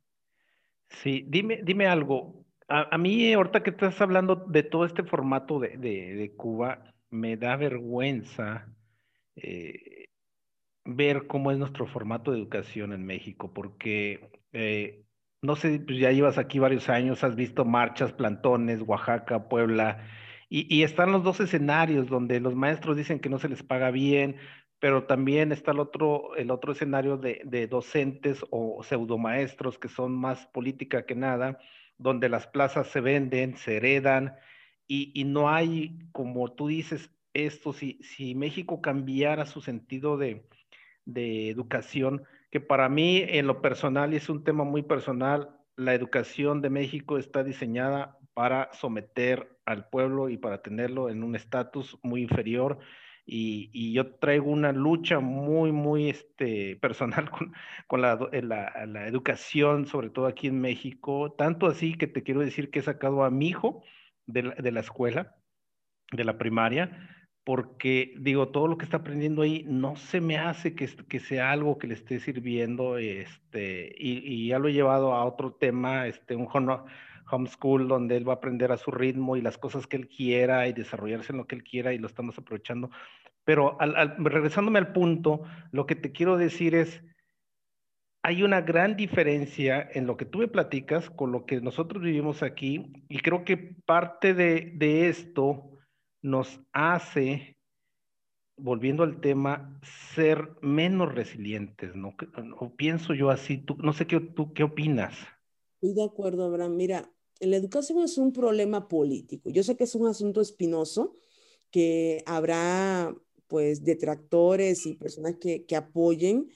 Sí, 0.89 1.25
dime, 1.29 1.61
dime 1.63 1.87
algo. 1.87 2.45
A, 2.67 2.99
mí, 2.99 3.33
ahorita 3.33 3.63
que 3.63 3.71
estás 3.71 4.01
hablando 4.01 4.35
de 4.35 4.65
todo 4.65 4.85
este 4.85 5.05
formato 5.05 5.61
de, 5.61 5.77
de, 5.77 6.33
Cuba, 6.35 6.93
me 7.11 7.37
da 7.37 7.55
vergüenza 7.55 8.75
eh, 9.37 10.07
ver 10.85 11.29
cómo 11.29 11.53
es 11.53 11.59
nuestro 11.59 11.87
formato 11.87 12.33
de 12.33 12.39
educación 12.39 12.93
en 12.93 13.07
México, 13.07 13.53
porque 13.55 14.33
eh, 14.53 15.05
no 15.43 15.55
sé, 15.55 15.79
pues 15.79 15.97
ya 15.97 16.11
llevas 16.11 16.39
aquí 16.39 16.59
varios 16.59 16.89
años, 16.89 17.23
has 17.23 17.37
visto 17.37 17.65
marchas, 17.65 18.13
plantones, 18.13 18.83
Oaxaca, 18.83 19.49
Puebla, 19.49 20.09
y, 20.49 20.67
y, 20.75 20.83
están 20.83 21.13
los 21.13 21.23
dos 21.23 21.39
escenarios 21.39 22.09
donde 22.09 22.41
los 22.41 22.57
maestros 22.57 22.97
dicen 22.97 23.21
que 23.21 23.31
no 23.31 23.39
se 23.39 23.49
les 23.49 23.63
paga 23.63 23.93
bien, 23.93 24.37
pero 24.83 25.05
también 25.05 25.53
está 25.53 25.71
el 25.71 25.79
otro, 25.79 26.35
el 26.35 26.51
otro 26.51 26.73
escenario 26.73 27.17
de, 27.17 27.69
docentes 27.71 28.45
o 28.51 28.83
pseudomaestros 28.83 29.79
que 29.79 29.89
son 29.89 30.13
más 30.13 30.49
política 30.49 31.07
que 31.07 31.15
nada, 31.15 31.61
donde 31.99 32.29
las 32.29 32.49
plazas 32.49 32.89
se 32.89 33.01
venden, 33.01 33.57
se 33.57 33.77
heredan 33.77 34.35
y, 34.89 35.23
no 35.25 35.49
hay, 35.49 36.01
como 36.11 36.51
tú 36.51 36.67
dices, 36.67 37.13
esto, 37.33 37.73
si, 37.73 38.01
si 38.03 38.35
México 38.35 38.83
cambiara 38.83 39.47
su 39.47 39.61
sentido 39.61 40.17
de, 40.17 40.49
de 41.05 41.49
educación, 41.49 42.25
que 42.51 42.59
para 42.59 42.89
mí 42.89 43.25
en 43.25 43.47
lo 43.47 43.63
personal 43.63 44.13
y 44.13 44.17
es 44.17 44.29
un 44.29 44.43
tema 44.43 44.65
muy 44.65 44.83
personal, 44.83 45.61
la 45.77 45.95
educación 45.95 46.61
de 46.61 46.71
México 46.71 47.19
está 47.19 47.45
diseñada 47.45 48.19
para 48.35 48.73
someter 48.73 49.61
al 49.65 49.89
pueblo 49.91 50.29
y 50.29 50.39
para 50.39 50.61
tenerlo 50.61 51.09
en 51.09 51.23
un 51.23 51.37
estatus 51.37 51.97
muy 52.03 52.23
inferior 52.23 52.81
y, 53.25 53.93
yo 53.93 54.15
traigo 54.17 54.51
una 54.51 54.73
lucha 54.73 55.21
muy, 55.21 55.73
muy 55.73 56.11
este, 56.11 56.77
personal 56.77 57.31
con, 57.31 57.53
con 57.87 58.03
la, 58.03 58.19
la, 58.33 58.87
la, 58.87 59.07
educación, 59.07 59.87
sobre 59.87 60.11
todo 60.11 60.27
aquí 60.27 60.49
en 60.49 60.61
México, 60.61 61.33
tanto 61.33 61.67
así 61.67 61.95
que 61.95 62.07
te 62.07 62.23
quiero 62.23 62.41
decir 62.41 62.71
que 62.71 62.81
he 62.81 62.83
sacado 62.83 63.25
a 63.25 63.31
mi 63.31 63.49
hijo 63.49 63.83
de 64.27 64.43
la, 64.43 64.55
de 64.55 64.73
la 64.73 64.81
escuela, 64.81 65.37
de 66.13 66.25
la 66.25 66.39
primaria, 66.39 67.09
porque 67.45 68.15
digo, 68.19 68.49
todo 68.49 68.69
lo 68.69 68.79
que 68.79 68.85
está 68.85 68.99
aprendiendo 68.99 69.43
ahí 69.43 69.65
no 69.67 69.97
se 69.97 70.21
me 70.21 70.39
hace 70.39 70.75
que, 70.75 70.89
que 71.09 71.21
sea 71.21 71.51
algo 71.51 71.79
que 71.79 71.89
le 71.89 71.95
esté 71.95 72.21
sirviendo, 72.21 72.99
este, 72.99 73.95
y, 73.99 74.19
y, 74.19 74.49
ya 74.49 74.59
lo 74.59 74.69
he 74.69 74.73
llevado 74.73 75.15
a 75.15 75.25
otro 75.25 75.53
tema, 75.55 76.07
este, 76.07 76.37
un 76.37 76.47
homeschool 77.33 77.89
donde 77.89 78.17
él 78.17 78.29
va 78.29 78.35
a 78.35 78.37
aprender 78.37 78.71
a 78.73 78.77
su 78.77 78.91
ritmo 78.91 79.37
y 79.37 79.43
las 79.43 79.59
cosas 79.59 79.87
que 79.87 79.97
él 79.97 80.09
quiera 80.09 80.69
y 80.69 80.73
desarrollarse 80.73 81.33
en 81.33 81.39
lo 81.39 81.47
que 81.47 81.57
él 81.57 81.65
quiera 81.65 81.93
y 81.93 81.99
lo 81.99 82.07
estamos 82.07 82.39
aprovechando. 82.39 82.91
Pero 83.45 83.77
regresándome 84.19 84.79
al 84.79 84.93
punto, 84.93 85.43
lo 85.73 85.87
que 85.87 85.97
te 85.97 86.13
quiero 86.13 86.37
decir 86.37 86.75
es, 86.75 87.03
hay 88.23 88.45
una 88.45 88.61
gran 88.61 88.97
diferencia 88.97 89.89
en 89.93 90.07
lo 90.07 90.17
que 90.17 90.25
tú 90.25 90.39
me 90.39 90.49
platicas 90.49 91.11
con 91.11 91.33
lo 91.33 91.45
que 91.45 91.61
nosotros 91.61 92.03
vivimos 92.03 92.43
aquí 92.43 92.93
y 93.09 93.19
creo 93.19 93.45
que 93.45 93.57
parte 93.85 94.33
de, 94.33 94.73
de 94.77 95.09
esto 95.09 95.73
nos 96.23 96.61
hace, 96.73 97.59
volviendo 98.57 99.03
al 99.03 99.21
tema, 99.21 99.81
ser 100.15 100.51
menos 100.63 101.13
resilientes, 101.13 101.97
¿no? 101.97 102.15
O 102.59 102.71
pienso 102.77 103.13
yo 103.13 103.31
así, 103.31 103.59
tú, 103.59 103.77
no 103.79 103.93
sé 103.93 104.07
qué, 104.07 104.21
tú 104.21 104.53
qué 104.53 104.63
opinas. 104.63 105.19
Estoy 105.75 105.95
de 105.95 106.05
acuerdo, 106.05 106.45
Abraham. 106.45 106.77
Mira, 106.77 107.12
la 107.43 107.57
educación 107.57 108.01
es 108.01 108.19
un 108.19 108.33
problema 108.33 108.89
político. 108.89 109.51
Yo 109.51 109.63
sé 109.63 109.77
que 109.77 109.85
es 109.85 109.95
un 109.95 110.07
asunto 110.07 110.41
espinoso, 110.41 111.15
que 111.71 112.23
habrá 112.27 113.17
pues 113.47 113.85
detractores 113.85 114.87
y 114.87 114.95
personas 114.95 115.37
que, 115.37 115.67
que 115.67 115.77
apoyen, 115.77 116.51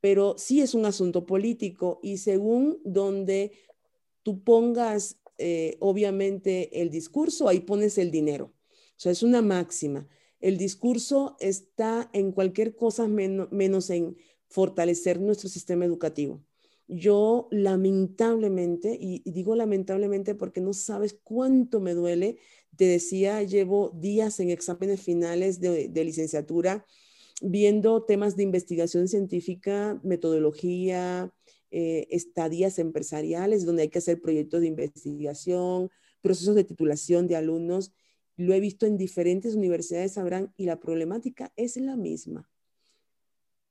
pero 0.00 0.36
sí 0.38 0.60
es 0.60 0.74
un 0.74 0.84
asunto 0.86 1.26
político 1.26 2.00
y 2.02 2.18
según 2.18 2.80
donde 2.84 3.52
tú 4.22 4.42
pongas 4.42 5.20
eh, 5.38 5.78
obviamente 5.80 6.82
el 6.82 6.90
discurso, 6.90 7.48
ahí 7.48 7.60
pones 7.60 7.96
el 7.96 8.10
dinero. 8.10 8.52
O 8.52 8.98
sea, 8.98 9.12
es 9.12 9.22
una 9.22 9.40
máxima. 9.40 10.06
El 10.38 10.58
discurso 10.58 11.36
está 11.40 12.10
en 12.12 12.32
cualquier 12.32 12.76
cosa 12.76 13.08
menos 13.08 13.88
en 13.88 14.18
fortalecer 14.48 15.18
nuestro 15.18 15.48
sistema 15.48 15.86
educativo. 15.86 16.44
Yo 16.92 17.46
lamentablemente, 17.52 18.98
y, 19.00 19.22
digo 19.24 19.54
lamentablemente 19.54 20.34
porque 20.34 20.60
no 20.60 20.72
sabes 20.72 21.16
cuánto 21.22 21.78
me 21.78 21.94
duele, 21.94 22.38
te 22.76 22.84
decía, 22.84 23.44
llevo 23.44 23.90
días 23.94 24.40
en 24.40 24.50
exámenes 24.50 25.00
finales 25.00 25.60
de, 25.60 25.88
licenciatura 26.04 26.84
viendo 27.42 28.02
temas 28.02 28.36
de 28.36 28.42
investigación 28.42 29.06
científica, 29.06 30.00
metodología, 30.02 31.32
eh, 31.70 32.08
estadías 32.10 32.80
empresariales, 32.80 33.64
donde 33.64 33.82
hay 33.82 33.88
que 33.88 33.98
hacer 33.98 34.20
proyectos 34.20 34.60
de 34.60 34.66
investigación, 34.66 35.90
procesos 36.22 36.56
de 36.56 36.64
titulación 36.64 37.28
de 37.28 37.36
alumnos. 37.36 37.92
Lo 38.36 38.52
he 38.52 38.58
visto 38.58 38.84
en 38.86 38.96
diferentes 38.96 39.54
universidades, 39.54 40.14
sabrán, 40.14 40.52
y 40.56 40.66
la 40.66 40.80
problemática 40.80 41.52
es 41.56 41.76
la 41.76 41.94
misma 41.94 42.50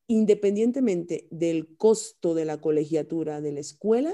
independientemente 0.10 1.28
del 1.30 1.78
costo 1.78 2.34
de 2.34 2.44
la 2.44 2.60
colegiatura 2.60 3.42
de 3.42 3.52
la 3.52 3.60
escuela, 3.60 4.12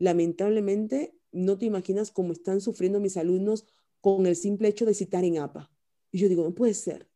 lamentablemente 0.00 1.16
no 1.30 1.56
te 1.56 1.66
imaginas 1.66 2.10
cómo 2.10 2.32
están 2.32 2.60
sufriendo 2.60 2.98
mis 2.98 3.16
alumnos 3.16 3.64
con 4.00 4.26
el 4.26 4.34
simple 4.34 4.66
hecho 4.66 4.84
de 4.84 4.94
citar 4.94 5.22
en 5.22 5.38
APA. 5.38 5.70
Y 6.10 6.18
yo 6.18 6.28
digo, 6.28 6.42
no 6.42 6.52
puede 6.56 6.74
ser, 6.74 7.08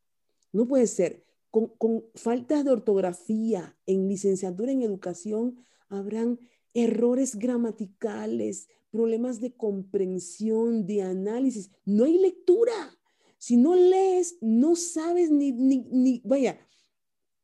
no 0.53 0.69
puede 0.69 0.87
ser. 0.87 1.25
Con, 1.51 1.67
con 1.79 2.05
faltas 2.15 2.65
de 2.65 2.71
ortografía 2.71 3.77
en 3.87 4.09
licenciatura 4.09 4.71
en 4.71 4.83
educación 4.83 5.57
habrán 5.89 6.39
errores 6.75 7.35
gramaticales, 7.35 8.69
problemas 8.93 9.41
de 9.41 9.57
comprensión, 9.57 10.87
de 10.87 11.03
análisis. 11.03 11.73
No 11.85 12.05
hay 12.05 12.19
lectura. 12.19 12.97
Si 13.39 13.57
no 13.57 13.75
lees, 13.75 14.39
no 14.41 14.77
sabes 14.77 15.33
ni, 15.33 15.51
ni, 15.51 15.79
ni 15.91 16.23
vaya, 16.25 16.61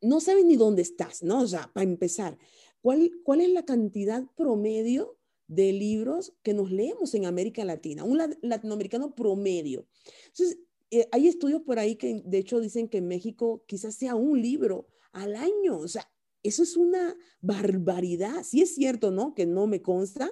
no 0.03 0.21
sabes 0.21 0.45
ni 0.45 0.57
dónde 0.57 0.83
estás, 0.83 1.23
¿no? 1.23 1.43
O 1.43 1.47
sea, 1.47 1.71
para 1.73 1.85
empezar, 1.85 2.39
¿cuál, 2.81 3.11
cuál 3.25 3.41
es 3.41 3.51
la 3.51 3.65
cantidad 3.65 4.25
promedio 4.37 5.17
de 5.47 5.73
libros 5.73 6.35
que 6.43 6.55
nos 6.55 6.71
leemos 6.71 7.15
en 7.15 7.25
América 7.25 7.65
Latina? 7.65 8.05
Un 8.05 8.19
latinoamericano 8.43 9.15
promedio. 9.15 9.87
Entonces, 10.27 10.59
eh, 10.91 11.09
hay 11.11 11.29
estudios 11.29 11.63
por 11.63 11.79
ahí 11.79 11.97
que 11.97 12.21
de 12.25 12.39
hecho 12.39 12.61
dicen 12.61 12.89
que 12.89 12.99
en 12.99 13.09
México 13.09 13.65
quizás 13.67 13.95
sea 13.95 14.15
un 14.15 14.43
libro 14.43 14.89
al 15.13 15.37
año. 15.37 15.79
O 15.79 15.89
sea, 15.89 16.11
eso 16.43 16.63
es 16.63 16.77
una 16.77 17.17
barbaridad. 17.41 18.43
Sí 18.43 18.61
es 18.61 18.75
cierto, 18.75 19.11
¿no? 19.11 19.35
Que 19.35 19.47
no 19.47 19.67
me 19.67 19.81
consta. 19.81 20.31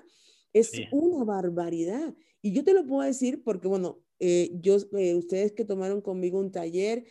Es 0.52 0.72
una 0.90 1.24
barbaridad. 1.24 2.14
Y 2.42 2.52
yo 2.52 2.64
te 2.64 2.74
lo 2.74 2.85
puedo 2.87 3.02
decir 3.02 3.42
porque, 3.44 3.68
bueno, 3.68 4.02
eh, 4.18 4.50
yo, 4.61 4.76
eh, 4.98 5.14
ustedes 5.14 5.52
que 5.52 5.64
tomaron 5.64 6.00
conmigo 6.00 6.38
un 6.38 6.50
taller, 6.50 7.04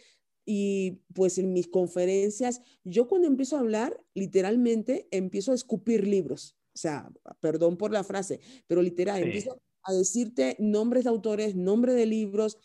y 0.51 1.03
pues 1.13 1.37
en 1.37 1.53
mis 1.53 1.67
conferencias, 1.67 2.63
yo 2.83 3.07
cuando 3.07 3.27
empiezo 3.27 3.55
a 3.55 3.59
hablar, 3.59 4.03
literalmente 4.15 5.07
empiezo 5.11 5.51
a 5.51 5.55
escupir 5.55 6.07
libros. 6.07 6.57
O 6.73 6.77
sea, 6.79 7.11
perdón 7.39 7.77
por 7.77 7.91
la 7.91 8.03
frase, 8.03 8.39
pero 8.65 8.81
literal, 8.81 9.21
empiezo 9.21 9.61
a 9.83 9.93
decirte 9.93 10.55
nombres 10.57 11.03
de 11.03 11.11
autores, 11.11 11.55
nombres 11.55 11.93
de 11.93 12.07
libros, 12.07 12.57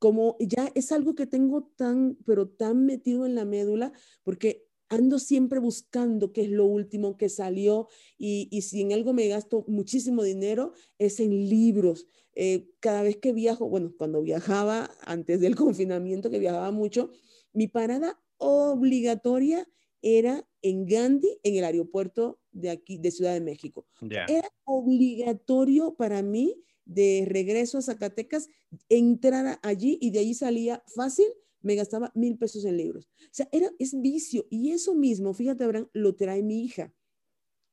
como 0.00 0.36
ya 0.40 0.72
es 0.74 0.90
algo 0.90 1.14
que 1.14 1.26
tengo 1.28 1.70
tan, 1.76 2.18
pero 2.26 2.48
tan 2.48 2.84
metido 2.84 3.24
en 3.24 3.36
la 3.36 3.44
médula, 3.44 3.92
porque 4.24 4.66
ando 4.88 5.20
siempre 5.20 5.60
buscando 5.60 6.32
qué 6.32 6.40
es 6.40 6.50
lo 6.50 6.64
último 6.64 7.16
que 7.16 7.28
salió 7.28 7.86
y, 8.16 8.48
y 8.50 8.62
si 8.62 8.80
en 8.80 8.92
algo 8.92 9.12
me 9.12 9.28
gasto 9.28 9.64
muchísimo 9.68 10.24
dinero 10.24 10.72
es 10.98 11.20
en 11.20 11.48
libros. 11.48 12.08
Eh, 12.40 12.70
cada 12.78 13.02
vez 13.02 13.16
que 13.16 13.32
viajo, 13.32 13.68
bueno, 13.68 13.92
cuando 13.98 14.22
viajaba 14.22 14.90
antes 15.04 15.40
del 15.40 15.56
confinamiento, 15.56 16.30
que 16.30 16.38
viajaba 16.38 16.70
mucho, 16.70 17.10
mi 17.58 17.66
parada 17.66 18.20
obligatoria 18.36 19.68
era 20.00 20.48
en 20.62 20.86
Gandhi, 20.86 21.40
en 21.42 21.56
el 21.56 21.64
aeropuerto 21.64 22.38
de 22.52 22.70
aquí, 22.70 22.98
de 22.98 23.10
Ciudad 23.10 23.34
de 23.34 23.40
México. 23.40 23.84
Era 24.00 24.48
obligatorio 24.62 25.96
para 25.96 26.22
mí 26.22 26.62
de 26.84 27.24
regreso 27.26 27.78
a 27.78 27.82
Zacatecas 27.82 28.48
entrar 28.88 29.58
allí 29.62 29.98
y 30.00 30.10
de 30.12 30.20
ahí 30.20 30.34
salía 30.34 30.84
fácil, 30.86 31.26
me 31.60 31.74
gastaba 31.74 32.12
mil 32.14 32.38
pesos 32.38 32.64
en 32.64 32.76
libros. 32.76 33.08
O 33.22 33.32
sea, 33.32 33.48
era, 33.50 33.72
es 33.80 34.00
vicio. 34.00 34.46
Y 34.50 34.70
eso 34.70 34.94
mismo, 34.94 35.34
fíjate, 35.34 35.64
Abraham, 35.64 35.88
lo 35.92 36.14
trae 36.14 36.44
mi 36.44 36.62
hija. 36.62 36.94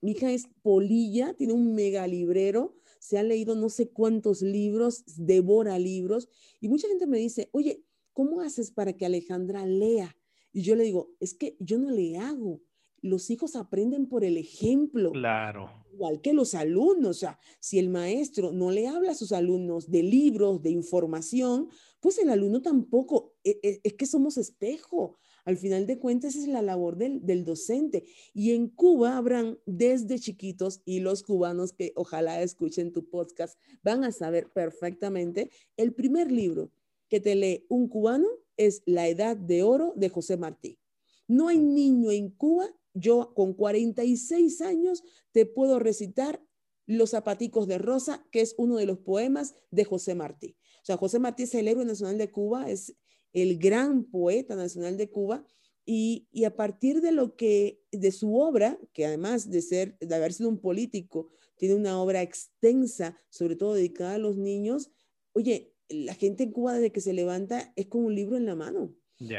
Mi 0.02 0.12
hija 0.12 0.32
es 0.32 0.48
polilla, 0.64 1.36
tiene 1.36 1.54
un 1.54 1.76
mega 1.76 2.08
librero, 2.08 2.76
se 3.00 3.20
ha 3.20 3.24
leído 3.24 3.54
no 3.56 3.70
sé 3.70 3.90
cuántos 3.90 4.42
libros, 4.42 5.04
devora 5.06 5.78
libros. 5.78 6.28
Y 6.60 6.70
mucha 6.70 6.88
gente 6.88 7.06
me 7.06 7.20
dice, 7.20 7.50
oye, 7.52 7.84
¿cómo 8.16 8.42
haces 8.42 8.72
para 8.72 8.94
que 8.94 9.06
Alejandra 9.06 9.68
lea? 9.68 10.18
Y 10.52 10.62
yo 10.62 10.76
le 10.76 10.86
digo, 10.86 11.12
es 11.20 11.36
que 11.36 11.58
yo 11.60 11.78
no 11.78 11.92
le 11.92 12.18
hago. 12.18 12.62
Los 13.02 13.30
hijos 13.30 13.56
aprenden 13.56 14.08
por 14.08 14.24
el 14.24 14.38
ejemplo. 14.38 15.12
Claro. 15.12 15.70
Igual 15.94 16.22
que 16.22 16.34
los 16.34 16.56
alumnos. 16.56 17.18
O 17.18 17.20
sea, 17.20 17.40
si 17.60 17.78
el 17.78 17.90
maestro 17.90 18.54
no 18.54 18.72
le 18.72 18.88
habla 18.88 19.12
a 19.12 19.16
sus 19.16 19.34
alumnos 19.34 19.92
de 19.92 20.02
libros, 20.02 20.64
de 20.64 20.72
información, 20.72 21.68
pues 22.00 22.18
el 22.18 22.30
alumno 22.30 22.62
tampoco. 22.62 23.34
E, 23.44 23.60
e, 23.62 23.82
es, 23.84 23.94
que 23.94 24.06
somos 24.06 24.38
espejo. 24.38 25.18
Al 25.44 25.58
final 25.58 25.86
de 25.86 26.00
cuentas, 26.00 26.36
es 26.38 26.48
la 26.48 26.62
labor 26.62 26.96
del, 26.96 27.24
del, 27.26 27.44
docente. 27.44 28.06
Y 28.34 28.54
en 28.54 28.70
Cuba 28.70 29.18
habrán 29.18 29.60
desde 29.66 30.20
chiquitos, 30.20 30.82
y 30.86 31.02
los 31.02 31.22
cubanos 31.22 31.74
que 31.74 31.92
ojalá 31.96 32.42
escuchen 32.42 32.94
tu 32.94 33.10
podcast 33.10 33.60
van 33.84 34.06
a 34.06 34.12
saber 34.12 34.52
perfectamente, 34.52 35.52
el 35.78 35.94
primer 35.94 36.32
libro 36.32 36.72
que 37.10 37.20
te 37.20 37.36
lee 37.36 37.66
un 37.70 37.88
cubano 37.88 38.28
es 38.58 38.84
La 38.86 39.08
Edad 39.08 39.38
de 39.38 39.64
Oro 39.64 39.94
de 39.96 40.10
José 40.10 40.38
Martí. 40.38 40.80
No 41.28 41.48
hay 41.48 41.60
niño 41.60 42.12
en 42.12 42.30
Cuba, 42.30 42.70
yo 42.94 43.34
con 43.34 43.54
46 43.54 44.62
años 44.62 45.04
te 45.32 45.46
puedo 45.46 45.80
recitar 45.80 46.42
Los 46.88 47.12
zapaticos 47.12 47.68
de 47.68 47.80
Rosa, 47.80 48.28
que 48.32 48.42
es 48.42 48.54
uno 48.58 48.78
de 48.78 48.86
los 48.86 49.00
poemas 49.00 49.56
de 49.72 49.86
José 49.86 50.14
Martí. 50.14 50.56
O 50.84 50.86
sea, 50.86 50.98
José 50.98 51.18
Martí 51.18 51.44
es 51.44 51.56
el 51.56 51.68
héroe 51.68 51.84
nacional 51.84 52.20
de 52.20 52.32
Cuba, 52.32 52.70
es 52.70 52.96
el 53.34 53.58
gran 53.58 54.04
poeta 54.04 54.56
nacional 54.56 54.96
de 54.98 55.10
Cuba, 55.10 55.44
y, 55.84 56.28
y, 56.32 56.46
a 56.46 56.56
partir 56.56 57.02
de 57.02 57.12
lo 57.12 57.36
que, 57.36 57.84
de 57.92 58.12
su 58.12 58.38
obra, 58.38 58.80
que 58.94 59.06
además 59.06 59.52
de 59.52 59.62
ser, 59.62 59.98
de 60.00 60.16
haber 60.16 60.34
sido 60.34 60.50
un 60.50 60.60
político, 60.60 61.30
tiene 61.58 61.76
una 61.76 62.02
obra 62.02 62.24
extensa, 62.24 63.20
sobre 63.30 63.56
todo 63.56 63.76
dedicada 63.76 64.16
a 64.16 64.20
los 64.20 64.38
niños, 64.38 64.92
oye, 65.34 65.75
la 65.90 66.14
gente 66.14 66.44
en 66.44 66.52
Cuba 66.52 66.74
desde 66.74 66.92
que 66.92 67.02
se 67.02 67.14
levanta 67.14 67.74
es 67.76 67.88
con 67.88 68.06
un 68.06 68.16
libro 68.16 68.38
en 68.38 68.46
la 68.46 68.56
mano. 68.56 68.96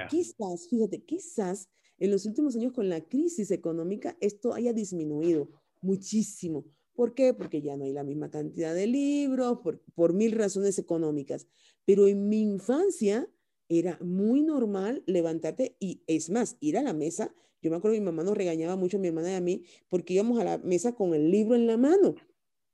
Quizás, 0.09 0.69
fíjate, 0.69 1.05
quizás 1.05 1.69
en 1.99 2.11
los 2.11 2.27
últimos 2.27 2.57
años 2.57 2.73
con 2.73 2.89
la 2.89 3.01
crisis 3.03 3.51
económica 3.51 4.17
esto 4.21 4.55
haya 4.55 4.73
disminuido 4.73 5.51
muchísimo. 5.81 6.65
¿Por 6.95 7.15
qué? 7.15 7.35
Porque 7.35 7.61
ya 7.61 7.77
no 7.77 7.85
hay 7.85 7.93
la 7.93 8.05
misma 8.05 8.31
cantidad 8.31 8.75
de 8.75 8.87
libros, 8.87 9.59
por, 9.63 9.83
por 9.95 10.15
mil 10.15 10.33
razones 10.33 10.79
económicas. 10.79 11.47
Pero 11.85 12.07
en 12.07 12.29
mi 12.29 12.41
infancia 12.41 13.29
era 13.69 13.99
muy 14.01 14.43
normal 14.43 15.03
levantarte 15.07 15.77
y 15.79 16.03
es 16.07 16.31
más, 16.31 16.57
ir 16.61 16.79
a 16.79 16.83
la 16.83 16.95
mesa. 16.95 17.35
Yo 17.61 17.71
me 17.71 17.77
acuerdo 17.77 17.95
que 17.95 18.01
mi 18.01 18.07
mamá 18.07 18.23
nos 18.23 18.37
regañaba 18.37 18.77
mucho, 18.77 18.99
mi 18.99 19.09
hermana 19.09 19.33
y 19.33 19.35
a 19.35 19.41
mí, 19.41 19.65
porque 19.89 20.15
íbamos 20.15 20.39
a 20.39 20.45
la 20.45 20.59
mesa 20.59 20.95
con 20.95 21.15
el 21.15 21.31
libro 21.31 21.55
en 21.55 21.67
la 21.67 21.77
mano. 21.77 22.15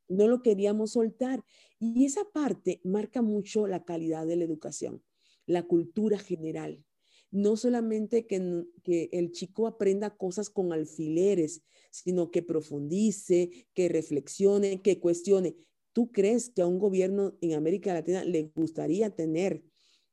No 0.09 0.29
lo 0.29 0.43
queríamos 0.43 0.93
soltar. 0.93 1.43
Y 1.79 2.05
esa 2.05 2.25
parte 2.33 2.81
marca 2.85 3.23
mucho 3.23 3.67
la 3.67 3.85
calidad 3.85 4.27
de 4.27 4.37
la 4.37 4.45
educación, 4.45 5.03
la 5.47 5.63
cultura 5.65 6.19
general. 6.19 6.85
No 7.31 7.57
solamente 7.57 8.27
que, 8.27 9.09
el 9.11 9.33
chico 9.33 9.67
aprenda 9.67 10.17
cosas 10.17 10.51
con 10.51 10.73
alfileres, 10.73 11.63
sino 11.91 12.31
que 12.31 12.43
profundice, 12.43 13.67
que 13.75 13.89
reflexione, 13.89 14.83
que 14.83 15.01
cuestione. 15.01 15.57
¿Tú 15.93 16.13
crees 16.13 16.51
que 16.51 16.63
a 16.63 16.67
un 16.67 16.79
gobierno 16.79 17.37
en 17.41 17.55
América 17.55 17.95
Latina 17.95 18.25
le 18.25 18.51
gustaría 18.55 19.11
tener 19.11 19.63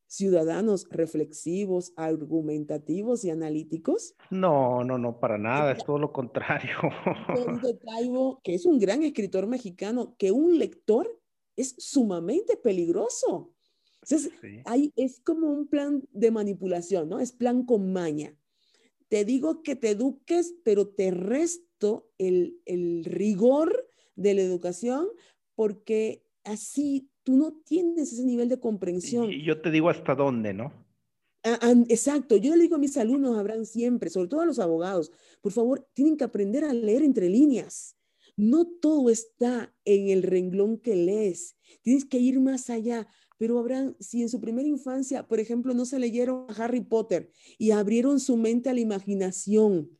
ciudadanos 0.09 0.87
reflexivos, 0.89 1.93
argumentativos 1.95 3.23
y 3.23 3.29
analíticos? 3.29 4.15
No, 4.31 4.83
no, 4.83 4.97
no, 4.97 5.19
para 5.19 5.37
nada, 5.37 5.71
es 5.71 5.85
todo 5.85 5.99
lo 5.99 6.11
contrario. 6.11 6.75
que 8.43 8.55
es 8.55 8.65
un 8.65 8.79
gran 8.79 9.03
escritor 9.03 9.47
mexicano, 9.47 10.15
que 10.17 10.31
un 10.31 10.57
lector 10.57 11.07
es 11.55 11.75
sumamente 11.77 12.57
peligroso. 12.57 13.53
Entonces, 14.01 14.31
ahí 14.65 14.91
es 14.95 15.19
como 15.19 15.51
un 15.51 15.67
plan 15.67 16.03
de 16.11 16.31
manipulación, 16.31 17.07
¿no? 17.07 17.19
Es 17.19 17.31
plan 17.31 17.63
con 17.63 17.93
maña. 17.93 18.35
Te 19.09 19.25
digo 19.25 19.61
que 19.61 19.75
te 19.75 19.91
eduques, 19.91 20.55
pero 20.63 20.87
te 20.87 21.11
resto 21.11 22.09
el, 22.17 22.59
el 22.65 23.03
rigor 23.05 23.87
de 24.15 24.33
la 24.33 24.41
educación 24.41 25.07
porque 25.55 26.23
así 26.45 27.08
tú 27.29 27.37
no 27.37 27.53
tienes 27.63 28.11
ese 28.11 28.25
nivel 28.25 28.49
de 28.49 28.59
comprensión. 28.59 29.31
Y 29.31 29.43
yo 29.43 29.61
te 29.61 29.69
digo 29.69 29.87
hasta 29.91 30.15
dónde, 30.15 30.51
¿no? 30.51 30.73
Ah, 31.43 31.59
ah, 31.61 31.75
exacto, 31.87 32.35
yo 32.37 32.55
le 32.55 32.63
digo 32.63 32.75
a 32.75 32.79
mis 32.79 32.97
alumnos, 32.97 33.37
habrán 33.37 33.67
siempre, 33.67 34.09
sobre 34.09 34.29
todo 34.29 34.41
a 34.41 34.47
los 34.47 34.57
abogados, 34.57 35.11
por 35.39 35.51
favor, 35.51 35.87
tienen 35.93 36.17
que 36.17 36.23
aprender 36.23 36.63
a 36.63 36.73
leer 36.73 37.03
entre 37.03 37.29
líneas. 37.29 37.95
No 38.35 38.65
todo 38.65 39.11
está 39.11 39.71
en 39.85 40.09
el 40.09 40.23
renglón 40.23 40.79
que 40.79 40.95
lees. 40.95 41.55
Tienes 41.83 42.03
que 42.03 42.17
ir 42.17 42.39
más 42.39 42.71
allá. 42.71 43.07
Pero 43.37 43.59
habrán, 43.59 43.95
si 43.99 44.23
en 44.23 44.29
su 44.29 44.41
primera 44.41 44.67
infancia, 44.67 45.27
por 45.27 45.39
ejemplo, 45.39 45.75
no 45.75 45.85
se 45.85 45.99
leyeron 45.99 46.47
a 46.49 46.63
Harry 46.63 46.81
Potter 46.81 47.31
y 47.59 47.71
abrieron 47.71 48.19
su 48.19 48.37
mente 48.37 48.69
a 48.69 48.73
la 48.73 48.79
imaginación, 48.79 49.98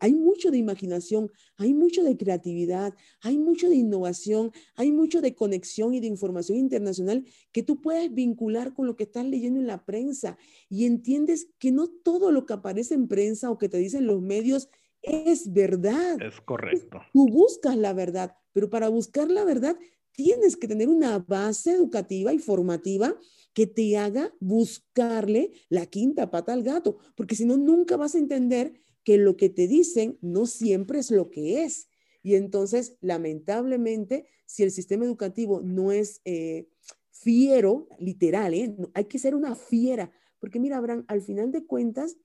hay 0.00 0.14
mucho 0.14 0.50
de 0.50 0.58
imaginación, 0.58 1.30
hay 1.56 1.72
mucho 1.74 2.02
de 2.02 2.16
creatividad, 2.16 2.94
hay 3.20 3.38
mucho 3.38 3.68
de 3.68 3.76
innovación, 3.76 4.52
hay 4.74 4.92
mucho 4.92 5.20
de 5.20 5.34
conexión 5.34 5.94
y 5.94 6.00
de 6.00 6.06
información 6.06 6.58
internacional 6.58 7.24
que 7.52 7.62
tú 7.62 7.80
puedes 7.80 8.12
vincular 8.12 8.74
con 8.74 8.86
lo 8.86 8.96
que 8.96 9.04
estás 9.04 9.26
leyendo 9.26 9.60
en 9.60 9.66
la 9.66 9.84
prensa 9.84 10.36
y 10.68 10.84
entiendes 10.84 11.48
que 11.58 11.72
no 11.72 11.88
todo 11.88 12.30
lo 12.30 12.46
que 12.46 12.52
aparece 12.52 12.94
en 12.94 13.08
prensa 13.08 13.50
o 13.50 13.58
que 13.58 13.68
te 13.68 13.78
dicen 13.78 14.06
los 14.06 14.20
medios 14.20 14.68
es 15.02 15.52
verdad. 15.52 16.22
Es 16.22 16.40
correcto. 16.40 17.00
Tú 17.12 17.28
buscas 17.28 17.76
la 17.76 17.92
verdad, 17.92 18.36
pero 18.52 18.70
para 18.70 18.88
buscar 18.88 19.30
la 19.30 19.44
verdad 19.44 19.76
tienes 20.12 20.56
que 20.56 20.68
tener 20.68 20.88
una 20.88 21.18
base 21.18 21.72
educativa 21.72 22.32
y 22.32 22.38
formativa 22.38 23.16
que 23.54 23.66
te 23.66 23.96
haga 23.96 24.32
buscarle 24.40 25.52
la 25.68 25.86
quinta 25.86 26.30
pata 26.30 26.52
al 26.52 26.62
gato, 26.62 26.98
porque 27.16 27.34
si 27.34 27.44
no, 27.44 27.56
nunca 27.56 27.96
vas 27.96 28.14
a 28.14 28.18
entender 28.18 28.80
que 29.04 29.18
lo 29.18 29.36
que 29.36 29.48
te 29.48 29.66
dicen 29.66 30.18
no 30.20 30.46
siempre 30.46 30.98
es 30.98 31.10
lo 31.10 31.30
que 31.30 31.64
es. 31.64 31.88
Y 32.22 32.36
entonces, 32.36 32.96
lamentablemente, 33.00 34.26
si 34.46 34.62
el 34.62 34.70
sistema 34.70 35.04
educativo 35.04 35.60
no 35.62 35.92
es 35.92 36.20
eh, 36.24 36.68
fiero, 37.10 37.88
literal, 37.98 38.54
¿eh? 38.54 38.76
hay 38.94 39.04
que 39.06 39.18
ser 39.18 39.34
una 39.34 39.54
fiera, 39.54 40.12
porque 40.38 40.60
mira, 40.60 40.76
Abraham, 40.76 41.04
al 41.08 41.22
final 41.22 41.52
de 41.52 41.64
cuentas, 41.64 42.16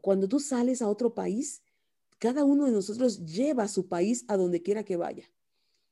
cuando 0.00 0.28
tú 0.28 0.38
sales 0.40 0.82
a 0.82 0.88
otro 0.88 1.14
país, 1.14 1.62
cada 2.18 2.44
uno 2.44 2.66
de 2.66 2.72
nosotros 2.72 3.24
lleva 3.24 3.64
a 3.64 3.68
su 3.68 3.88
país 3.88 4.24
a 4.28 4.36
donde 4.36 4.62
quiera 4.62 4.84
que 4.84 4.96
vaya. 4.96 5.24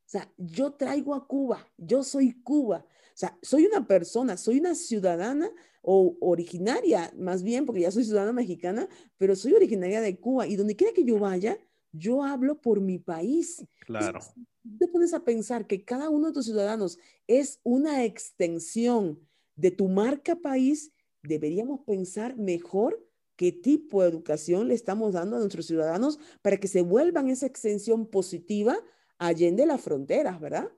O 0.07 0.09
sea, 0.09 0.33
yo 0.37 0.73
traigo 0.75 1.15
a 1.15 1.27
Cuba, 1.27 1.67
yo 1.77 2.03
soy 2.05 2.33
Cuba. 2.43 2.87
O 2.89 3.17
sea, 3.17 3.39
soy 3.43 3.67
una 3.67 3.87
persona, 3.87 4.37
soy 4.37 4.59
una 4.61 4.75
ciudadana 4.75 5.51
o 5.85 6.17
originaria, 6.21 7.13
más 7.17 7.43
bien, 7.43 7.67
porque 7.67 7.83
ya 7.83 7.91
soy 7.91 8.05
ciudadana 8.05 8.33
mexicana, 8.33 8.89
pero 9.19 9.37
soy 9.37 9.53
originaria 9.53 10.01
de 10.01 10.19
Cuba 10.19 10.47
y 10.47 10.57
donde 10.57 10.77
quiera 10.77 10.93
que 10.95 11.05
yo 11.05 11.19
vaya, 11.19 11.59
yo 11.93 12.25
hablo 12.25 12.61
por 12.61 12.81
mi 12.81 12.99
país. 12.99 13.65
Claro. 13.87 14.21
te 14.79 14.89
pones 14.89 15.13
a 15.13 15.25
pensar 15.25 15.67
que 15.67 15.85
cada 15.85 16.09
uno 16.09 16.29
de 16.29 16.33
tus 16.33 16.47
ciudadanos 16.47 16.99
es 17.27 17.61
una 17.63 18.05
extensión 18.05 19.21
de 19.57 19.71
tu 19.71 19.89
marca 19.89 20.37
país, 20.37 20.93
deberíamos 21.23 21.81
pensar 21.81 22.37
mejor 22.37 22.99
qué 23.37 23.53
tipo 23.53 24.03
de 24.03 24.09
educación 24.09 24.69
le 24.69 24.75
estamos 24.75 25.13
dando 25.13 25.37
a 25.37 25.41
nuestros 25.41 25.67
ciudadanos 25.67 26.19
para 26.43 26.57
que 26.57 26.69
se 26.69 26.83
vuelvan 26.83 27.29
esa 27.29 27.47
extensión 27.47 28.07
positiva 28.07 28.77
allende 29.19 29.67
las 29.67 29.81
fronteras, 29.81 30.41
¿verdad? 30.41 30.71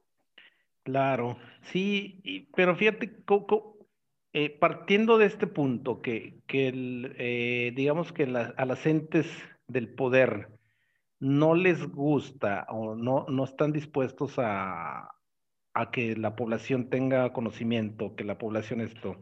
Claro, 0.83 1.37
sí, 1.73 2.49
pero 2.55 2.77
fíjate, 2.77 3.25
Coco, 3.25 3.76
eh, 4.39 4.51
partiendo 4.51 5.17
de 5.17 5.25
este 5.25 5.47
punto, 5.47 6.03
que, 6.03 6.43
eh, 6.53 7.73
digamos 7.75 8.13
que 8.13 8.25
a 8.25 8.65
las 8.67 8.85
entes 8.85 9.27
del 9.67 9.89
poder 9.95 10.51
no 11.19 11.55
les 11.55 11.87
gusta 11.87 12.67
o 12.69 12.95
no, 12.95 13.25
no 13.31 13.45
están 13.45 13.73
dispuestos 13.73 14.35
a, 14.39 15.09
a 15.73 15.91
que 15.91 16.17
la 16.17 16.37
población 16.37 16.91
tenga 16.91 17.33
conocimiento, 17.33 18.15
que 18.15 18.25
la 18.25 18.37
población 18.37 18.83
esto 18.83 19.19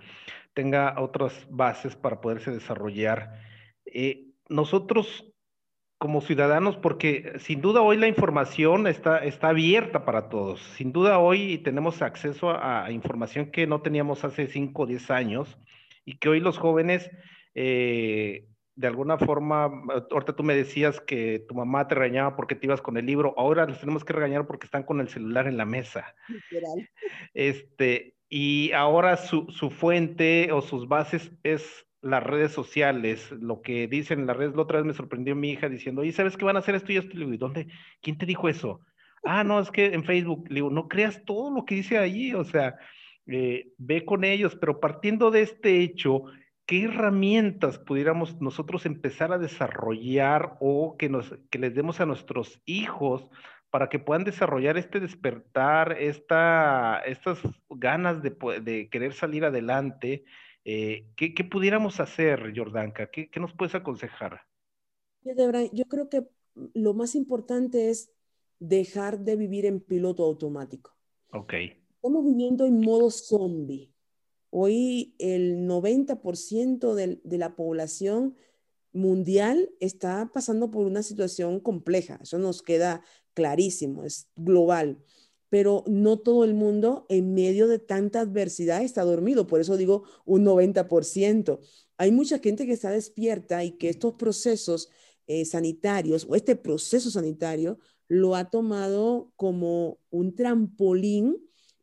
tenga 0.53 1.01
otras 1.01 1.47
bases 1.49 1.95
para 1.95 2.21
poderse 2.21 2.51
desarrollar. 2.51 3.41
Eh, 3.87 4.33
nosotros 4.49 5.33
como 6.05 6.21
ciudadanos, 6.21 6.77
porque 6.77 7.33
sin 7.39 7.63
duda 7.63 7.81
hoy 7.81 7.97
la 7.97 8.07
información 8.07 8.87
está, 8.87 9.25
está 9.25 9.49
abierta 9.49 10.05
para 10.05 10.29
todos. 10.29 10.61
Sin 10.77 10.93
duda 10.93 11.19
hoy 11.19 11.57
tenemos 11.57 12.03
acceso 12.03 12.51
a, 12.51 12.93
información 12.93 13.51
que 13.51 13.67
no 13.67 13.81
teníamos 13.81 14.23
hace 14.23 14.47
5 14.47 14.83
o 14.83 14.85
10 14.85 15.11
años 15.11 15.59
y 16.05 16.19
que 16.19 16.29
hoy 16.29 16.41
los 16.41 16.59
jóvenes, 16.59 17.11
eh, 17.55 18.45
de 18.75 18.87
alguna 18.87 19.17
forma, 19.17 19.71
ahorita 20.11 20.37
tú 20.37 20.43
me 20.43 20.55
decías 20.55 21.01
que 21.01 21.43
tu 21.49 21.55
mamá 21.55 21.89
te 21.89 21.95
regañaba 21.95 22.37
porque 22.37 22.55
te 22.55 22.67
ibas 22.67 22.83
con 22.83 22.99
el 22.99 23.07
libro, 23.07 23.33
ahora 23.39 23.65
les 23.65 23.81
tenemos 23.81 24.05
que 24.05 24.13
regañar 24.13 24.47
porque 24.47 24.67
están 24.67 24.83
con 24.83 25.01
el 25.01 25.09
celular 25.09 25.47
en 25.47 25.57
la 25.57 25.65
mesa. 25.65 26.15
Este, 27.33 28.15
y 28.29 28.73
ahora 28.73 29.17
su, 29.17 29.47
su 29.49 29.71
fuente 29.71 30.53
o 30.53 30.61
sus 30.61 30.87
bases 30.87 31.33
es 31.45 31.84
las 32.05 32.23
redes 32.23 32.53
sociales, 32.53 33.31
lo 33.33 33.63
que 33.63 33.89
dicen 33.89 34.21
en 34.21 34.27
las 34.27 34.37
redes, 34.37 34.55
la 34.55 34.63
otra 34.63 34.79
vez 34.79 34.87
me 34.87 34.93
sorprendió 34.93 35.35
mi 35.35 35.51
hija 35.51 35.69
diciendo, 35.69 36.05
¿y 36.05 36.13
sabes 36.13 36.37
qué 36.37 36.45
van 36.45 36.57
a 36.57 36.59
hacer 36.59 36.75
esto 36.75 36.93
y 36.93 36.99
esto? 36.99 37.15
Le 37.15 37.21
digo, 37.21 37.35
¿y 37.35 37.39
dónde? 37.39 37.67
¿Quién 38.03 38.19
te 38.19 38.27
dijo 38.27 38.49
eso? 38.49 38.81
Ah, 39.25 39.43
no, 39.43 39.59
es 39.59 39.71
que 39.71 39.87
en 39.87 40.05
Facebook, 40.05 40.47
le 40.49 40.57
digo, 40.57 40.71
no 40.71 40.87
creas 40.87 41.25
todo 41.25 41.51
lo 41.51 41.65
que 41.65 41.77
dice 41.77 41.97
allí, 41.97 42.35
o 42.35 42.45
sea, 42.45 42.77
eh, 43.27 43.69
ve 43.79 44.05
con 44.05 44.23
ellos, 44.23 44.55
pero 44.55 44.81
partiendo 44.81 45.31
de 45.31 45.41
este 45.41 45.81
hecho, 45.81 46.25
¿qué 46.67 46.85
herramientas 46.85 47.79
pudiéramos 47.79 48.39
nosotros 48.41 48.85
empezar 48.85 49.33
a 49.33 49.39
desarrollar 49.39 50.59
o 50.61 50.97
que, 50.99 51.09
nos, 51.09 51.35
que 51.51 51.59
les 51.59 51.75
demos 51.75 52.01
a 52.01 52.07
nuestros 52.07 52.61
hijos 52.67 53.27
para 53.71 53.89
que 53.89 53.99
puedan 53.99 54.25
desarrollar 54.25 54.77
este 54.77 55.01
despertar, 55.01 55.97
esta, 55.99 57.01
estas 57.07 57.41
ganas 57.71 58.23
de, 58.23 58.37
de 58.63 58.91
querer 58.91 59.15
salir 59.15 59.47
adelante? 59.47 60.25
Eh, 60.65 61.07
¿qué, 61.17 61.35
¿qué, 61.35 61.45
pudiéramos 61.45 62.01
hacer, 62.01 62.53
Jordanka? 62.57 63.11
¿Qué, 63.11 63.29
¿Qué, 63.29 63.39
nos 63.39 63.53
puedes 63.53 63.75
aconsejar? 63.75 64.41
Yo 65.23 65.85
creo 65.89 66.09
que 66.09 66.27
lo 66.73 66.95
más 66.95 67.15
importante 67.15 67.91
es 67.91 68.11
dejar 68.59 69.21
de 69.21 69.37
vivir 69.37 69.67
en 69.67 69.81
piloto 69.81 70.25
automático. 70.25 70.97
Ok. 71.33 71.55
Estamos 71.97 72.25
viviendo 72.25 72.67
en 72.67 72.81
modo 72.81 73.11
zombie. 73.11 73.93
Hoy 74.51 75.15
el 75.19 75.67
90% 75.67 76.95
de, 76.95 77.21
de 77.23 77.39
la 77.39 77.57
población 77.57 78.37
mundial 78.93 79.71
está 79.81 80.31
pasando 80.33 80.71
por 80.71 80.87
una 80.87 81.03
situación 81.03 81.61
compleja. 81.61 82.21
Eso 82.23 82.39
nos 82.39 82.63
queda 82.63 83.03
clarísimo, 83.35 84.05
es 84.05 84.29
global 84.37 85.03
pero 85.49 85.85
no 85.87 86.19
todo 86.19 86.45
el 86.45 86.55
mundo 86.55 87.07
en 87.09 87.35
medio 87.35 87.69
de 87.69 87.79
tanta 87.79 88.21
adversidad 88.21 88.83
está 88.83 89.03
dormido, 89.03 89.47
por 89.47 89.61
eso 89.61 89.77
digo 89.77 90.05
un 90.25 90.45
90%. 90.45 91.61
Hay 91.97 92.11
mucha 92.11 92.39
gente 92.39 92.67
que 92.67 92.73
está 92.73 92.91
despierta 92.91 93.65
y 93.65 93.73
que 93.73 93.89
estos 93.89 94.15
procesos 94.15 94.89
eh, 95.27 95.45
sanitarios 95.45 96.27
o 96.29 96.35
este 96.35 96.57
proceso 96.57 97.11
sanitario 97.11 97.79
lo 98.09 98.37
ha 98.37 98.51
tomado 98.51 99.33
como 99.37 99.99
un 100.11 100.35
trampolín 100.35 101.39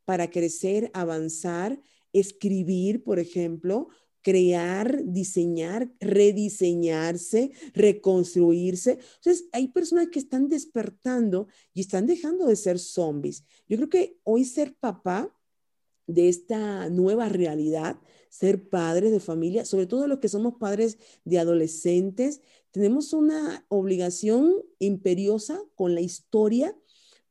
para 0.06 0.30
crecer, 0.30 0.92
avanzar, 0.94 1.82
escribir, 2.14 3.04
por 3.04 3.20
ejemplo, 3.20 3.88
crear, 4.22 5.04
diseñar, 5.04 5.92
rediseñarse, 6.00 7.52
reconstruirse. 7.74 9.00
Entonces, 9.16 9.48
hay 9.52 9.70
personas 9.70 10.10
que 10.10 10.20
están 10.20 10.50
despertando 10.50 11.48
y 11.74 11.82
están 11.82 12.06
dejando 12.06 12.48
de 12.48 12.56
ser 12.56 12.80
zombies. 12.80 13.44
Yo 13.68 13.78
creo 13.78 13.90
que 13.90 14.18
hoy 14.24 14.46
ser 14.46 14.76
papá 14.76 15.36
de 16.08 16.30
esta 16.30 16.90
nueva 16.90 17.30
realidad, 17.30 18.00
ser 18.30 18.70
padres 18.70 19.12
de 19.12 19.20
familia, 19.20 19.66
sobre 19.66 19.88
todo 19.88 20.08
los 20.08 20.20
que 20.20 20.30
somos 20.30 20.56
padres 20.60 20.98
de 21.26 21.40
adolescentes, 21.40 22.42
tenemos 22.72 23.14
una 23.14 23.66
obligación 23.70 24.64
imperiosa 24.80 25.62
con 25.76 25.96
la 25.96 26.02
historia 26.02 26.76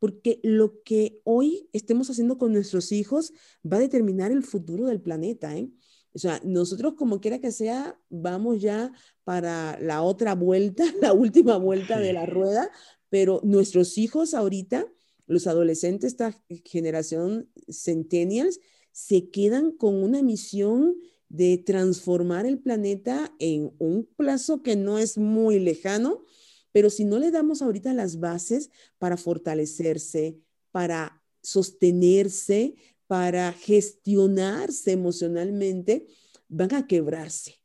porque 0.00 0.40
lo 0.42 0.83
que 0.83 1.20
hoy 1.24 1.68
estemos 1.72 2.11
haciendo 2.11 2.38
con 2.38 2.53
nuestros 2.53 2.90
hijos 2.90 3.33
va 3.70 3.76
a 3.76 3.81
determinar 3.81 4.33
el 4.33 4.42
futuro 4.42 4.87
del 4.87 5.00
planeta. 5.00 5.57
¿eh? 5.57 5.70
O 6.14 6.18
sea, 6.18 6.40
nosotros 6.44 6.94
como 6.94 7.20
quiera 7.20 7.40
que 7.40 7.53
sea, 7.53 7.99
vamos 8.09 8.61
ya 8.61 8.92
para 9.25 9.79
la 9.81 10.03
otra 10.03 10.35
vuelta, 10.35 10.85
la 11.01 11.12
última 11.12 11.57
vuelta 11.57 11.99
de 11.99 12.12
la 12.12 12.27
rueda, 12.27 12.70
pero 13.09 13.40
nuestros 13.44 13.99
hijos 13.99 14.35
ahorita, 14.35 14.87
los 15.27 15.46
adolescentes, 15.46 16.12
esta 16.12 16.42
generación 16.64 17.49
centennials, 17.68 18.61
se 18.92 19.31
quedan 19.31 19.73
con 19.73 20.03
una 20.03 20.23
misión 20.23 20.96
de 21.29 21.59
transformar 21.59 22.44
el 22.44 22.59
planeta 22.59 23.33
en 23.38 23.73
un 23.79 24.05
plazo 24.16 24.62
que 24.62 24.75
no 24.75 24.99
es 24.99 25.16
muy 25.16 25.61
lejano, 25.61 26.25
pero 26.73 26.90
si 26.90 27.05
no 27.05 27.18
le 27.18 27.31
damos 27.31 27.62
ahorita 27.62 27.94
las 27.94 28.18
bases 28.18 28.70
para 28.99 29.16
fortalecerse, 29.16 30.40
para 30.73 31.23
sostenerse, 31.42 32.75
para 33.11 33.53
gestionarse 33.53 34.92
emocionalmente, 34.92 36.07
van 36.49 36.73
a 36.77 36.87
quebrarse. 36.87 37.61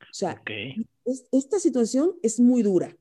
O 0.00 0.14
sea, 0.14 0.42
esta 1.32 1.60
situación 1.60 2.14
es 2.22 2.40
muy 2.40 2.62
dura. 2.62 2.96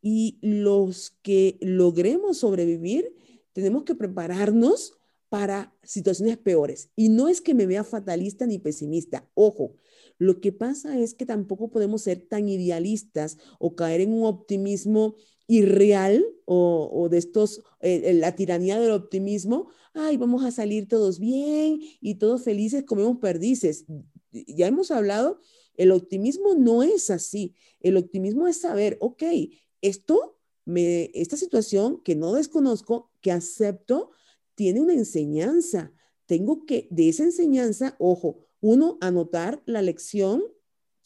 Y 0.00 0.38
los 0.40 1.10
que 1.20 1.58
logremos 1.60 2.38
sobrevivir, 2.38 3.14
tenemos 3.52 3.84
que 3.84 3.94
prepararnos 3.94 4.94
para 5.28 5.76
situaciones 5.82 6.38
peores. 6.38 6.88
Y 6.96 7.10
no 7.10 7.28
es 7.28 7.42
que 7.42 7.52
me 7.52 7.66
vea 7.66 7.84
fatalista 7.84 8.46
ni 8.46 8.58
pesimista. 8.58 9.28
Ojo, 9.34 9.74
lo 10.16 10.40
que 10.40 10.50
pasa 10.50 10.98
es 10.98 11.12
que 11.12 11.26
tampoco 11.26 11.68
podemos 11.70 12.00
ser 12.00 12.20
tan 12.20 12.48
idealistas 12.48 13.36
o 13.58 13.76
caer 13.76 14.00
en 14.00 14.14
un 14.14 14.24
optimismo 14.24 15.16
irreal 15.46 16.24
o, 16.46 17.08
de 17.10 17.18
estos, 17.18 17.62
eh, 17.80 18.14
la 18.14 18.34
tiranía 18.34 18.80
del 18.80 18.92
optimismo, 18.92 19.68
ay, 19.96 20.16
vamos 20.16 20.44
a 20.44 20.50
salir 20.50 20.88
todos 20.88 21.18
bien 21.18 21.80
y 22.00 22.16
todos 22.16 22.44
felices, 22.44 22.84
comemos 22.84 23.18
perdices. 23.18 23.84
Ya 24.32 24.66
hemos 24.66 24.90
hablado, 24.90 25.40
el 25.74 25.90
optimismo 25.90 26.54
no 26.54 26.82
es 26.82 27.10
así. 27.10 27.54
El 27.80 27.96
optimismo 27.96 28.46
es 28.48 28.60
saber, 28.60 28.96
ok, 29.00 29.22
esto, 29.80 30.38
me, 30.64 31.10
esta 31.14 31.36
situación 31.36 32.02
que 32.02 32.14
no 32.14 32.32
desconozco, 32.32 33.10
que 33.20 33.32
acepto, 33.32 34.10
tiene 34.54 34.80
una 34.80 34.94
enseñanza. 34.94 35.92
Tengo 36.26 36.66
que, 36.66 36.88
de 36.90 37.08
esa 37.08 37.24
enseñanza, 37.24 37.96
ojo, 37.98 38.38
uno, 38.60 38.98
anotar 39.00 39.62
la 39.66 39.82
lección. 39.82 40.42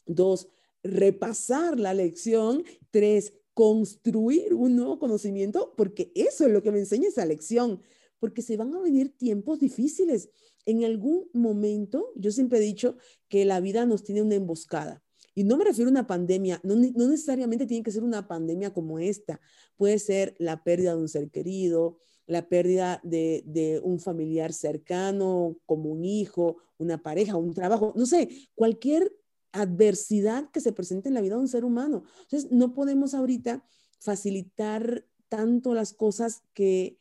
Dos, 0.07 0.49
repasar 0.83 1.79
la 1.79 1.95
lección. 1.95 2.65
Tres, 2.91 3.35
construir 3.55 4.55
un 4.55 4.77
nuevo 4.77 4.99
conocimiento, 4.99 5.75
porque 5.77 6.13
eso 6.15 6.47
es 6.47 6.53
lo 6.53 6.63
que 6.63 6.73
me 6.73 6.79
enseña 6.79 7.09
esa 7.09 7.27
lección, 7.27 7.83
porque 8.21 8.43
se 8.43 8.57
van 8.57 8.75
a 8.75 8.81
venir 8.81 9.17
tiempos 9.17 9.59
difíciles. 9.59 10.31
En 10.67 10.85
algún 10.85 11.29
momento, 11.33 12.13
yo 12.15 12.31
siempre 12.31 12.59
he 12.59 12.63
dicho 12.63 12.97
que 13.29 13.45
la 13.45 13.61
vida 13.61 13.87
nos 13.87 14.05
tiene 14.05 14.23
una 14.23 14.37
emboscada. 14.37 15.03
Y 15.35 15.45
no 15.45 15.57
me 15.57 15.65
refiero 15.65 15.89
a 15.89 15.93
una 15.93 16.07
pandemia, 16.07 16.61
no, 16.63 16.77
necesariamente 16.77 17.67
tiene 17.67 17.83
que 17.83 17.93
ser 17.93 18.03
una 18.03 18.29
pandemia 18.29 18.73
como 18.73 18.99
esta. 18.99 19.41
Puede 19.77 19.99
ser 19.99 20.35
la 20.39 20.63
pérdida 20.63 20.95
de 20.95 21.01
un 21.01 21.09
ser 21.09 21.31
querido, 21.31 21.99
la 22.27 22.49
pérdida 22.49 23.01
de, 23.03 23.81
un 23.83 24.01
familiar 24.01 24.53
cercano, 24.53 25.57
como 25.67 25.91
un 25.91 26.05
hijo, 26.05 26.59
una 26.79 27.03
pareja, 27.03 27.37
un 27.37 27.55
trabajo, 27.55 27.93
no 27.97 28.07
sé, 28.07 28.29
cualquier 28.55 29.17
adversidad 29.53 30.51
que 30.51 30.61
se 30.61 30.73
presente 30.73 31.09
en 31.09 31.15
la 31.15 31.21
vida 31.23 31.37
de 31.37 31.41
un 31.41 31.49
ser 31.49 31.65
humano. 31.65 32.05
Entonces, 32.23 32.53
no 32.53 32.75
podemos 32.75 33.15
ahorita 33.15 33.65
facilitar 33.99 35.07
tanto 35.29 35.75
las 35.75 35.93
cosas 35.93 36.43
que, 36.55 37.01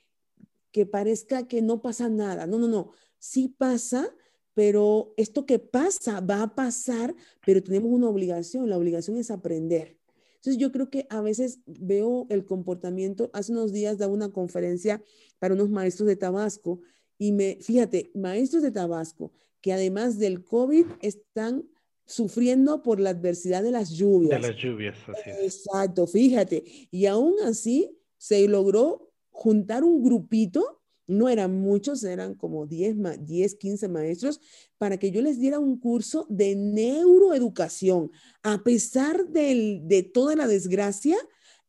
que 0.72 0.86
parezca 0.86 1.48
que 1.48 1.62
no 1.62 1.82
pasa 1.82 2.10
nada. 2.10 2.48
No, 2.48 2.60
no, 2.60 2.68
no. 2.68 2.92
Sí 3.18 3.54
pasa, 3.58 4.16
pero 4.54 5.14
esto 5.18 5.46
que 5.46 5.60
pasa 5.60 6.22
va 6.22 6.44
a 6.44 6.56
pasar, 6.56 7.16
pero 7.46 7.64
tenemos 7.64 7.92
una 7.92 8.10
obligación. 8.10 8.70
La 8.70 8.78
obligación 8.78 9.18
es 9.18 9.32
aprender. 9.32 9.98
Entonces 10.36 10.58
yo 10.58 10.72
creo 10.72 10.90
que 10.90 11.06
a 11.10 11.22
veces 11.22 11.60
veo 11.66 12.26
el 12.30 12.46
comportamiento, 12.46 13.30
hace 13.34 13.52
unos 13.52 13.74
días 13.74 13.98
daba 13.98 14.14
una 14.14 14.32
conferencia 14.32 15.04
para 15.38 15.54
unos 15.54 15.70
maestros 15.70 16.08
de 16.08 16.16
Tabasco 16.16 16.80
y 17.18 17.34
me, 17.34 17.58
fíjate, 17.62 18.12
maestros 18.14 18.64
de 18.64 18.72
Tabasco 18.72 19.34
que 19.62 19.74
además 19.74 20.18
del 20.18 20.44
COVID 20.44 20.86
están 21.02 21.70
sufriendo 22.06 22.82
por 22.82 23.00
la 23.00 23.12
adversidad 23.12 23.62
de 23.62 23.72
las 23.72 23.92
lluvias. 23.92 24.42
De 24.42 24.48
las 24.48 24.58
lluvias, 24.58 24.98
así 25.08 25.30
es. 25.30 25.40
Exacto, 25.44 26.08
fíjate. 26.08 26.64
Y 26.90 27.06
aún 27.06 27.36
así 27.44 27.96
se 28.18 28.48
logró 28.48 29.09
juntar 29.40 29.86
un 29.86 30.04
grupito 30.04 30.82
no 31.08 31.30
eran 31.30 31.60
muchos, 31.60 32.04
eran 32.04 32.36
como 32.36 32.68
10, 32.68 33.26
10, 33.26 33.56
15 33.56 33.88
maestros, 33.88 34.42
para 34.78 34.98
que 34.98 35.12
yo 35.12 35.22
les 35.22 35.40
diera 35.40 35.58
un 35.58 35.80
curso 35.80 36.28
de 36.30 36.56
neuroeducación. 36.56 38.12
A 38.44 38.64
pesar 38.64 39.28
de 39.30 40.12
toda 40.14 40.36
la 40.36 40.46
desgracia, 40.46 41.16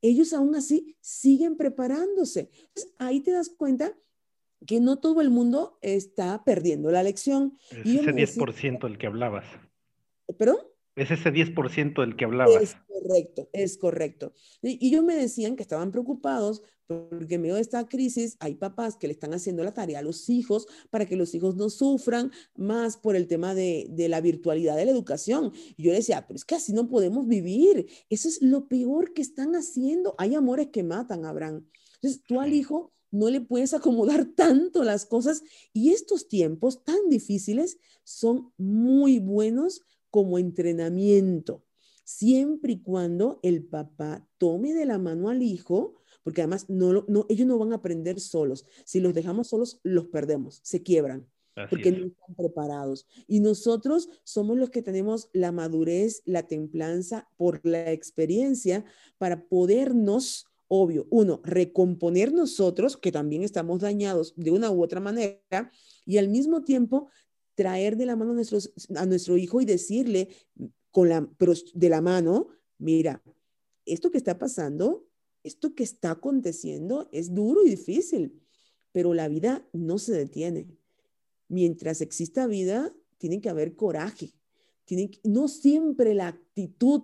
ellos 0.03 0.33
aún 0.33 0.57
así 0.57 0.97
siguen 1.01 1.57
preparándose. 1.57 2.51
ahí 2.99 3.21
te 3.21 3.31
das 3.31 3.49
cuenta 3.49 3.97
que 4.67 4.81
no 4.81 4.99
todo 4.99 5.21
el 5.21 5.31
mundo 5.31 5.79
está 5.81 6.43
perdiendo 6.45 6.91
la 6.91 7.05
lección. 7.05 7.57
Es 7.71 7.87
ese 7.87 8.13
10% 8.13 8.81
del 8.83 8.99
que 8.99 9.07
hablabas. 9.07 9.47
¿Perdón? 10.37 10.59
Es 10.97 11.11
ese 11.13 11.33
10% 11.33 12.01
del 12.01 12.17
que 12.17 12.25
hablabas. 12.25 12.63
Es 12.63 12.77
correcto, 12.87 13.49
es 13.55 13.79
correcto. 13.79 14.35
Y, 14.61 14.85
y 14.85 14.89
ellos 14.89 15.05
me 15.05 15.15
decían 15.15 15.57
que 15.57 15.63
estaban 15.63 15.93
preocupados 15.93 16.63
porque 16.91 17.37
en 17.37 17.43
medio 17.43 17.55
de 17.55 17.61
esta 17.61 17.87
crisis 17.87 18.37
hay 18.41 18.57
papás 18.57 18.97
que 18.97 19.07
le 19.07 19.13
están 19.13 19.33
haciendo 19.33 19.63
la 19.63 19.73
tarea 19.73 20.01
a 20.01 20.03
los 20.03 20.29
hijos 20.29 20.67
para 20.91 21.07
que 21.07 21.17
los 21.17 21.35
hijos 21.35 21.55
no 21.55 21.71
sufran 21.71 22.33
más 22.57 22.97
por 22.97 23.15
el 23.15 23.29
tema 23.29 23.55
de, 23.55 23.87
de 23.91 24.09
la 24.09 24.21
virtualidad 24.21 24.77
de 24.77 24.87
la 24.87 24.91
educación. 24.91 25.53
Y 25.77 25.85
yo 25.85 25.93
decía, 25.93 26.27
pero 26.27 26.37
es 26.37 26.45
que 26.45 26.57
así 26.57 26.73
no 26.73 26.89
podemos 26.89 27.27
vivir. 27.27 27.87
Eso 28.09 28.29
es 28.29 28.43
lo 28.43 28.67
peor 28.67 29.15
que 29.15 29.23
están 29.23 29.55
haciendo. 29.55 30.15
Hay 30.19 30.35
amores 30.35 30.69
que 30.73 30.83
matan, 30.83 31.25
Abraham. 31.25 31.67
Entonces, 31.95 32.23
tú 32.27 32.41
al 32.41 32.53
hijo 32.53 32.93
no 33.11 33.31
le 33.31 33.41
puedes 33.41 33.75
acomodar 33.75 34.25
tanto 34.37 34.85
las 34.85 35.07
cosas 35.07 35.43
y 35.73 35.91
estos 35.91 36.29
tiempos 36.29 36.85
tan 36.85 37.09
difíciles 37.09 37.79
son 38.05 38.53
muy 38.57 39.19
buenos 39.19 39.83
como 40.11 40.39
entrenamiento, 40.39 41.65
siempre 42.03 42.73
y 42.73 42.83
cuando 42.83 43.39
el 43.45 43.65
papá 43.65 44.27
tome 44.39 44.75
de 44.75 44.87
la 44.87 44.99
mano 44.99 45.29
al 45.29 45.43
hijo 45.43 46.00
porque 46.23 46.43
además 46.43 46.69
no, 46.69 47.05
no, 47.09 47.27
ellos 47.29 47.47
no 47.47 47.59
van 47.59 47.73
a 47.73 47.77
aprender 47.77 48.21
solos. 48.21 48.67
Si 48.85 49.01
los 49.01 49.15
dejamos 49.15 49.49
solos, 49.49 49.81
los 49.83 50.07
perdemos, 50.07 50.61
se 50.63 50.83
quiebran. 50.83 51.27
porque 51.69 51.93
no 51.93 52.07
están 52.07 52.35
preparados. 52.37 53.07
Y 53.27 53.41
nosotros 53.41 54.09
somos 54.25 54.57
los 54.57 54.71
que 54.71 54.83
tenemos 54.83 55.29
la 55.33 55.53
madurez, 55.53 56.23
la 56.25 56.47
templanza 56.47 57.29
por 57.37 57.61
la 57.65 57.93
experiencia 57.93 58.85
para 59.19 59.47
podernos, 59.47 60.47
obvio, 60.69 61.07
uno, 61.11 61.41
recomponer 61.45 62.33
nosotros, 62.33 62.97
que 62.97 63.13
también 63.13 63.43
estamos 63.43 63.81
dañados 63.81 64.33
de 64.37 64.53
una 64.53 64.71
u 64.71 64.83
otra 64.83 65.01
manera, 65.01 65.71
y 66.07 66.17
al 66.17 66.29
mismo 66.29 66.63
tiempo 66.63 67.09
traer 67.55 67.97
de 67.99 68.07
la 68.07 68.17
mano 68.17 68.31
a, 68.31 68.35
nuestros, 68.37 68.73
a 68.97 69.05
nuestro 69.05 69.37
hijo 69.37 69.61
y 69.61 69.67
decirle 69.67 70.29
con 70.91 71.09
la, 71.11 71.29
pero 71.37 71.53
de 71.75 71.89
la 71.89 72.01
mano, 72.01 72.49
mira, 72.79 73.23
esto 73.85 74.11
que 74.11 74.19
está 74.19 74.39
pasando 74.39 75.10
esto 75.43 75.75
que 75.75 75.83
está 75.83 76.13
aconteciendo 76.13 77.09
es 77.13 77.35
duro 77.35 77.65
y 77.65 77.71
difícil, 77.71 78.41
pero 78.93 79.15
la 79.15 79.29
vida 79.29 79.67
no 79.73 79.99
se 79.99 80.13
detiene. 80.13 80.69
Mientras 81.49 82.01
exista 82.01 82.47
vida, 82.47 82.95
tiene 83.19 83.41
que 83.41 83.49
haber 83.49 83.77
coraje. 83.77 84.33
Tiene 84.85 85.11
no 85.25 85.49
siempre 85.49 86.15
la 86.15 86.29
actitud 86.29 87.03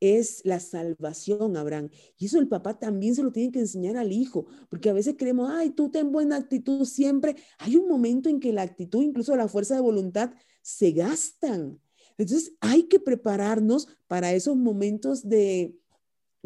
es 0.00 0.42
la 0.44 0.60
salvación, 0.60 1.56
Abraham. 1.56 1.90
Y 2.16 2.26
eso 2.26 2.38
el 2.38 2.48
papá 2.48 2.78
también 2.78 3.14
se 3.14 3.22
lo 3.22 3.32
tiene 3.32 3.50
que 3.50 3.60
enseñar 3.60 3.96
al 3.96 4.12
hijo, 4.12 4.46
porque 4.68 4.90
a 4.90 4.92
veces 4.92 5.16
creemos, 5.18 5.50
ay, 5.52 5.70
tú 5.70 5.90
ten 5.90 6.12
buena 6.12 6.36
actitud 6.36 6.84
siempre. 6.84 7.36
Hay 7.58 7.76
un 7.76 7.88
momento 7.88 8.28
en 8.28 8.40
que 8.40 8.52
la 8.52 8.62
actitud, 8.62 9.02
incluso 9.02 9.34
la 9.36 9.48
fuerza 9.48 9.74
de 9.74 9.80
voluntad, 9.80 10.32
se 10.62 10.92
gastan. 10.92 11.80
Entonces 12.16 12.52
hay 12.60 12.84
que 12.84 13.00
prepararnos 13.00 13.88
para 14.06 14.32
esos 14.32 14.56
momentos 14.56 15.28
de, 15.28 15.76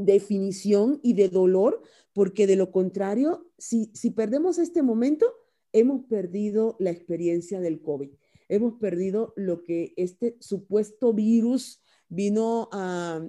definición 0.05 1.01
y 1.03 1.15
de 1.15 1.29
dolor, 1.29 1.83
porque 2.13 2.47
de 2.47 2.57
lo 2.57 2.71
contrario, 2.71 3.51
si, 3.59 3.91
si 3.95 4.11
perdemos 4.11 4.59
este 4.59 4.83
momento, 4.83 5.27
hemos 5.73 6.05
perdido 6.05 6.77
la 6.79 6.91
experiencia 6.91 7.61
del 7.61 7.81
COVID. 7.81 8.11
Hemos 8.49 8.75
perdido 8.75 9.33
lo 9.37 9.63
que 9.63 9.95
este 9.97 10.37
supuesto 10.41 11.15
virus 11.15 11.81
vino 12.09 12.69
a, 12.73 13.27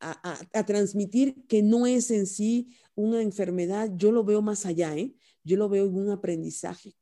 a, 0.00 0.66
transmitir, 0.66 1.46
que 1.46 1.62
no 1.62 1.86
es 1.86 2.10
en 2.10 2.26
sí 2.26 2.68
una 2.94 3.22
enfermedad. 3.22 3.90
Yo 3.96 4.12
lo 4.12 4.24
veo 4.24 4.42
más 4.42 4.66
allá, 4.66 4.96
¿eh? 4.96 5.14
Yo 5.42 5.56
lo 5.56 5.68
veo 5.68 5.86
en 5.86 5.96
un 5.96 6.10
aprendizaje, 6.10 6.94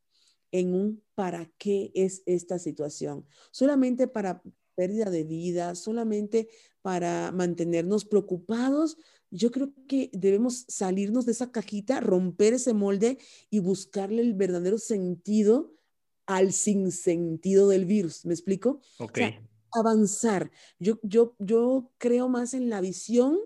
en 0.53 0.75
un 0.75 1.03
para 1.15 1.51
qué 1.59 1.91
es 1.95 2.23
esta 2.27 2.59
situación. 2.59 3.27
Solamente 3.51 4.09
para 4.09 4.43
pérdida 4.79 5.11
de 5.11 5.25
vida, 5.25 5.75
solamente 5.75 6.49
para 6.83 7.33
mantenernos 7.33 8.05
preocupados, 8.05 8.97
yo 9.29 9.51
creo 9.51 9.73
que 9.89 10.09
debemos 10.13 10.67
salirnos 10.69 11.27
de 11.27 11.33
esa 11.33 11.51
cajita, 11.51 11.99
romper 11.99 12.55
ese 12.55 12.75
molde 12.75 13.19
y 13.51 13.59
buscarle 13.59 14.23
el 14.23 14.35
verdadero 14.35 14.79
sentido 14.79 15.75
al 16.27 16.53
sinsentido 16.53 17.69
del 17.69 17.87
virus. 17.87 18.25
¿Me 18.25 18.35
explico? 18.35 18.81
Ok. 19.01 19.19
avanzar. 19.73 20.51
Yo, 20.79 21.01
yo, 21.03 21.35
yo 21.41 21.91
creo 21.99 22.29
más 22.29 22.55
en 22.55 22.71
la 22.71 22.81
visión 22.81 23.37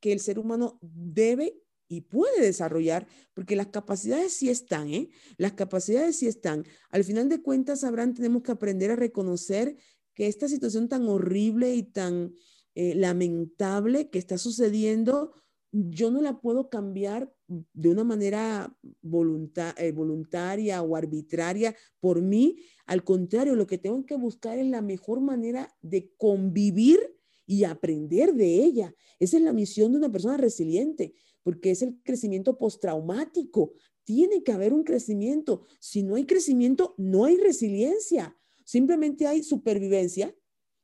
que 0.00 0.12
el 0.12 0.18
ser 0.18 0.40
humano 0.40 0.80
debe 0.82 1.62
y 1.88 2.02
puede 2.02 2.40
desarrollar, 2.40 3.06
porque 3.34 3.56
las 3.56 3.68
capacidades 3.68 4.32
sí 4.32 4.48
están, 4.48 4.88
¿eh? 4.92 5.08
Las 5.36 5.52
capacidades 5.52 6.16
sí 6.16 6.26
están. 6.26 6.64
Al 6.90 7.02
final 7.04 7.28
de 7.28 7.42
cuentas, 7.42 7.82
Abraham, 7.82 8.14
tenemos 8.14 8.42
que 8.42 8.52
aprender 8.52 8.90
a 8.90 8.96
reconocer 8.96 9.76
que 10.20 10.26
esta 10.26 10.48
situación 10.48 10.90
tan 10.90 11.08
horrible 11.08 11.74
y 11.74 11.82
tan 11.82 12.34
eh, 12.74 12.94
lamentable 12.94 14.10
que 14.10 14.18
está 14.18 14.36
sucediendo, 14.36 15.32
yo 15.72 16.10
no 16.10 16.20
la 16.20 16.42
puedo 16.42 16.68
cambiar 16.68 17.34
de 17.48 17.88
una 17.88 18.04
manera 18.04 18.76
eh, 18.76 19.92
voluntaria 19.92 20.82
o 20.82 20.94
arbitraria 20.94 21.74
por 22.00 22.20
mí. 22.20 22.58
Al 22.84 23.02
contrario, 23.02 23.56
lo 23.56 23.66
que 23.66 23.78
tengo 23.78 24.04
que 24.04 24.16
buscar 24.16 24.58
es 24.58 24.66
la 24.66 24.82
mejor 24.82 25.22
manera 25.22 25.74
de 25.80 26.12
convivir 26.18 27.00
y 27.46 27.64
aprender 27.64 28.34
de 28.34 28.62
ella. 28.62 28.94
Esa 29.20 29.38
es 29.38 29.42
la 29.42 29.54
misión 29.54 29.92
de 29.92 29.98
una 30.00 30.12
persona 30.12 30.36
resiliente, 30.36 31.14
porque 31.42 31.70
es 31.70 31.80
el 31.80 31.98
crecimiento 32.02 32.58
postraumático. 32.58 33.72
Tiene 34.04 34.42
que 34.42 34.52
haber 34.52 34.74
un 34.74 34.84
crecimiento. 34.84 35.64
Si 35.78 36.02
no 36.02 36.16
hay 36.16 36.26
crecimiento, 36.26 36.94
no 36.98 37.24
hay 37.24 37.38
resiliencia. 37.38 38.36
Simplemente 38.70 39.26
hay 39.26 39.42
supervivencia 39.42 40.32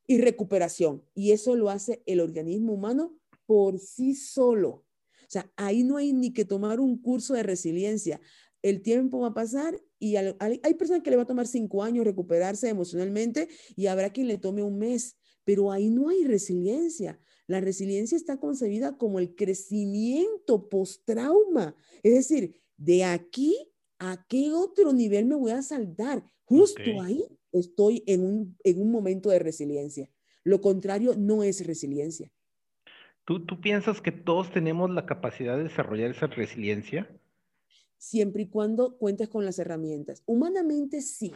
y 0.09 0.19
recuperación. 0.21 1.05
Y 1.15 1.31
eso 1.31 1.55
lo 1.55 1.71
hace 1.71 2.03
el 2.07 2.19
organismo 2.19 2.73
humano 2.73 3.17
por 3.47 3.79
sí 3.79 4.17
solo. 4.17 4.71
O 4.71 5.29
sea, 5.29 5.53
ahí 5.55 5.85
no 5.85 5.97
hay 5.97 6.13
ni 6.13 6.33
que 6.33 6.45
tomar 6.45 6.81
un 6.81 7.01
curso 7.01 7.35
de 7.35 7.45
resiliencia. 7.45 8.21
El 8.61 8.83
tiempo 8.83 9.21
va 9.21 9.29
a 9.29 9.35
pasar 9.35 9.81
y 10.01 10.17
hay 10.17 10.75
personas 10.77 11.05
que 11.05 11.11
le 11.11 11.17
va 11.17 11.23
a 11.23 11.29
tomar 11.29 11.47
cinco 11.47 11.85
años 11.85 12.05
recuperarse 12.05 12.69
emocionalmente 12.69 13.49
y 13.77 13.87
habrá 13.87 14.13
quien 14.13 14.27
le 14.27 14.39
tome 14.39 14.65
un 14.65 14.79
mes, 14.79 15.17
pero 15.45 15.71
ahí 15.71 15.89
no 15.89 16.09
hay 16.09 16.25
resiliencia. 16.25 17.21
La 17.47 17.61
resiliencia 17.61 18.17
está 18.17 18.41
concebida 18.41 18.99
como 18.99 19.21
el 19.21 19.37
crecimiento 19.37 20.69
post-trauma. 20.69 21.77
Es 22.03 22.15
decir, 22.15 22.61
de 22.77 23.05
aquí 23.05 23.55
a 24.01 24.27
qué 24.27 24.51
otro 24.53 24.93
nivel 24.93 25.27
me 25.27 25.37
voy 25.37 25.53
a 25.53 25.63
saltar. 25.63 26.25
Justo 26.47 27.01
ahí 27.01 27.25
estoy 27.61 28.03
en 28.07 28.25
un, 28.25 28.59
en 28.65 28.81
un 28.81 28.91
momento 28.91 29.31
de 29.31 29.39
resiliencia. 29.39 30.11
Lo 30.45 30.61
contrario 30.61 31.15
no 31.17 31.43
es 31.43 31.67
resiliencia. 31.67 32.33
¿Tú, 33.25 33.45
¿Tú 33.45 33.61
piensas 33.61 34.01
que 34.01 34.13
todos 34.13 34.53
tenemos 34.53 34.91
la 34.91 35.07
capacidad 35.07 35.57
de 35.57 35.65
desarrollar 35.65 36.11
esa 36.11 36.29
resiliencia? 36.29 37.11
Siempre 37.99 38.43
y 38.43 38.49
cuando 38.49 38.97
cuentes 38.99 39.29
con 39.29 39.45
las 39.45 39.59
herramientas. 39.59 40.23
Humanamente 40.27 41.01
sí, 41.01 41.33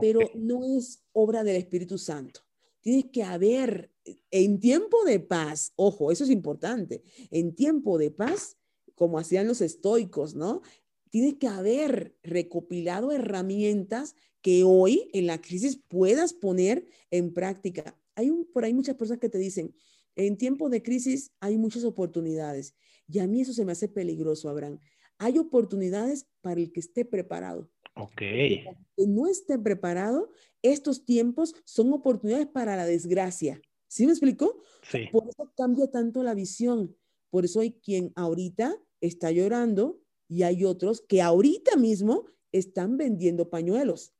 pero 0.00 0.20
no 0.34 0.64
es 0.64 1.02
obra 1.12 1.42
del 1.42 1.56
Espíritu 1.56 1.98
Santo. 1.98 2.40
Tienes 2.80 3.06
que 3.06 3.24
haber, 3.24 3.90
en 4.30 4.60
tiempo 4.60 5.04
de 5.04 5.20
paz, 5.20 5.72
ojo, 5.76 6.12
eso 6.12 6.24
es 6.24 6.30
importante, 6.30 7.02
en 7.30 7.54
tiempo 7.54 7.98
de 7.98 8.10
paz, 8.10 8.56
como 8.94 9.18
hacían 9.18 9.46
los 9.46 9.60
estoicos, 9.60 10.34
¿no? 10.34 10.62
Tienes 11.10 11.34
que 11.34 11.48
haber 11.48 12.16
recopilado 12.22 13.12
herramientas 13.12 14.14
que 14.42 14.64
hoy 14.64 15.10
en 15.12 15.26
la 15.26 15.40
crisis 15.40 15.80
puedas 15.88 16.32
poner 16.32 16.86
en 17.10 17.32
práctica. 17.32 17.98
Hay 18.14 18.30
un, 18.30 18.44
por 18.44 18.64
ahí 18.64 18.74
muchas 18.74 18.96
personas 18.96 19.20
que 19.20 19.28
te 19.28 19.38
dicen, 19.38 19.74
en 20.16 20.36
tiempos 20.36 20.70
de 20.70 20.82
crisis 20.82 21.32
hay 21.40 21.56
muchas 21.58 21.84
oportunidades 21.84 22.74
y 23.06 23.20
a 23.20 23.26
mí 23.26 23.40
eso 23.40 23.52
se 23.52 23.64
me 23.64 23.72
hace 23.72 23.88
peligroso, 23.88 24.48
Abraham. 24.48 24.78
Hay 25.18 25.38
oportunidades 25.38 26.26
para 26.40 26.60
el 26.60 26.72
que 26.72 26.80
esté 26.80 27.04
preparado. 27.04 27.70
Ok. 27.94 28.18
que 28.20 29.06
no 29.08 29.26
esté 29.26 29.58
preparado, 29.58 30.30
estos 30.62 31.04
tiempos 31.04 31.54
son 31.64 31.92
oportunidades 31.92 32.46
para 32.46 32.76
la 32.76 32.86
desgracia. 32.86 33.60
¿Sí 33.88 34.06
me 34.06 34.12
explico? 34.12 34.62
Sí. 34.82 35.06
Por 35.10 35.28
eso 35.28 35.52
cambia 35.56 35.90
tanto 35.90 36.22
la 36.22 36.34
visión. 36.34 36.96
Por 37.30 37.44
eso 37.44 37.60
hay 37.60 37.72
quien 37.72 38.12
ahorita 38.14 38.76
está 39.00 39.32
llorando 39.32 40.00
y 40.28 40.42
hay 40.42 40.64
otros 40.64 41.02
que 41.08 41.22
ahorita 41.22 41.76
mismo 41.76 42.26
están 42.52 42.96
vendiendo 42.96 43.48
pañuelos. 43.50 44.12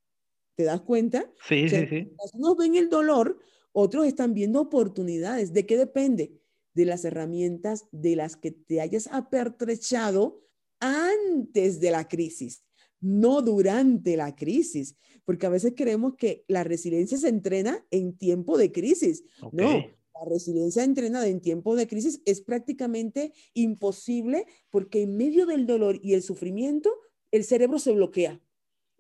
¿Te 0.54 0.64
das 0.64 0.80
cuenta? 0.80 1.30
Sí, 1.46 1.68
sí, 1.68 1.86
sí. 1.88 2.12
Unos 2.32 2.56
ven 2.56 2.74
el 2.74 2.88
dolor, 2.88 3.38
otros 3.72 4.06
están 4.06 4.34
viendo 4.34 4.60
oportunidades. 4.60 5.52
¿De 5.52 5.66
qué 5.66 5.76
depende? 5.76 6.32
De 6.74 6.84
las 6.84 7.04
herramientas 7.04 7.86
de 7.92 8.16
las 8.16 8.36
que 8.36 8.50
te 8.50 8.80
hayas 8.80 9.06
apertrechado 9.12 10.42
antes 10.80 11.80
de 11.80 11.90
la 11.90 12.08
crisis, 12.08 12.64
no 13.00 13.42
durante 13.42 14.16
la 14.16 14.34
crisis, 14.34 14.96
porque 15.24 15.46
a 15.46 15.50
veces 15.50 15.74
creemos 15.76 16.14
que 16.16 16.44
la 16.48 16.64
resiliencia 16.64 17.18
se 17.18 17.28
entrena 17.28 17.84
en 17.90 18.16
tiempo 18.16 18.58
de 18.58 18.72
crisis. 18.72 19.24
No, 19.52 19.84
la 20.18 20.28
resiliencia 20.28 20.84
entrenada 20.84 21.26
en 21.26 21.40
tiempo 21.40 21.76
de 21.76 21.86
crisis 21.86 22.20
es 22.24 22.40
prácticamente 22.40 23.32
imposible 23.54 24.46
porque 24.70 25.02
en 25.02 25.16
medio 25.16 25.46
del 25.46 25.66
dolor 25.66 26.00
y 26.02 26.14
el 26.14 26.22
sufrimiento, 26.22 26.90
el 27.30 27.44
cerebro 27.44 27.78
se 27.78 27.92
bloquea 27.92 28.40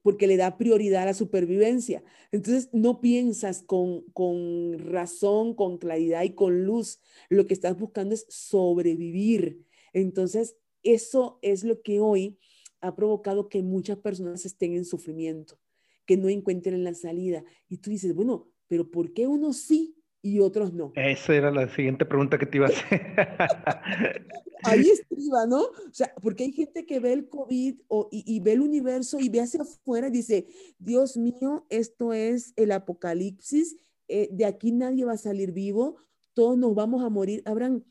porque 0.02 0.26
le 0.26 0.36
da 0.36 0.56
prioridad 0.56 1.02
a 1.02 1.06
la 1.06 1.14
supervivencia. 1.14 2.02
Entonces, 2.30 2.70
no 2.72 3.00
piensas 3.00 3.62
con, 3.62 4.02
con 4.12 4.78
razón, 4.78 5.54
con 5.54 5.76
claridad 5.76 6.22
y 6.22 6.34
con 6.34 6.64
luz. 6.64 7.00
Lo 7.28 7.46
que 7.46 7.52
estás 7.52 7.76
buscando 7.78 8.14
es 8.14 8.24
sobrevivir. 8.28 9.66
Entonces, 9.92 10.56
eso 10.82 11.38
es 11.42 11.64
lo 11.64 11.82
que 11.82 12.00
hoy 12.00 12.38
ha 12.80 12.94
provocado 12.94 13.48
que 13.48 13.62
muchas 13.62 13.98
personas 13.98 14.46
estén 14.46 14.74
en 14.74 14.84
sufrimiento, 14.84 15.58
que 16.06 16.16
no 16.16 16.28
encuentren 16.28 16.84
la 16.84 16.94
salida. 16.94 17.44
Y 17.68 17.78
tú 17.78 17.90
dices, 17.90 18.14
bueno, 18.14 18.48
pero 18.68 18.90
¿por 18.90 19.12
qué 19.12 19.26
unos 19.26 19.56
sí 19.56 19.97
y 20.22 20.40
otros 20.40 20.72
no? 20.72 20.92
Esa 20.96 21.34
era 21.34 21.50
la 21.50 21.68
siguiente 21.68 22.04
pregunta 22.04 22.38
que 22.38 22.46
te 22.46 22.58
iba 22.58 22.66
a 22.66 22.70
hacer. 22.70 24.26
Ahí 24.64 24.88
estriba, 24.90 25.46
¿no? 25.46 25.62
O 25.62 25.92
sea, 25.92 26.12
porque 26.20 26.44
hay 26.44 26.52
gente 26.52 26.86
que 26.86 27.00
ve 27.00 27.12
el 27.12 27.28
COVID 27.28 27.80
o, 27.88 28.08
y, 28.10 28.24
y 28.26 28.40
ve 28.40 28.52
el 28.52 28.60
universo 28.60 29.18
y 29.20 29.28
ve 29.28 29.40
hacia 29.40 29.62
afuera 29.62 30.08
y 30.08 30.12
dice, 30.12 30.46
Dios 30.78 31.16
mío, 31.16 31.66
esto 31.70 32.12
es 32.12 32.52
el 32.56 32.72
apocalipsis, 32.72 33.76
eh, 34.08 34.28
de 34.32 34.46
aquí 34.46 34.72
nadie 34.72 35.04
va 35.04 35.12
a 35.12 35.18
salir 35.18 35.52
vivo, 35.52 35.96
todos 36.32 36.56
nos 36.56 36.74
vamos 36.74 37.02
a 37.04 37.10
morir. 37.10 37.42
Habrán, 37.44 37.84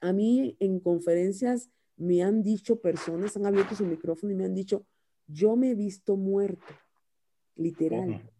a 0.00 0.12
mí 0.12 0.56
en 0.58 0.80
conferencias 0.80 1.70
me 1.96 2.22
han 2.22 2.42
dicho 2.42 2.80
personas, 2.80 3.36
han 3.36 3.46
abierto 3.46 3.74
su 3.74 3.84
micrófono 3.84 4.32
y 4.32 4.36
me 4.36 4.44
han 4.44 4.54
dicho, 4.54 4.86
yo 5.26 5.56
me 5.56 5.70
he 5.70 5.74
visto 5.74 6.16
muerto, 6.16 6.64
literal, 7.56 8.30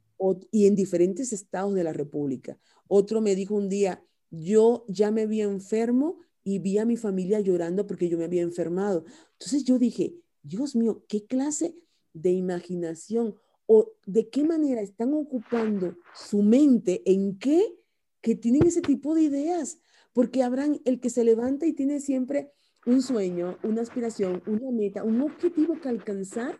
y 0.50 0.66
en 0.66 0.74
diferentes 0.74 1.32
estados 1.32 1.74
de 1.74 1.84
la 1.84 1.92
República. 1.92 2.58
Otro 2.88 3.20
me 3.20 3.34
dijo 3.34 3.54
un 3.54 3.68
día, 3.68 4.04
yo 4.30 4.84
ya 4.88 5.10
me 5.10 5.26
vi 5.26 5.42
enfermo 5.42 6.18
y 6.42 6.58
vi 6.58 6.78
a 6.78 6.84
mi 6.84 6.96
familia 6.96 7.40
llorando 7.40 7.86
porque 7.86 8.08
yo 8.08 8.18
me 8.18 8.24
había 8.24 8.42
enfermado. 8.42 9.04
Entonces 9.32 9.64
yo 9.64 9.78
dije, 9.78 10.14
Dios 10.42 10.76
mío, 10.76 11.04
¿qué 11.08 11.24
clase 11.24 11.74
de 12.12 12.30
imaginación 12.30 13.34
o 13.66 13.92
de 14.06 14.28
qué 14.28 14.44
manera 14.44 14.82
están 14.82 15.14
ocupando 15.14 15.96
su 16.14 16.42
mente 16.42 17.02
en 17.10 17.38
qué 17.38 17.78
que 18.20 18.34
tienen 18.34 18.66
ese 18.66 18.82
tipo 18.82 19.14
de 19.14 19.22
ideas? 19.22 19.78
Porque 20.12 20.42
habrán 20.42 20.80
el 20.84 21.00
que 21.00 21.10
se 21.10 21.24
levanta 21.24 21.66
y 21.66 21.72
tiene 21.72 22.00
siempre 22.00 22.52
un 22.86 23.02
sueño, 23.02 23.58
una 23.62 23.82
aspiración, 23.82 24.42
una 24.46 24.70
meta, 24.70 25.02
un 25.02 25.20
objetivo 25.22 25.80
que 25.80 25.88
alcanzar. 25.88 26.58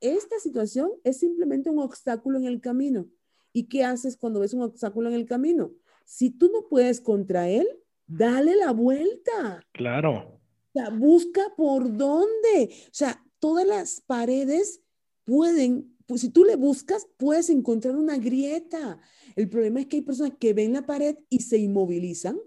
Esta 0.00 0.38
situación 0.38 0.92
es 1.04 1.18
simplemente 1.18 1.70
un 1.70 1.80
obstáculo 1.80 2.38
en 2.38 2.46
el 2.46 2.60
camino. 2.60 3.08
¿Y 3.52 3.64
qué 3.64 3.84
haces 3.84 4.16
cuando 4.16 4.40
ves 4.40 4.54
un 4.54 4.62
obstáculo 4.62 5.08
en 5.08 5.14
el 5.14 5.26
camino? 5.26 5.72
Si 6.04 6.30
tú 6.30 6.50
no 6.52 6.68
puedes 6.68 7.00
contra 7.00 7.48
él, 7.48 7.66
dale 8.06 8.56
la 8.56 8.72
vuelta. 8.72 9.60
Claro. 9.72 10.40
O 10.68 10.72
sea, 10.72 10.90
busca 10.90 11.42
por 11.56 11.96
dónde. 11.96 12.70
O 12.86 12.92
sea, 12.92 13.24
todas 13.38 13.66
las 13.66 14.00
paredes 14.00 14.82
pueden, 15.24 15.96
pues 16.06 16.20
si 16.20 16.30
tú 16.30 16.44
le 16.44 16.56
buscas, 16.56 17.08
puedes 17.16 17.50
encontrar 17.50 17.96
una 17.96 18.18
grieta. 18.18 19.00
El 19.36 19.48
problema 19.48 19.80
es 19.80 19.86
que 19.86 19.96
hay 19.96 20.02
personas 20.02 20.32
que 20.38 20.54
ven 20.54 20.72
la 20.72 20.86
pared 20.86 21.16
y 21.28 21.40
se 21.40 21.58
inmovilizan 21.58 22.38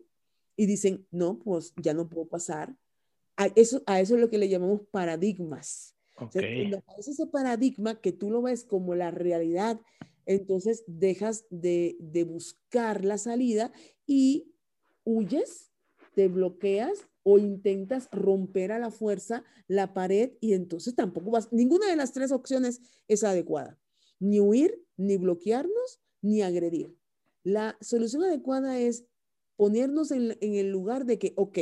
y 0.56 0.66
dicen, 0.66 1.06
no, 1.12 1.40
pues 1.40 1.74
ya 1.82 1.94
no 1.94 2.08
puedo 2.08 2.28
pasar. 2.28 2.76
A 3.38 3.48
eso, 3.48 3.82
a 3.86 4.00
eso 4.00 4.16
es 4.16 4.22
lo 4.22 4.30
que 4.30 4.38
le 4.38 4.50
llamamos 4.50 4.82
paradigmas. 4.92 5.96
Cuando 6.30 6.78
aparece 6.78 7.12
ese 7.12 7.28
paradigma 7.28 8.00
que 8.00 8.12
tú 8.12 8.30
lo 8.30 8.42
ves 8.42 8.64
como 8.64 8.96
la 8.96 9.12
realidad, 9.12 9.80
entonces 10.26 10.84
dejas 10.88 11.46
de, 11.50 11.98
de 12.00 12.24
buscar 12.24 13.04
la 13.04 13.18
salida 13.18 13.72
y 14.06 14.54
huyes, 15.04 15.72
te 16.14 16.28
bloqueas 16.28 17.08
o 17.24 17.38
intentas 17.38 18.10
romper 18.12 18.72
a 18.72 18.80
la 18.80 18.92
fuerza 18.92 19.44
la 19.68 19.94
pared 19.94 20.34
y 20.42 20.54
entonces 20.54 20.96
tampoco 20.96 21.32
vas, 21.32 21.52
ninguna 21.52 21.88
de 21.88 21.96
las 21.96 22.14
tres 22.14 22.32
opciones 22.32 22.82
es 23.08 23.24
adecuada. 23.24 23.80
Ni 24.20 24.40
huir, 24.40 24.84
ni 24.98 25.18
bloquearnos, 25.18 26.02
ni 26.22 26.42
agredir. 26.42 26.96
La 27.44 27.78
solución 27.82 28.24
adecuada 28.24 28.80
es 28.80 29.06
ponernos 29.56 30.12
en, 30.12 30.38
en 30.42 30.56
el 30.56 30.70
lugar 30.70 31.06
de 31.06 31.18
que, 31.18 31.34
ok, 31.38 31.58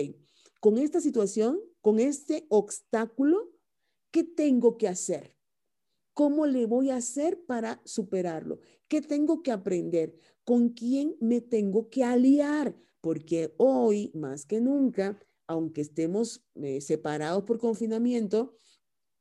con 0.60 0.78
esta 0.78 1.00
situación, 1.00 1.60
con 1.82 2.00
este 2.00 2.46
obstáculo, 2.50 3.52
¿qué 4.12 4.24
tengo 4.24 4.78
que 4.78 4.88
hacer? 4.88 5.36
¿Cómo 6.14 6.46
le 6.48 6.66
voy 6.66 6.90
a 6.90 6.98
hacer 6.98 7.46
para 7.46 7.82
superarlo? 7.86 8.60
¿Qué 8.88 9.02
tengo 9.02 9.42
que 9.44 9.52
aprender? 9.52 10.16
¿Con 10.44 10.70
quién 10.70 11.16
me 11.22 11.42
tengo 11.42 11.90
que 11.90 12.04
aliar? 12.04 12.76
Porque 13.02 13.54
hoy, 13.58 14.12
más 14.14 14.46
que 14.46 14.60
nunca, 14.60 15.20
aunque 15.48 15.82
estemos 15.82 16.46
eh, 16.56 16.82
separados 16.82 17.44
por 17.44 17.60
confinamiento, 17.60 18.58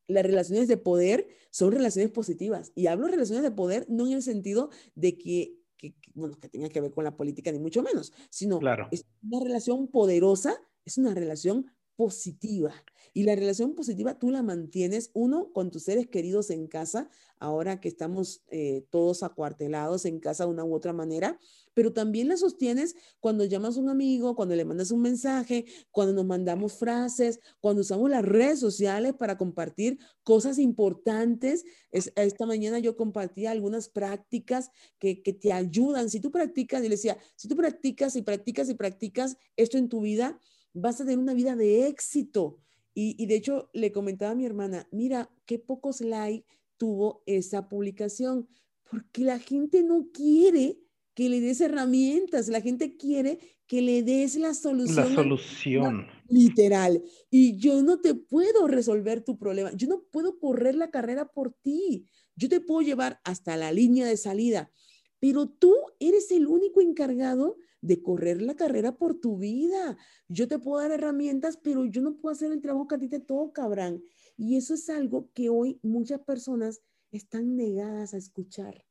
las 0.07 0.25
relaciones 0.25 0.69
de 0.69 0.77
poder 0.77 1.29
son 1.51 1.73
relaciones 1.73 2.11
positivas. 2.11 2.73
Y 2.75 2.87
hablo 2.87 3.07
de 3.07 3.13
relaciones 3.13 3.43
de 3.43 3.51
poder 3.51 3.87
no 3.89 4.07
en 4.07 4.15
el 4.15 4.23
sentido 4.23 4.71
de 4.95 5.19
que, 5.19 5.59
que, 5.77 5.95
que, 5.95 6.11
bueno, 6.15 6.39
que 6.41 6.49
tenga 6.49 6.69
que 6.71 6.81
ver 6.81 6.93
con 6.93 7.05
la 7.05 7.17
política, 7.17 7.53
ni 7.53 7.59
mucho 7.59 7.83
menos, 7.83 8.13
sino 8.31 8.61
Claro. 8.61 8.87
es 8.91 9.05
una 9.23 9.45
relación 9.45 9.89
poderosa, 9.89 10.57
es 10.85 10.99
una 10.99 11.15
relación 11.15 11.67
positiva. 11.99 12.73
Y 13.13 13.25
la 13.25 13.35
relación 13.35 13.75
positiva 13.75 14.21
tú 14.21 14.31
la 14.31 14.45
mantienes, 14.45 15.11
uno, 15.15 15.53
con 15.53 15.73
tus 15.73 15.83
seres 15.83 16.07
queridos 16.07 16.49
en 16.51 16.69
casa, 16.69 17.11
ahora 17.41 17.81
que 17.81 17.89
estamos 17.89 18.45
eh, 18.51 18.87
todos 18.91 19.25
acuartelados 19.25 20.05
en 20.05 20.21
casa 20.21 20.45
de 20.45 20.51
una 20.51 20.65
u 20.65 20.73
otra 20.77 20.93
manera, 20.93 21.41
pero 21.75 21.93
también 21.93 22.29
la 22.29 22.37
sostienes 22.37 22.95
cuando 23.19 23.45
llamas 23.45 23.77
a 23.77 23.81
un 23.81 23.89
amigo, 23.89 24.37
cuando 24.37 24.55
le 24.55 24.65
mandas 24.65 24.93
un 24.93 25.03
mensaje, 25.03 25.65
cuando 25.91 26.13
nos 26.13 26.25
mandamos 26.25 26.75
frases, 26.75 27.41
cuando 27.59 27.81
usamos 27.81 28.09
las 28.09 28.25
redes 28.25 28.61
sociales 28.61 29.15
para 29.15 29.37
compartir 29.37 29.99
cosas 30.23 30.61
importantes. 30.61 31.65
Es, 31.91 32.13
esta 32.15 32.47
mañana 32.47 32.79
yo 32.79 32.95
compartía 32.95 33.51
algunas 33.51 33.89
prácticas 33.89 34.71
que, 35.01 35.21
que 35.21 35.33
te 35.33 35.53
ayudan. 35.53 36.11
Si 36.11 36.21
tú 36.21 36.31
practicas, 36.31 36.81
y 36.81 36.85
le 36.85 36.91
decía, 36.91 37.19
si 37.35 37.49
tú 37.49 37.57
practicas 37.57 38.15
y 38.15 38.23
practicas 38.23 38.69
y 38.69 38.75
practicas 38.75 39.37
esto 39.57 39.79
en 39.79 39.89
tu 39.89 40.01
vida, 40.01 40.39
vas 40.73 41.01
a 41.01 41.05
tener 41.05 41.19
una 41.19 41.35
vida 41.35 41.57
de 41.57 41.89
éxito. 41.89 42.59
Y, 42.95 43.15
y, 43.23 43.27
de 43.27 43.37
hecho 43.37 43.71
le 43.73 43.93
comentaba 43.93 44.33
a 44.33 44.35
mi 44.35 44.45
hermana, 44.45 44.89
mira, 44.91 45.31
qué 45.47 45.59
pocos 45.59 46.01
likes 46.01 46.59
tuvo 46.77 47.23
esa 47.27 47.69
publicación, 47.69 48.49
porque 48.91 49.23
la 49.23 49.39
gente 49.39 49.83
no 49.83 50.09
quiere 50.13 50.79
que 51.15 51.29
le 51.29 51.41
des 51.41 51.61
herramientas, 51.61 52.49
la 52.49 52.61
gente 52.61 52.97
quiere 52.97 53.41
que 53.67 53.83
le 53.83 54.03
des 54.03 54.37
la 54.37 54.55
solución. 54.55 55.09
La 55.09 55.15
solución. 55.15 56.07
Literal. 56.29 57.03
Y 57.31 57.59
yo 57.59 57.83
no 57.83 58.01
te 58.01 58.15
puedo 58.15 58.67
resolver 58.67 59.23
tu 59.23 59.37
problema, 59.37 59.73
yo 59.75 59.89
no 59.89 60.05
puedo 60.11 60.39
correr 60.39 60.75
la 60.75 60.91
carrera 60.91 61.27
por 61.27 61.53
ti, 61.53 62.07
yo 62.37 62.49
te 62.49 62.61
puedo 62.61 62.83
llevar 62.83 63.21
hasta 63.25 63.57
la 63.57 63.73
línea 63.73 64.07
de 64.07 64.17
salida, 64.17 64.71
pero 65.19 65.49
tú 65.49 65.75
eres 65.99 66.31
el 66.31 66.47
único 66.47 66.81
encargado 66.81 67.57
de 67.81 68.03
correr 68.03 68.43
la 68.43 68.55
carrera 68.55 68.97
por 68.97 69.21
tu 69.21 69.39
vida. 69.39 69.97
Yo 70.29 70.49
te 70.49 70.59
puedo 70.59 70.83
dar 70.83 70.91
herramientas, 70.91 71.57
pero 71.57 71.85
yo 71.87 72.03
no 72.03 72.17
puedo 72.17 72.33
hacer 72.33 72.53
el 72.53 72.61
trabajo 72.61 72.89
que 72.89 72.95
a 72.97 72.99
ti 72.99 73.09
te 73.09 73.21
toca, 73.21 73.65
Abraham. 73.65 74.03
Y 74.37 74.57
eso 74.57 74.75
es 74.75 74.89
algo 74.89 75.31
que 75.33 75.49
hoy 75.49 75.79
muchas 75.83 76.21
personas 76.21 76.81
están 77.11 77.57
negadas 77.57 78.15
a 78.15 78.19
escuchar. 78.19 78.85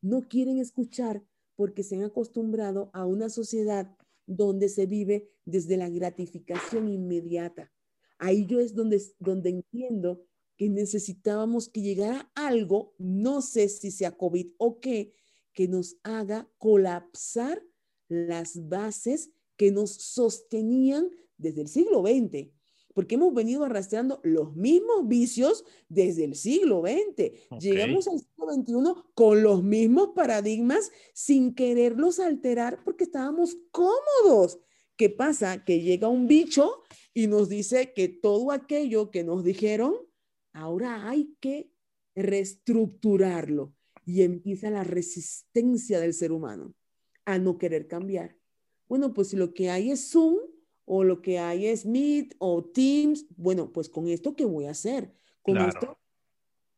No 0.00 0.22
quieren 0.22 0.58
escuchar 0.58 1.24
porque 1.56 1.82
se 1.82 1.96
han 1.96 2.04
acostumbrado 2.04 2.90
a 2.92 3.04
una 3.04 3.28
sociedad 3.28 3.96
donde 4.26 4.68
se 4.68 4.86
vive 4.86 5.30
desde 5.44 5.76
la 5.76 5.88
gratificación 5.88 6.88
inmediata. 6.88 7.72
Ahí 8.18 8.46
yo 8.46 8.60
es 8.60 8.74
donde, 8.74 9.02
donde 9.18 9.50
entiendo 9.50 10.24
que 10.56 10.68
necesitábamos 10.68 11.68
que 11.68 11.82
llegara 11.82 12.30
algo, 12.34 12.94
no 12.98 13.42
sé 13.42 13.68
si 13.68 13.90
sea 13.90 14.16
COVID 14.16 14.54
o 14.58 14.80
qué, 14.80 15.14
que 15.52 15.68
nos 15.68 15.96
haga 16.02 16.48
colapsar 16.58 17.62
las 18.08 18.68
bases 18.68 19.30
que 19.56 19.70
nos 19.70 19.92
sostenían 19.92 21.10
desde 21.36 21.62
el 21.62 21.68
siglo 21.68 22.02
XX, 22.02 22.50
porque 22.94 23.14
hemos 23.14 23.32
venido 23.34 23.64
arrastrando 23.64 24.20
los 24.24 24.56
mismos 24.56 25.06
vicios 25.06 25.64
desde 25.88 26.24
el 26.24 26.34
siglo 26.34 26.82
XX. 26.82 27.32
Llegamos 27.60 28.08
al 28.08 28.18
siglo 28.18 28.52
XXI 28.52 29.02
con 29.14 29.42
los 29.42 29.62
mismos 29.62 30.10
paradigmas 30.14 30.90
sin 31.12 31.54
quererlos 31.54 32.18
alterar 32.18 32.82
porque 32.84 33.04
estábamos 33.04 33.56
cómodos. 33.70 34.58
¿Qué 34.96 35.10
pasa? 35.10 35.64
Que 35.64 35.80
llega 35.80 36.08
un 36.08 36.26
bicho 36.26 36.82
y 37.14 37.28
nos 37.28 37.48
dice 37.48 37.92
que 37.94 38.08
todo 38.08 38.50
aquello 38.50 39.10
que 39.10 39.22
nos 39.22 39.44
dijeron, 39.44 39.94
ahora 40.52 41.08
hay 41.08 41.36
que 41.40 41.70
reestructurarlo 42.16 43.74
y 44.04 44.22
empieza 44.22 44.70
la 44.70 44.82
resistencia 44.82 46.00
del 46.00 46.14
ser 46.14 46.32
humano 46.32 46.74
a 47.28 47.38
no 47.38 47.58
querer 47.58 47.86
cambiar. 47.86 48.36
Bueno, 48.88 49.12
pues 49.12 49.28
si 49.28 49.36
lo 49.36 49.52
que 49.52 49.68
hay 49.68 49.90
es 49.90 50.10
Zoom 50.10 50.38
o 50.86 51.04
lo 51.04 51.20
que 51.20 51.38
hay 51.38 51.66
es 51.66 51.84
Meet 51.84 52.34
o 52.38 52.64
Teams, 52.64 53.26
bueno, 53.36 53.70
pues 53.70 53.90
con 53.90 54.08
esto, 54.08 54.34
¿qué 54.34 54.46
voy 54.46 54.64
a 54.64 54.70
hacer? 54.70 55.12
Con 55.42 55.58
esto, 55.58 55.98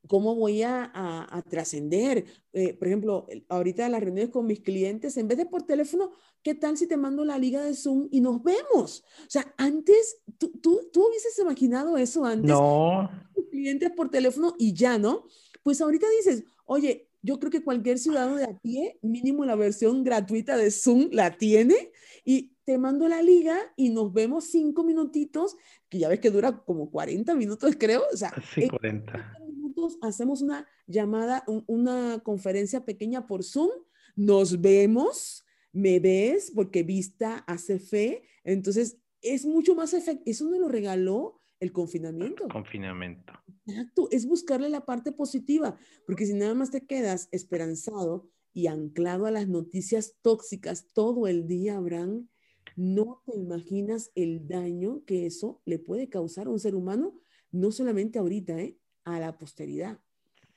¿cómo 0.09 0.35
voy 0.35 0.65
a, 0.65 0.91
a, 0.93 1.43
trascender? 1.43 2.25
Eh, 2.53 2.75
por 2.75 2.89
ejemplo, 2.89 3.29
ahorita 3.49 3.89
las 3.89 4.01
reuniones 4.01 4.33
con 4.33 4.47
mis 4.47 4.59
clientes, 4.59 5.17
en 5.17 5.29
vez 5.29 5.39
de 5.39 5.47
por 5.47 5.63
teléfono, 5.63 6.11
¿qué 6.43 6.57
tal 6.57 6.77
si 6.77 6.89
te 6.89 6.97
mando 6.97 7.25
la 7.25 7.39
liga 7.39 7.63
de 7.63 7.75
Zoom 7.75 8.09
y 8.11 8.21
nos 8.21 8.43
vemos? 8.43 9.05
O 9.21 9.31
sea, 9.31 9.55
antes, 9.57 10.21
¿tú, 10.37 10.51
tú, 10.61 10.91
tú 10.93 11.07
hubieses 11.07 11.39
imaginado 11.39 11.97
eso 11.97 12.25
antes? 12.25 12.51
No. 12.51 13.09
Clientes 13.53 13.93
por 13.93 14.11
teléfono 14.11 14.57
y 14.59 14.75
ya, 14.75 14.99
¿no? 14.99 15.27
Pues 15.63 15.81
ahorita 15.81 16.09
dices, 16.19 16.43
oye, 16.65 17.10
yo 17.23 17.39
creo 17.39 17.51
que 17.51 17.63
cualquier 17.63 17.99
ciudadano 17.99 18.37
de 18.37 18.45
a 18.45 18.59
pie, 18.59 18.99
mínimo 19.03 19.45
la 19.45 19.55
versión 19.55 20.05
gratuita 20.05 20.57
de 20.57 20.71
Zoom 20.71 21.09
la 21.13 21.37
tiene 21.37 21.93
y 22.25 22.55
te 22.65 22.79
mando 22.79 23.09
la 23.09 23.23
liga 23.23 23.59
y 23.77 23.91
nos 23.91 24.13
vemos 24.13 24.45
cinco 24.45 24.85
minutitos, 24.85 25.57
que 25.89 25.99
ya 25.99 26.09
ves 26.09 26.21
que 26.21 26.31
dura 26.31 26.63
como 26.65 26.91
40 26.91 27.35
minutos, 27.35 27.75
creo. 27.79 28.03
O 28.13 28.17
sea, 28.17 28.33
sí, 28.55 28.69
40. 28.69 29.37
minutos 29.47 29.99
hacemos 30.03 30.41
una 30.41 30.67
llamada, 30.87 31.45
una 31.67 32.21
conferencia 32.23 32.85
pequeña 32.85 33.27
por 33.27 33.45
Zoom, 33.45 33.71
nos 34.17 34.61
vemos, 34.61 35.45
me 35.73 36.01
ves, 36.01 36.53
porque 36.55 36.83
vista 36.83 37.39
hace 37.47 37.79
fe. 37.79 38.23
Entonces, 38.45 38.99
es 39.23 39.45
mucho 39.45 39.75
más 39.75 39.93
efectivo. 39.93 40.25
Eso 40.27 40.49
me 40.49 40.59
lo 40.59 40.69
regaló 40.69 41.40
el 41.61 41.73
confinamiento. 41.73 42.45
El 42.45 42.53
confinamiento. 42.53 43.33
Exacto, 43.67 44.09
es 44.11 44.27
buscarle 44.27 44.69
la 44.69 44.85
parte 44.85 45.13
positiva, 45.13 45.79
porque 46.07 46.27
si 46.27 46.35
nada 46.35 46.55
más 46.55 46.71
te 46.71 46.87
quedas 46.87 47.29
esperanzado 47.31 48.29
y 48.53 48.67
anclado 48.67 49.27
a 49.27 49.31
las 49.31 49.49
noticias 49.49 50.17
tóxicas 50.23 50.89
todo 50.93 51.29
el 51.29 51.47
día, 51.47 51.77
Abraham, 51.77 52.29
no 52.77 53.23
te 53.27 53.37
imaginas 53.37 54.11
el 54.15 54.49
daño 54.49 55.05
que 55.05 55.27
eso 55.27 55.61
le 55.65 55.79
puede 55.79 56.09
causar 56.09 56.47
a 56.47 56.51
un 56.51 56.59
ser 56.59 56.75
humano, 56.75 57.15
no 57.53 57.71
solamente 57.71 58.19
ahorita, 58.19 58.59
¿eh? 58.59 58.77
a 59.05 59.21
la 59.21 59.39
posteridad. 59.39 59.99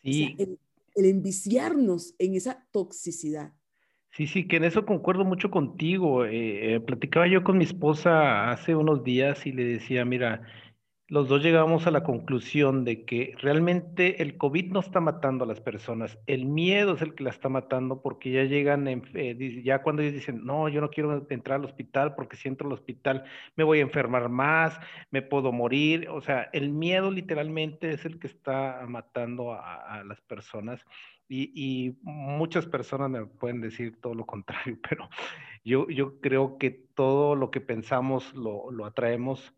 Sí. 0.03 0.35
el, 0.37 0.59
enviciarnos 0.95 2.13
en 2.19 2.35
esa 2.35 2.67
toxicidad. 2.71 3.53
Sí, 4.11 4.27
sí, 4.27 4.47
que 4.47 4.57
en 4.57 4.65
eso 4.65 4.85
concuerdo 4.85 5.25
mucho 5.25 5.49
contigo. 5.49 6.25
Eh, 6.25 6.75
eh, 6.75 6.79
platicaba 6.79 7.27
yo 7.27 7.43
con 7.43 7.57
mi 7.57 7.63
esposa 7.63 8.51
hace 8.51 8.75
unos 8.75 9.03
días 9.03 9.47
y 9.47 9.51
le 9.51 9.63
decía, 9.65 10.05
mira, 10.05 10.43
los 11.09 11.27
dos 11.27 11.43
llegamos 11.43 11.85
a 11.85 11.91
la 11.91 12.03
conclusión 12.03 12.85
de 12.85 13.03
que 13.03 13.35
realmente 13.39 14.21
el 14.21 14.37
COVID 14.37 14.71
no 14.71 14.79
está 14.79 15.01
matando 15.01 15.43
a 15.43 15.47
las 15.47 15.59
personas, 15.59 16.17
el 16.27 16.45
miedo 16.45 16.93
es 16.93 17.01
el 17.01 17.13
que 17.13 17.25
la 17.25 17.29
está 17.29 17.49
matando 17.49 18.01
porque 18.01 18.31
ya 18.31 18.45
llegan, 18.45 18.87
eh, 18.87 19.61
ya 19.63 19.81
cuando 19.81 20.01
ellos 20.01 20.13
dicen, 20.13 20.45
no, 20.45 20.69
yo 20.69 20.79
no 20.79 20.89
quiero 20.89 21.27
entrar 21.29 21.59
al 21.59 21.65
hospital 21.65 22.15
porque 22.15 22.37
si 22.37 22.47
entro 22.47 22.67
al 22.67 22.73
hospital 22.73 23.25
me 23.55 23.65
voy 23.65 23.79
a 23.79 23.83
enfermar 23.83 24.29
más, 24.29 24.79
me 25.11 25.21
puedo 25.21 25.51
morir, 25.51 26.07
o 26.09 26.21
sea, 26.21 26.49
el 26.53 26.71
miedo 26.71 27.11
literalmente 27.11 27.91
es 27.91 28.05
el 28.05 28.17
que 28.17 28.27
está 28.27 28.85
matando 28.87 29.53
a, 29.53 30.03
las 30.05 30.21
personas. 30.21 30.85
Y, 31.29 31.95
muchas 32.03 32.65
personas 32.67 33.09
me 33.09 33.25
pueden 33.25 33.61
decir 33.61 33.99
todo 33.99 34.13
lo 34.13 34.25
contrario, 34.25 34.77
pero 34.89 35.09
yo, 35.63 35.89
yo 35.89 36.19
creo 36.21 36.57
que 36.57 36.71
todo 36.71 37.35
lo 37.35 37.49
que 37.51 37.61
pensamos 37.61 38.33
lo, 38.35 38.69
lo 38.71 38.85
atraemos 38.85 39.53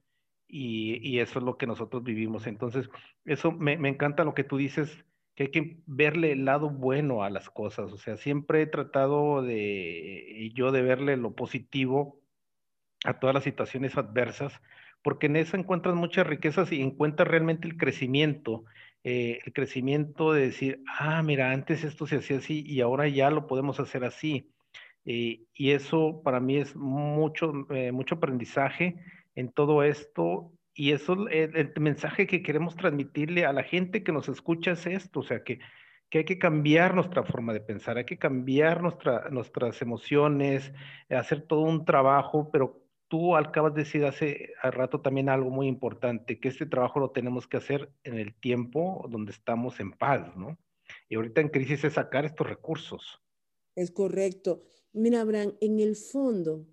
y, 0.48 1.20
eso 1.20 1.40
es 1.40 1.46
lo 1.46 1.58
que 1.58 1.68
nosotros 1.68 2.04
vivimos. 2.04 2.48
Entonces, 2.48 2.90
eso 3.26 3.52
me, 3.52 3.74
encanta 3.74 4.24
lo 4.24 4.34
que 4.34 4.44
tú 4.44 4.58
dices, 4.58 5.06
que 5.36 5.44
hay 5.44 5.52
que 5.52 5.78
verle 5.86 6.32
el 6.32 6.46
lado 6.46 6.70
bueno 6.70 7.24
a 7.24 7.30
las 7.30 7.50
cosas. 7.50 7.92
O 7.92 7.98
sea, 7.98 8.18
siempre 8.18 8.62
he 8.62 8.68
tratado 8.68 9.42
de 9.42 10.52
yo 10.54 10.72
de 10.72 10.82
verle 10.82 11.18
lo 11.18 11.36
positivo 11.36 12.20
a 13.06 13.20
todas 13.20 13.34
las 13.34 13.44
situaciones 13.44 13.98
adversas, 13.98 14.62
porque 15.04 15.28
en 15.28 15.36
eso 15.36 15.58
encuentras 15.58 15.96
muchas 15.96 16.26
riquezas 16.28 16.72
y 16.72 16.82
encuentras 16.82 17.28
realmente 17.28 17.68
el 17.68 17.78
crecimiento. 17.78 18.66
Eh, 19.04 19.40
el 19.46 19.54
crecimiento 19.54 20.34
de 20.34 20.48
decir, 20.48 20.84
ah, 20.88 21.22
mira, 21.22 21.52
antes 21.52 21.84
esto 21.84 22.08
se 22.08 22.18
hacía 22.18 22.38
así 22.38 22.64
y 22.66 22.82
ahora 22.82 23.08
ya 23.08 23.30
lo 23.30 23.46
podemos 23.46 23.80
hacer 23.80 24.04
así. 24.04 24.50
Eh, 25.06 25.44
y 25.54 25.72
eso 25.72 26.22
para 26.24 26.40
mí 26.40 26.58
es 26.58 26.76
mucho, 26.76 27.68
eh, 27.70 27.92
mucho 27.92 28.16
aprendizaje 28.16 28.96
en 29.36 29.52
todo 29.52 29.84
esto. 29.84 30.52
Y 30.74 30.92
eso, 30.92 31.28
el, 31.30 31.56
el, 31.56 31.74
mensaje 31.80 32.28
que 32.28 32.42
queremos 32.42 32.76
transmitirle 32.76 33.46
a 33.46 33.54
la 33.54 33.64
gente 33.64 34.04
que 34.04 34.12
nos 34.12 34.28
escucha 34.28 34.72
es 34.72 34.86
esto, 34.88 35.22
o 35.22 35.24
sea, 35.24 35.44
que, 35.44 35.60
que 36.10 36.20
hay 36.20 36.26
que 36.26 36.40
cambiar 36.40 36.96
nuestra 36.96 37.24
forma 37.24 37.54
de 37.54 37.62
pensar, 37.62 37.98
hay 37.98 38.06
que 38.06 38.18
cambiar 38.18 38.82
nuestra, 38.82 39.30
nuestras 39.30 39.82
emociones, 39.82 40.74
hacer 41.10 41.42
todo 41.44 41.62
un 41.62 41.86
trabajo, 41.86 42.50
pero 42.52 42.86
tú 43.08 43.36
acabas 43.36 43.74
de 43.74 43.84
decir 43.84 44.06
hace 44.06 44.52
rato 44.64 45.02
también 45.02 45.30
algo 45.30 45.50
muy 45.50 45.68
importante, 45.68 46.40
que 46.40 46.50
este 46.50 46.66
trabajo 46.66 47.00
lo 47.00 47.12
tenemos 47.12 47.48
que 47.48 47.58
hacer 47.58 47.92
en 48.04 48.20
el 48.20 48.36
tiempo 48.36 49.06
donde 49.10 49.32
estamos 49.32 49.80
en 49.80 49.92
paz, 49.92 50.36
¿no? 50.36 50.58
Y 51.10 51.16
ahorita 51.16 51.42
en 51.42 51.50
crisis 51.50 51.84
es 51.84 51.94
sacar 51.94 52.26
estos 52.26 52.48
recursos. 52.48 53.22
Es 53.76 53.92
correcto. 53.92 54.64
Mira, 54.94 55.22
Abraham, 55.22 55.54
en 55.60 55.80
el 55.80 55.96
fondo, 55.96 56.66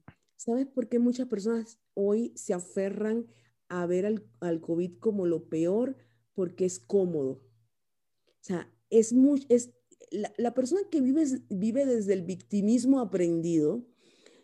¿sabes 0.45 0.67
por 0.67 0.89
qué 0.89 0.99
muchas 0.99 1.29
personas 1.29 1.79
hoy 1.95 2.33
se 2.35 2.53
aferran 2.53 3.27
a 3.69 3.87
ver 3.87 4.05
al, 4.41 4.61
COVID 4.61 4.99
como 4.99 5.25
lo 5.27 5.49
peor 5.49 5.97
porque 6.35 6.67
es 6.67 6.79
cómodo. 6.79 7.31
O 7.31 8.45
sea, 8.45 8.71
es 8.91 9.15
muy, 9.15 9.47
es, 9.49 9.73
la, 10.11 10.53
persona 10.53 10.83
que 10.91 11.01
vive, 11.01 11.25
vive 11.49 11.87
desde 11.87 12.13
el 12.13 12.23
victimismo 12.23 13.01
aprendido 13.01 13.87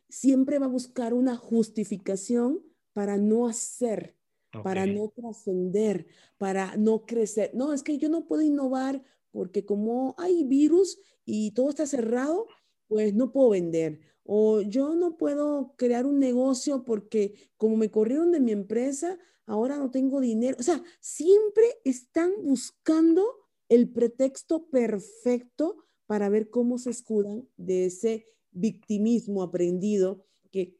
siempre 0.09 0.59
va 0.59 0.64
a 0.64 0.70
buscar 0.70 1.12
una 1.12 1.36
justificación 1.36 2.64
para 2.94 3.18
no 3.18 3.46
hacer, 3.46 4.16
para 4.62 4.86
no 4.86 5.11
trascender, 5.11 6.07
para 6.38 6.76
no 6.76 7.05
crecer. 7.05 7.51
No, 7.53 7.74
es 7.74 7.82
que 7.82 7.99
yo 7.99 8.09
no 8.09 8.26
puedo 8.26 8.40
innovar 8.40 9.03
porque 9.30 9.66
como 9.66 10.14
hay 10.16 10.44
virus 10.44 10.99
y 11.26 11.51
todo 11.51 11.68
está 11.68 11.86
cerrado, 11.86 12.46
pues 12.86 13.12
no 13.14 13.30
puedo 13.30 13.51
vender 13.51 14.01
o 14.31 14.61
yo 14.61 14.95
no 14.95 15.16
puedo 15.16 15.72
crear 15.79 16.05
un 16.05 16.18
negocio 16.18 16.85
porque 16.85 17.51
como 17.57 17.79
me 17.79 17.91
corrieron 17.91 18.31
de 18.31 18.41
mi 18.41 18.53
empresa, 18.53 19.18
ahora 19.47 19.79
no 19.79 19.91
tengo 19.91 20.20
dinero. 20.20 20.59
O 20.61 20.62
sea, 20.62 20.85
siempre 21.01 21.64
están 21.83 22.33
buscando 22.43 23.24
el 23.70 23.91
pretexto 23.91 24.68
perfecto 24.68 25.79
para 26.05 26.29
ver 26.29 26.51
cómo 26.51 26.76
se 26.76 26.91
escudan 26.91 27.49
de 27.57 27.87
ese 27.87 28.26
victimismo 28.51 29.43
aprendido 29.43 30.26
que 30.51 30.76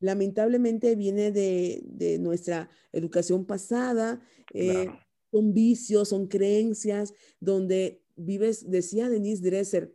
lamentablemente 0.00 0.96
viene 0.96 1.32
de, 1.32 2.16
nuestra 2.18 2.70
educación 2.92 3.44
pasada, 3.44 4.22
eh, 4.54 4.88
son 5.30 5.52
vicios, 5.52 6.08
son 6.08 6.28
creencias, 6.28 7.12
donde 7.40 8.02
vives, 8.16 8.70
decía 8.70 9.10
Denise 9.10 9.42
Dresser 9.42 9.94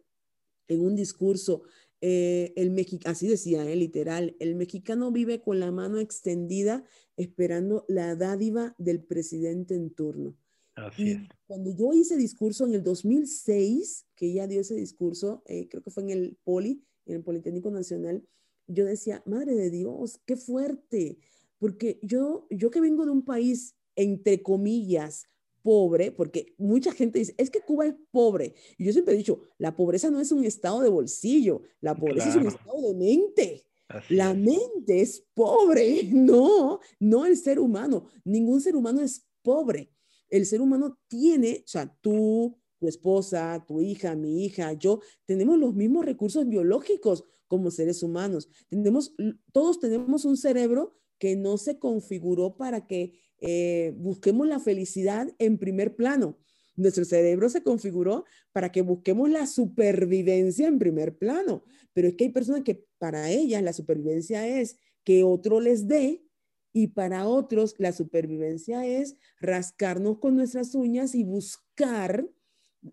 en 0.70 0.82
un 0.82 0.96
discurso, 0.96 1.64
eh, 2.02 2.54
el 2.56 2.74
así 3.06 3.28
decía, 3.28 3.70
eh, 3.70 3.76
literal, 3.76 4.36
el 4.40 4.56
mexicano 4.56 5.12
vive 5.12 5.42
con 5.42 5.60
la 5.60 5.72
mano 5.72 6.00
extendida 6.00 6.86
esperando 7.18 7.86
la 7.88 8.16
dádiva 8.16 8.76
del 8.78 9.04
presidente 9.04 9.76
en 9.76 9.90
turno. 9.90 10.38
Así 10.76 11.12
es. 11.12 11.22
Cuando 11.46 11.76
yo 11.76 11.92
hice 11.94 12.16
discurso 12.16 12.66
en 12.66 12.74
el 12.74 12.84
2006, 12.84 14.06
que 14.16 14.28
ella 14.28 14.48
dio 14.48 14.62
ese 14.62 14.76
discurso, 14.76 15.44
eh, 15.46 15.68
creo 15.68 15.84
que 15.84 15.92
fue 15.92 16.04
en 16.04 16.12
el 16.12 16.38
Poli, 16.44 16.82
en 17.06 17.18
el 17.18 17.24
Politécnico 17.24 17.70
Nacional, 17.70 18.26
yo 18.68 18.86
decía, 18.86 19.22
madre 19.26 19.56
de 19.56 19.70
Dios, 19.70 20.22
qué 20.26 20.38
fuerte, 20.38 21.18
porque 21.58 22.00
yo, 22.02 22.48
yo 22.50 22.72
que 22.72 22.80
vengo 22.80 23.06
de 23.06 23.12
un 23.12 23.26
país, 23.26 23.76
entre 23.96 24.42
comillas, 24.42 25.26
pobre, 25.70 26.12
porque 26.12 26.56
mucha 26.58 26.92
gente 26.92 27.20
dice, 27.20 27.36
es 27.38 27.52
que 27.52 27.62
Cuba 27.62 27.86
es 27.86 27.94
pobre. 28.10 28.56
Y 28.76 28.86
yo 28.86 28.92
siempre 28.92 29.14
he 29.14 29.18
dicho, 29.18 29.42
la 29.60 29.76
pobreza 29.76 30.10
no 30.10 30.20
es 30.20 30.32
un 30.32 30.44
estado 30.44 30.82
de 30.82 30.90
bolsillo, 30.90 31.62
la 31.80 31.94
pobreza 31.94 32.30
es 32.30 32.36
un 32.38 32.48
estado 32.48 32.82
de 32.82 32.96
mente. 32.96 33.68
la 34.10 34.34
mente 34.34 35.02
es 35.02 35.28
pobre, 35.36 36.06
no, 36.12 36.80
no 37.00 37.28
el 37.28 37.38
ser 37.38 37.60
humano. 37.60 38.08
Ningún 38.24 38.62
ser 38.62 38.76
humano 38.76 39.02
es 39.02 39.28
pobre. 39.44 39.94
El 40.28 40.48
ser 40.48 40.60
humano 40.60 40.98
tiene, 41.08 41.62
o 41.64 41.68
sea, 41.68 41.96
tú, 42.02 42.58
tu 42.80 42.88
esposa, 42.88 43.64
tu 43.68 43.80
hija, 43.80 44.16
mi 44.16 44.46
hija, 44.46 44.74
yo, 44.74 45.02
tenemos 45.28 45.60
los 45.60 45.76
mismos 45.76 46.04
recursos 46.04 46.50
biológicos 46.50 47.26
como 47.48 47.70
seres 47.70 48.02
humanos. 48.02 48.50
Tenemos, 48.70 49.14
todos 49.52 49.80
tenemos 49.80 50.26
un 50.26 50.36
cerebro 50.36 50.96
que 51.20 51.36
no 51.36 51.60
se 51.60 51.78
configuró 51.78 52.58
para 52.58 52.88
que 52.88 53.14
eh, 53.42 53.94
busquemos 53.98 54.48
la 54.48 54.60
felicidad 54.60 55.28
en 55.38 55.58
primer 55.58 55.96
plano. 55.96 56.38
Nuestro 56.76 57.04
cerebro 57.04 57.50
se 57.50 57.64
configuró 57.64 58.26
para 58.54 58.72
que 58.72 58.82
busquemos 58.82 59.30
la 59.30 59.48
supervivencia 59.48 60.68
en 60.68 60.80
primer 60.80 61.18
plano. 61.18 61.64
Pero 61.94 62.08
es 62.08 62.16
que 62.16 62.26
hay 62.26 62.30
personas 62.30 62.64
que 62.64 62.86
para 62.98 63.30
ellas 63.30 63.62
la 63.62 63.74
supervivencia 63.74 64.48
es 64.48 64.78
que 65.04 65.24
otro 65.24 65.60
les 65.60 65.88
dé 65.88 66.24
y 66.72 66.88
para 66.88 67.28
otros 67.28 67.76
la 67.78 67.92
supervivencia 67.92 68.86
es 68.86 69.16
rascarnos 69.40 70.20
con 70.20 70.36
nuestras 70.36 70.76
uñas 70.76 71.16
y 71.16 71.24
buscar 71.24 72.26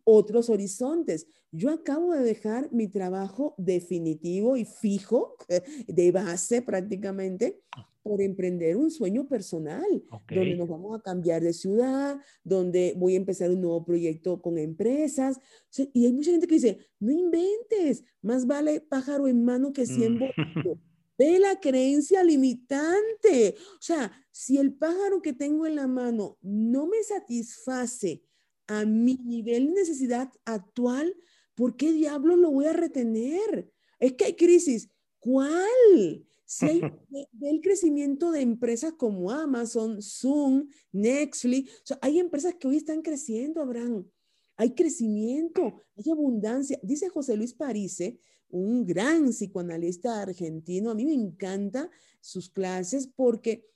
otros 0.05 0.51
horizontes. 0.51 1.27
Yo 1.53 1.71
acabo 1.71 2.13
de 2.13 2.23
dejar 2.23 2.73
mi 2.73 2.89
trabajo 2.89 3.55
definitivo 3.57 4.57
y 4.57 4.65
fijo, 4.65 5.37
de 5.87 6.13
base 6.13 6.63
prácticamente, 6.63 7.61
por 8.07 8.23
emprender 8.23 8.77
un 8.77 8.89
sueño 8.89 9.27
personal, 9.27 9.85
donde 10.29 10.55
nos 10.55 10.69
vamos 10.69 10.97
a 10.97 11.03
cambiar 11.03 11.43
de 11.43 11.53
ciudad, 11.53 12.17
donde 12.45 12.95
voy 12.97 13.15
a 13.15 13.17
empezar 13.17 13.51
un 13.51 13.61
nuevo 13.61 13.85
proyecto 13.85 14.41
con 14.41 14.59
empresas. 14.59 15.41
y 15.93 16.07
hay 16.07 16.13
mucha 16.13 16.31
gente 16.31 16.47
que 16.47 16.55
dice, 16.55 16.79
no 17.01 17.11
inventes, 17.11 18.05
más 18.23 18.47
vale 18.47 18.81
pájaro 18.81 19.27
en 19.27 19.45
mano 19.45 19.73
que 19.73 19.87
cien 19.87 20.15
mm. 20.15 20.21
Ve 21.19 21.41
la 21.41 21.59
creencia 21.59 22.23
limitante. 22.23 23.57
O 23.73 23.83
sea, 23.83 24.13
si 24.31 24.59
el 24.59 24.75
pájaro 24.75 25.21
que 25.21 25.33
tengo 25.33 25.67
en 25.67 25.75
la 25.75 25.89
mano 25.89 26.39
no 26.43 26.87
me 26.87 27.03
satisface 27.03 28.23
a 28.69 28.85
mi 28.85 29.17
nivel 29.25 29.67
de 29.67 29.81
necesidad 29.81 30.31
actual, 30.45 31.13
¿por 31.57 31.77
qué 31.77 31.93
diablos 31.93 32.39
lo 32.39 32.53
voy 32.53 32.67
a 32.67 32.73
retener? 32.73 33.73
Es 33.99 34.13
que 34.13 34.27
hay 34.27 34.37
crisis. 34.37 34.91
¿Cuál? 35.19 36.25
Si 36.47 36.67
hay 36.67 36.81
el 37.43 37.61
crecimiento 37.61 38.31
de 38.31 38.41
empresas 38.41 38.95
como 38.95 39.31
Amazon, 39.31 40.01
Zoom, 40.01 40.69
Netflix, 40.93 41.71
o 41.83 41.87
sea, 41.87 41.99
hay 42.01 42.19
empresas 42.19 42.55
que 42.55 42.69
hoy 42.69 42.77
están 42.77 43.03
creciendo, 43.03 43.61
Abraham. 43.61 44.09
Hay 44.57 44.75
crecimiento, 44.75 45.85
hay 45.97 46.11
abundancia. 46.11 46.79
Dice 46.83 47.11
José 47.11 47.37
Luis 47.37 47.53
Parise, 47.53 48.19
un 48.49 48.87
gran 48.87 49.31
psicoanalista 49.31 50.23
argentino, 50.23 50.91
a 50.91 50.95
mí 50.95 51.05
me 51.05 51.13
encanta 51.13 51.91
sus 52.21 52.49
clases 52.49 53.07
porque 53.07 53.69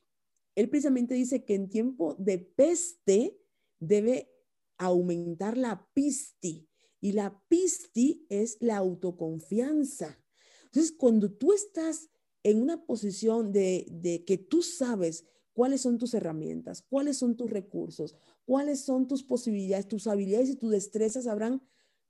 él 0.55 0.71
precisamente 0.71 1.15
dice 1.15 1.45
que 1.45 1.55
en 1.55 1.69
tiempo 1.69 2.15
de 2.19 2.39
peste 2.39 3.39
debe 3.79 4.31
aumentar 4.79 5.57
la 5.59 5.87
pisti 5.93 6.69
y 7.01 7.13
la 7.13 7.43
pisti 7.49 8.27
es 8.29 8.57
la 8.61 8.77
autoconfianza. 8.77 10.19
Entonces, 10.65 10.93
cuando 10.93 11.33
tú 11.33 11.53
estás 11.53 12.11
en 12.43 12.63
una 12.63 12.85
posición 12.85 13.53
de, 13.53 14.25
que 14.27 14.39
tú 14.39 14.63
sabes 14.63 15.27
cuáles 15.53 15.83
son 15.83 15.99
tus 15.99 16.15
herramientas, 16.15 16.83
cuáles 16.89 17.19
son 17.19 17.37
tus 17.37 17.51
recursos, 17.51 18.17
cuáles 18.45 18.81
son 18.81 19.07
tus 19.07 19.23
posibilidades, 19.23 19.89
tus 19.89 20.07
habilidades 20.07 20.51
y 20.51 20.57
tus 20.57 20.71
destrezas, 20.71 21.27
Abraham, 21.27 21.61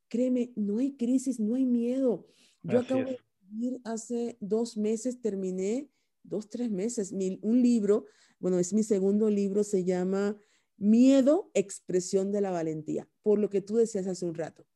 créeme, 0.09 0.53
no 0.57 0.79
hay 0.79 0.97
crisis, 0.97 1.41
no 1.41 1.55
hay 1.55 1.67
miedo. 1.67 2.27
Yo 2.63 2.81
acabo 2.81 3.05
de 3.05 3.19
vivir 3.49 3.81
hace 3.85 4.37
dos 4.41 4.77
meses, 4.77 5.21
terminé, 5.21 5.91
dos, 6.23 6.49
tres 6.49 6.71
meses, 6.71 7.13
un 7.43 7.63
libro, 7.63 8.07
bueno, 8.39 8.59
es 8.59 8.73
mi 8.73 8.83
segundo 8.83 9.31
libro, 9.31 9.65
se 9.65 9.85
llama 9.85 10.39
Miedo, 10.77 11.51
expresión 11.53 12.33
de 12.33 12.41
la 12.41 12.51
valentía, 12.51 13.09
por 13.23 13.39
lo 13.39 13.51
que 13.51 13.61
tú 13.61 13.77
decías 13.77 14.07
hace 14.07 14.25
un 14.25 14.35
rato. 14.35 14.67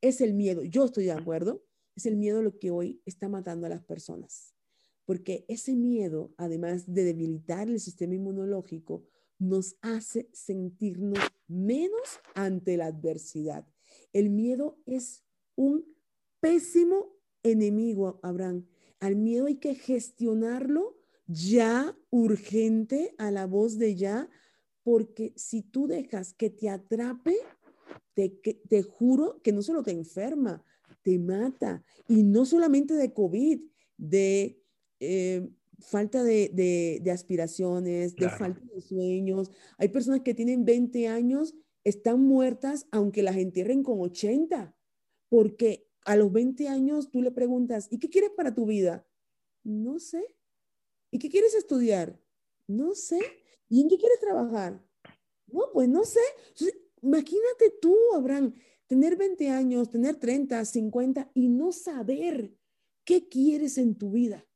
Es 0.00 0.20
el 0.20 0.34
miedo, 0.34 0.64
yo 0.64 0.84
estoy 0.84 1.04
de 1.04 1.12
acuerdo, 1.12 1.62
es 1.94 2.06
el 2.06 2.16
miedo 2.16 2.42
lo 2.42 2.58
que 2.58 2.70
hoy 2.70 3.00
está 3.04 3.28
matando 3.28 3.66
a 3.66 3.70
las 3.70 3.84
personas 3.84 4.51
porque 5.04 5.44
ese 5.48 5.74
miedo, 5.74 6.32
además 6.36 6.92
de 6.92 7.04
debilitar 7.04 7.68
el 7.68 7.80
sistema 7.80 8.14
inmunológico, 8.14 9.04
nos 9.38 9.76
hace 9.82 10.28
sentirnos 10.32 11.18
menos 11.48 12.20
ante 12.34 12.76
la 12.76 12.86
adversidad. 12.86 13.66
El 14.12 14.30
miedo 14.30 14.78
es 14.86 15.24
un 15.56 15.84
pésimo 16.40 17.16
enemigo, 17.42 18.20
Abraham. 18.22 18.66
Al 19.00 19.16
miedo 19.16 19.46
hay 19.46 19.56
que 19.56 19.74
gestionarlo 19.74 20.96
ya 21.26 21.96
urgente, 22.10 23.14
a 23.18 23.30
la 23.30 23.46
voz 23.46 23.78
de 23.78 23.96
ya, 23.96 24.28
porque 24.84 25.32
si 25.36 25.62
tú 25.62 25.86
dejas 25.86 26.34
que 26.34 26.50
te 26.50 26.68
atrape, 26.68 27.36
te, 28.14 28.28
te 28.28 28.82
juro 28.82 29.40
que 29.42 29.52
no 29.52 29.62
solo 29.62 29.82
te 29.82 29.92
enferma, 29.92 30.64
te 31.02 31.18
mata. 31.18 31.82
Y 32.08 32.22
no 32.22 32.44
solamente 32.44 32.94
de 32.94 33.12
COVID, 33.12 33.60
de 33.96 34.61
eh, 35.04 35.50
falta 35.80 36.22
de, 36.22 37.02
aspiraciones, 37.12 38.14
de 38.14 38.28
falta 38.28 38.60
de 38.72 38.80
sueños. 38.80 39.50
Hay 39.78 39.88
personas 39.88 40.20
que 40.20 40.32
tienen 40.32 40.64
20 40.64 41.08
años, 41.08 41.54
están 41.82 42.20
muertas 42.20 42.86
aunque 42.92 43.24
las 43.24 43.36
entierren 43.36 43.82
con 43.82 44.00
80, 44.00 44.76
porque 45.28 45.88
a 46.04 46.14
los 46.14 46.32
20 46.32 46.68
años 46.68 47.10
tú 47.10 47.20
le 47.20 47.32
preguntas, 47.32 47.88
¿y 47.90 47.98
qué 47.98 48.08
quieres 48.08 48.30
para 48.30 48.54
tu 48.54 48.66
vida? 48.66 49.04
No 49.64 49.98
sé. 49.98 50.22
¿Y 51.10 51.18
qué 51.18 51.28
quieres 51.28 51.54
estudiar? 51.54 52.20
No 52.68 52.94
sé. 52.94 53.20
¿Y 53.68 53.80
en 53.80 53.88
qué 53.88 53.98
quieres 53.98 54.20
trabajar? 54.20 54.80
No, 55.48 55.64
pues 55.72 55.88
no 55.88 56.04
sé. 56.04 56.20
imagínate 57.02 57.70
tú, 57.80 57.96
Abraham, 58.14 58.54
tener 58.86 59.16
20 59.16 59.50
años, 59.50 59.90
tener 59.90 60.14
30, 60.14 60.64
50 60.64 61.32
y 61.34 61.48
no 61.48 61.72
saber 61.72 62.54
qué 63.04 63.28
quieres 63.28 63.78
en 63.78 63.96
tu 63.96 64.12
vida. 64.12 64.46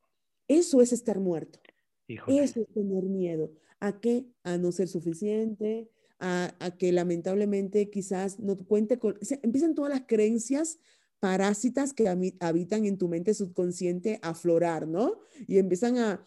Eso 0.48 0.80
es 0.80 0.92
estar 0.92 1.18
muerto. 1.18 1.60
Eso 2.08 2.60
es 2.60 2.72
tener 2.72 3.04
miedo. 3.04 3.52
¿A 3.80 4.00
qué? 4.00 4.26
A 4.44 4.58
no 4.58 4.72
ser 4.72 4.88
suficiente, 4.88 5.90
a, 6.18 6.52
que 6.78 6.92
lamentablemente 6.92 7.90
quizás 7.90 8.38
no 8.38 8.56
cuente 8.56 8.98
con... 8.98 9.18
empiezan 9.42 9.74
todas 9.74 9.90
las 9.90 10.02
creencias 10.06 10.78
parásitas 11.20 11.92
que 11.92 12.08
habitan 12.40 12.84
en 12.84 12.98
tu 12.98 13.08
mente 13.08 13.34
subconsciente 13.34 14.18
a 14.22 14.34
florar, 14.34 14.86
¿no? 14.86 15.18
Y 15.46 15.58
empiezan 15.58 15.98
a, 15.98 16.24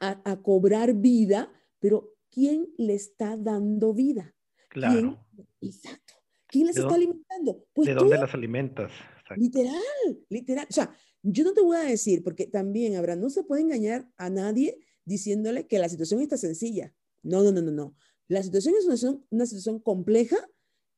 a, 0.00 0.42
cobrar 0.42 0.94
vida, 0.94 1.52
pero 1.78 2.14
¿quién 2.30 2.68
le 2.76 2.94
está 2.94 3.36
dando 3.36 3.92
vida? 3.92 4.34
Claro. 4.68 5.18
¿Quién? 5.34 5.48
Exacto. 5.60 6.14
¿Quién 6.46 6.66
les 6.66 6.76
está 6.76 6.94
alimentando? 6.94 7.64
Pues 7.72 7.88
¿De 7.88 7.94
dónde 7.94 8.18
las 8.18 8.34
alimentas? 8.34 8.92
Literal, 9.36 9.80
literal. 10.28 10.66
O 10.68 10.72
sea, 10.72 10.92
yo 11.22 11.44
no 11.44 11.52
te 11.52 11.60
voy 11.60 11.76
a 11.76 11.80
decir, 11.80 12.22
porque 12.22 12.46
también, 12.46 12.96
habrá, 12.96 13.16
no 13.16 13.30
se 13.30 13.42
puede 13.42 13.62
engañar 13.62 14.10
a 14.16 14.30
nadie 14.30 14.78
diciéndole 15.04 15.66
que 15.66 15.78
la 15.78 15.88
situación 15.88 16.20
está 16.20 16.36
sencilla. 16.36 16.94
No, 17.22 17.42
no, 17.42 17.52
no, 17.52 17.62
no, 17.62 17.70
no. 17.70 17.94
La 18.28 18.42
situación 18.42 18.74
es 18.78 18.84
una 18.86 18.96
situación, 18.96 19.26
una 19.30 19.46
situación 19.46 19.80
compleja 19.80 20.36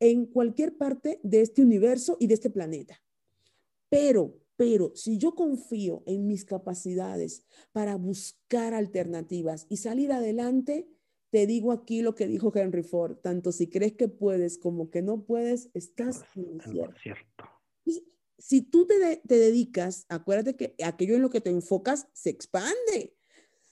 en 0.01 0.27
cualquier 0.27 0.77
parte 0.77 1.21
de 1.23 1.41
este 1.41 1.63
universo 1.63 2.17
y 2.21 2.27
de 2.27 2.35
este 2.35 2.51
planeta. 2.51 3.03
Pero, 3.89 4.39
pero, 4.57 4.93
si 4.95 5.19
yo 5.19 5.35
confío 5.35 6.03
en 6.07 6.27
mis 6.27 6.45
capacidades 6.45 7.45
para 7.73 7.97
buscar 7.97 8.75
alternativas 8.75 9.67
y 9.69 9.79
salir 9.79 10.13
adelante, 10.13 10.89
te 11.31 11.47
digo 11.47 11.73
aquí 11.73 12.03
lo 12.03 12.15
que 12.15 12.27
dijo 12.27 12.53
Henry 12.55 12.83
Ford, 12.83 13.17
tanto 13.23 13.53
si 13.53 13.69
crees 13.69 13.95
que 13.95 14.09
puedes 14.09 14.59
como 14.59 14.91
que 14.91 15.03
no 15.03 15.25
puedes, 15.25 15.71
estás 15.73 16.25
en 16.37 16.61
cierto 16.61 17.45
si 18.45 18.61
tú 18.61 18.89
te, 18.89 19.23
dedicas, 19.25 20.05
acuérdate 20.09 20.57
que 20.57 20.75
aquello 20.83 21.15
en 21.15 21.23
lo 21.23 21.31
que 21.31 21.41
te 21.41 21.51
enfocas 21.51 22.09
se 22.13 22.31
expande. 22.31 23.15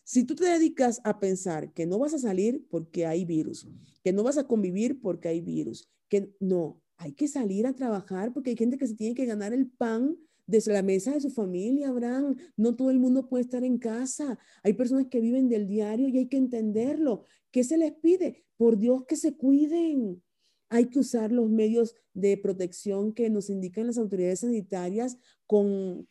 Si 0.04 0.22
tú 0.22 0.36
te 0.36 0.44
dedicas 0.44 1.00
a 1.02 1.18
pensar 1.18 1.72
que 1.72 1.86
no 1.86 1.98
vas 1.98 2.14
a 2.14 2.20
salir 2.20 2.64
porque 2.70 3.04
hay 3.04 3.24
virus, 3.24 3.66
que 4.04 4.12
no 4.12 4.22
vas 4.22 4.38
a 4.38 4.46
convivir 4.46 5.00
porque 5.00 5.26
hay 5.26 5.40
virus, 5.40 5.90
que 6.08 6.32
no, 6.38 6.80
hay 6.98 7.14
que 7.14 7.26
salir 7.26 7.66
a 7.66 7.74
trabajar 7.74 8.32
porque 8.32 8.50
hay 8.50 8.56
gente 8.56 8.78
que 8.78 8.86
se 8.86 8.94
tiene 8.94 9.16
que 9.16 9.26
ganar 9.26 9.52
el 9.52 9.68
pan 9.68 10.16
desde 10.46 10.72
la 10.72 10.82
mesa 10.82 11.14
de 11.14 11.20
su 11.20 11.30
familia, 11.30 11.88
Abraham. 11.88 12.36
No 12.56 12.76
todo 12.76 12.92
el 12.92 13.00
mundo 13.00 13.28
puede 13.28 13.42
estar 13.42 13.64
en 13.64 13.76
casa. 13.76 14.38
Hay 14.62 14.74
personas 14.74 15.08
que 15.10 15.20
viven 15.20 15.48
del 15.48 15.66
diario 15.66 16.08
y 16.08 16.16
hay 16.16 16.28
que 16.28 16.36
entenderlo. 16.36 17.26
¿Qué 17.50 17.64
se 17.64 17.76
les 17.76 17.92
pide? 17.94 18.44
Por 18.56 18.78
Dios 18.78 19.04
que 19.04 19.16
se 19.16 19.36
cuiden 19.36 20.22
hay 20.70 20.86
que 20.86 21.00
usar 21.00 21.32
los 21.32 21.50
medios 21.50 21.96
de 22.14 22.36
protección 22.38 23.12
que 23.12 23.28
nos 23.28 23.50
indican 23.50 23.88
las 23.88 23.98
autoridades 23.98 24.40
sanitarias 24.40 25.18
con, 25.46 26.06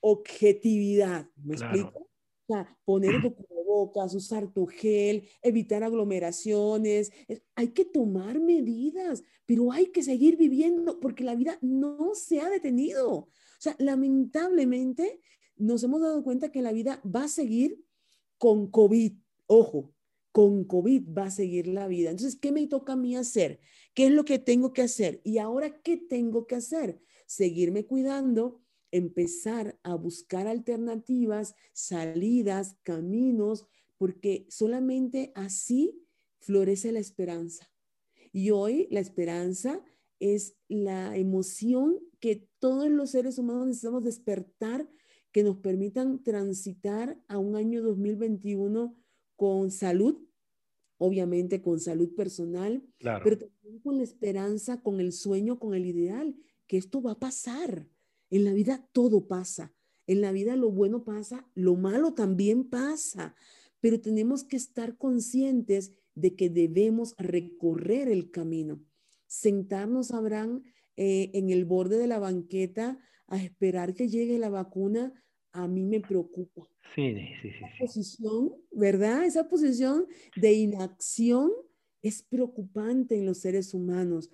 objetividad. 0.00 1.28
¿Me 1.36 1.54
explico? 1.54 1.98
O 1.98 2.46
sea, 2.46 2.78
poner 2.84 3.20
tu 3.20 3.34
cubrebocas, 3.36 4.14
usar 4.14 4.50
tu 4.52 4.66
gel, 4.66 5.28
evitar 5.42 5.84
aglomeraciones. 5.84 7.12
Hay 7.54 7.68
que 7.68 7.84
tomar 7.84 8.40
medidas, 8.40 9.22
pero 9.44 9.70
hay 9.70 9.86
que 9.86 10.02
seguir 10.02 10.36
viviendo 10.36 10.98
porque 10.98 11.22
la 11.22 11.34
vida 11.34 11.58
no 11.60 12.14
se 12.14 12.40
ha 12.40 12.48
detenido. 12.48 13.12
O 13.12 13.30
sea, 13.58 13.76
lamentablemente 13.78 15.20
nos 15.56 15.84
hemos 15.84 16.00
dado 16.00 16.24
cuenta 16.24 16.50
que 16.50 16.62
la 16.62 16.72
vida 16.72 17.02
va 17.04 17.24
a 17.24 17.28
seguir 17.28 17.84
con 18.38 18.70
COVID. 18.70 19.12
Ojo, 19.46 19.93
con 20.34 20.64
COVID 20.64 21.14
va 21.16 21.26
a 21.26 21.30
seguir 21.30 21.68
la 21.68 21.86
vida. 21.86 22.10
Entonces, 22.10 22.34
¿qué 22.34 22.50
me 22.50 22.66
toca 22.66 22.94
a 22.94 22.96
mí 22.96 23.14
hacer? 23.14 23.60
¿Qué 23.94 24.06
es 24.06 24.10
lo 24.10 24.24
que 24.24 24.40
tengo 24.40 24.72
que 24.72 24.82
hacer? 24.82 25.20
Y 25.22 25.38
ahora, 25.38 25.80
¿qué 25.80 25.96
tengo 25.96 26.48
que 26.48 26.56
hacer? 26.56 27.00
Seguirme 27.24 27.86
cuidando, 27.86 28.60
empezar 28.90 29.78
a 29.84 29.94
buscar 29.94 30.48
alternativas, 30.48 31.54
salidas, 31.72 32.76
caminos, 32.82 33.68
porque 33.96 34.44
solamente 34.48 35.30
así 35.36 36.04
florece 36.40 36.90
la 36.90 36.98
esperanza. 36.98 37.70
Y 38.32 38.50
hoy 38.50 38.88
la 38.90 38.98
esperanza 38.98 39.84
es 40.18 40.56
la 40.66 41.16
emoción 41.16 42.00
que 42.18 42.48
todos 42.58 42.90
los 42.90 43.12
seres 43.12 43.38
humanos 43.38 43.68
necesitamos 43.68 44.02
despertar, 44.02 44.90
que 45.30 45.44
nos 45.44 45.58
permitan 45.58 46.24
transitar 46.24 47.22
a 47.28 47.38
un 47.38 47.54
año 47.54 47.84
2021 47.84 48.96
con 49.36 49.70
salud, 49.70 50.16
obviamente 50.98 51.60
con 51.60 51.80
salud 51.80 52.14
personal, 52.14 52.82
pero 52.98 53.38
también 53.38 53.80
con 53.80 53.96
la 53.98 54.04
esperanza, 54.04 54.80
con 54.80 55.00
el 55.00 55.12
sueño, 55.12 55.58
con 55.58 55.74
el 55.74 55.86
ideal, 55.86 56.36
que 56.66 56.76
esto 56.76 57.02
va 57.02 57.12
a 57.12 57.18
pasar. 57.18 57.88
En 58.30 58.44
la 58.44 58.52
vida 58.52 58.88
todo 58.92 59.26
pasa. 59.26 59.74
En 60.06 60.20
la 60.20 60.32
vida 60.32 60.56
lo 60.56 60.70
bueno 60.70 61.04
pasa, 61.04 61.48
lo 61.54 61.76
malo 61.76 62.12
también 62.12 62.64
pasa, 62.64 63.34
pero 63.80 64.00
tenemos 64.00 64.44
que 64.44 64.56
estar 64.56 64.96
conscientes 64.98 65.94
de 66.14 66.36
que 66.36 66.50
debemos 66.50 67.14
recorrer 67.16 68.08
el 68.08 68.30
camino. 68.30 68.82
Sentarnos, 69.26 70.10
Abraham, 70.10 70.62
eh, 70.96 71.30
en 71.34 71.50
el 71.50 71.64
borde 71.64 71.98
de 71.98 72.06
la 72.06 72.18
banqueta 72.18 72.98
a 73.26 73.42
esperar 73.42 73.94
que 73.94 74.08
llegue 74.08 74.38
la 74.38 74.50
vacuna, 74.50 75.12
a 75.54 75.68
mí 75.68 75.84
me 75.84 76.00
preocupa. 76.00 76.68
Sí, 76.94 77.14
sí, 77.40 77.50
sí. 77.50 77.64
Esa 77.64 77.68
posición, 77.78 78.52
¿verdad? 78.72 79.24
Esa 79.24 79.48
posición 79.48 80.06
de 80.36 80.52
inacción 80.52 81.50
es 82.02 82.22
preocupante 82.22 83.16
en 83.16 83.24
los 83.24 83.38
seres 83.38 83.72
humanos. 83.72 84.30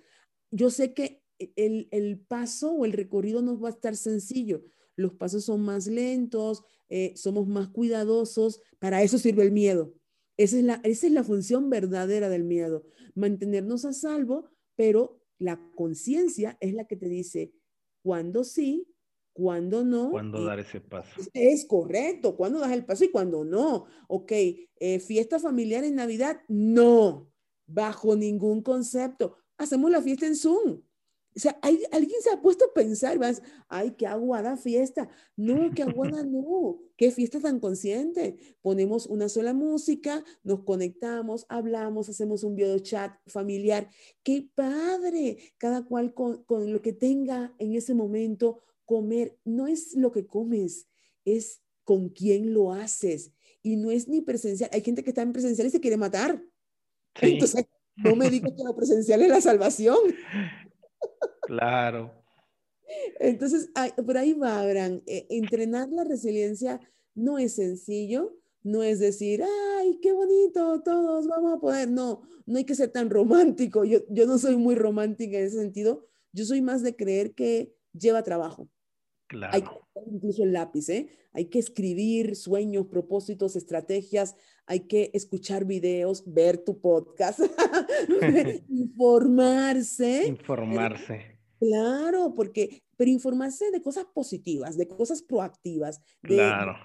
Yo 0.49 0.69
sé 0.69 0.93
que 0.93 1.23
el, 1.55 1.87
el 1.91 2.19
paso 2.19 2.73
o 2.73 2.85
el 2.85 2.91
recorrido 2.91 3.41
no 3.41 3.59
va 3.59 3.69
a 3.69 3.71
estar 3.71 3.95
sencillo. 3.95 4.63
Los 4.95 5.13
pasos 5.13 5.45
son 5.45 5.61
más 5.61 5.87
lentos, 5.87 6.63
eh, 6.89 7.13
somos 7.15 7.47
más 7.47 7.69
cuidadosos. 7.69 8.59
Para 8.79 9.03
eso 9.03 9.17
sirve 9.17 9.43
el 9.43 9.51
miedo. 9.51 9.93
Esa 10.37 10.57
es, 10.57 10.63
la, 10.63 10.81
esa 10.83 11.05
es 11.05 11.13
la 11.13 11.23
función 11.23 11.69
verdadera 11.69 12.29
del 12.29 12.43
miedo, 12.43 12.83
mantenernos 13.13 13.85
a 13.85 13.93
salvo, 13.93 14.49
pero 14.75 15.21
la 15.37 15.61
conciencia 15.75 16.57
es 16.59 16.73
la 16.73 16.87
que 16.87 16.95
te 16.95 17.07
dice 17.07 17.53
cuándo 18.01 18.43
sí 18.43 18.87
cuando 19.33 19.83
no. 19.83 20.11
Cuando 20.11 20.43
dar 20.43 20.59
ese 20.59 20.81
paso. 20.81 21.21
Es 21.33 21.65
correcto, 21.65 22.35
cuando 22.35 22.59
das 22.59 22.71
el 22.71 22.85
paso 22.85 23.03
y 23.05 23.11
cuando 23.11 23.43
no. 23.43 23.85
Ok, 24.07 24.31
eh, 24.31 24.99
fiesta 24.99 25.39
familiar 25.39 25.83
en 25.83 25.95
Navidad, 25.95 26.41
no, 26.47 27.31
bajo 27.65 28.15
ningún 28.15 28.61
concepto. 28.61 29.37
Hacemos 29.57 29.91
la 29.91 30.01
fiesta 30.01 30.25
en 30.25 30.35
Zoom. 30.35 30.81
O 31.33 31.39
sea, 31.39 31.57
¿hay, 31.61 31.81
alguien 31.93 32.21
se 32.21 32.29
ha 32.29 32.41
puesto 32.41 32.65
a 32.65 32.73
pensar, 32.73 33.17
vas, 33.17 33.41
ay, 33.69 33.91
qué 33.91 34.05
aguada 34.05 34.57
fiesta. 34.57 35.09
No, 35.37 35.71
qué 35.73 35.83
aguada 35.83 36.23
no. 36.25 36.79
Qué 36.97 37.11
fiesta 37.11 37.39
tan 37.39 37.59
consciente. 37.61 38.37
Ponemos 38.61 39.07
una 39.07 39.29
sola 39.29 39.53
música, 39.53 40.25
nos 40.43 40.63
conectamos, 40.63 41.45
hablamos, 41.47 42.09
hacemos 42.09 42.43
un 42.43 42.55
video 42.55 42.79
chat 42.79 43.13
familiar. 43.27 43.89
Qué 44.23 44.49
padre. 44.53 45.37
Cada 45.57 45.85
cual 45.85 46.13
con, 46.13 46.43
con 46.43 46.71
lo 46.71 46.81
que 46.81 46.91
tenga 46.91 47.55
en 47.59 47.75
ese 47.75 47.93
momento 47.93 48.61
comer 48.91 49.37
no 49.45 49.67
es 49.67 49.95
lo 49.95 50.11
que 50.11 50.27
comes, 50.27 50.89
es 51.23 51.61
con 51.85 52.09
quién 52.09 52.53
lo 52.53 52.73
haces. 52.73 53.31
Y 53.63 53.77
no 53.77 53.89
es 53.89 54.09
ni 54.09 54.19
presencial. 54.19 54.69
Hay 54.73 54.81
gente 54.81 55.01
que 55.01 55.11
está 55.11 55.21
en 55.21 55.31
presencial 55.31 55.65
y 55.65 55.71
se 55.71 55.79
quiere 55.79 55.95
matar. 55.95 56.43
Entonces, 57.21 57.65
no 57.95 58.17
me 58.17 58.29
digas 58.29 58.51
que 58.51 58.63
lo 58.65 58.75
presencial 58.75 59.21
es 59.21 59.29
la 59.29 59.39
salvación. 59.39 59.97
Claro. 61.43 62.11
Entonces, 63.21 63.69
por 64.05 64.17
ahí 64.17 64.33
va, 64.33 64.59
Abraham. 64.59 65.01
E, 65.05 65.25
entrenar 65.29 65.87
la 65.87 66.03
resiliencia 66.03 66.81
no 67.15 67.39
es 67.39 67.55
sencillo, 67.55 68.37
no 68.61 68.83
es 68.83 68.99
decir, 68.99 69.41
ay, 69.79 69.99
qué 70.01 70.11
bonito, 70.11 70.81
todos 70.83 71.27
vamos 71.27 71.53
a 71.53 71.61
poder. 71.61 71.89
No, 71.89 72.23
no 72.45 72.57
hay 72.57 72.65
que 72.65 72.75
ser 72.75 72.91
tan 72.91 73.09
romántico. 73.09 73.85
Yo, 73.85 73.99
yo 74.09 74.25
no 74.25 74.37
soy 74.37 74.57
muy 74.57 74.75
romántica 74.75 75.37
en 75.37 75.45
ese 75.45 75.59
sentido. 75.59 76.05
Yo 76.33 76.43
soy 76.43 76.61
más 76.61 76.83
de 76.83 76.97
creer 76.97 77.33
que 77.33 77.73
lleva 77.93 78.21
trabajo. 78.23 78.67
Hay 79.51 79.61
que 79.61 79.69
incluso 80.11 80.43
el 80.43 80.53
lápiz, 80.53 80.89
¿eh? 80.89 81.09
Hay 81.33 81.45
que 81.45 81.59
escribir 81.59 82.35
sueños, 82.35 82.87
propósitos, 82.87 83.55
estrategias, 83.55 84.35
hay 84.65 84.81
que 84.81 85.11
escuchar 85.13 85.65
videos, 85.65 86.23
ver 86.25 86.57
tu 86.57 86.79
podcast, 86.79 87.39
informarse. 88.69 90.27
Informarse. 90.27 91.39
Claro, 91.59 92.33
porque, 92.33 92.81
pero 92.97 93.11
informarse 93.11 93.69
de 93.69 93.81
cosas 93.81 94.05
positivas, 94.05 94.77
de 94.77 94.87
cosas 94.87 95.21
proactivas, 95.21 96.01
de 96.23 96.35
claro. 96.35 96.75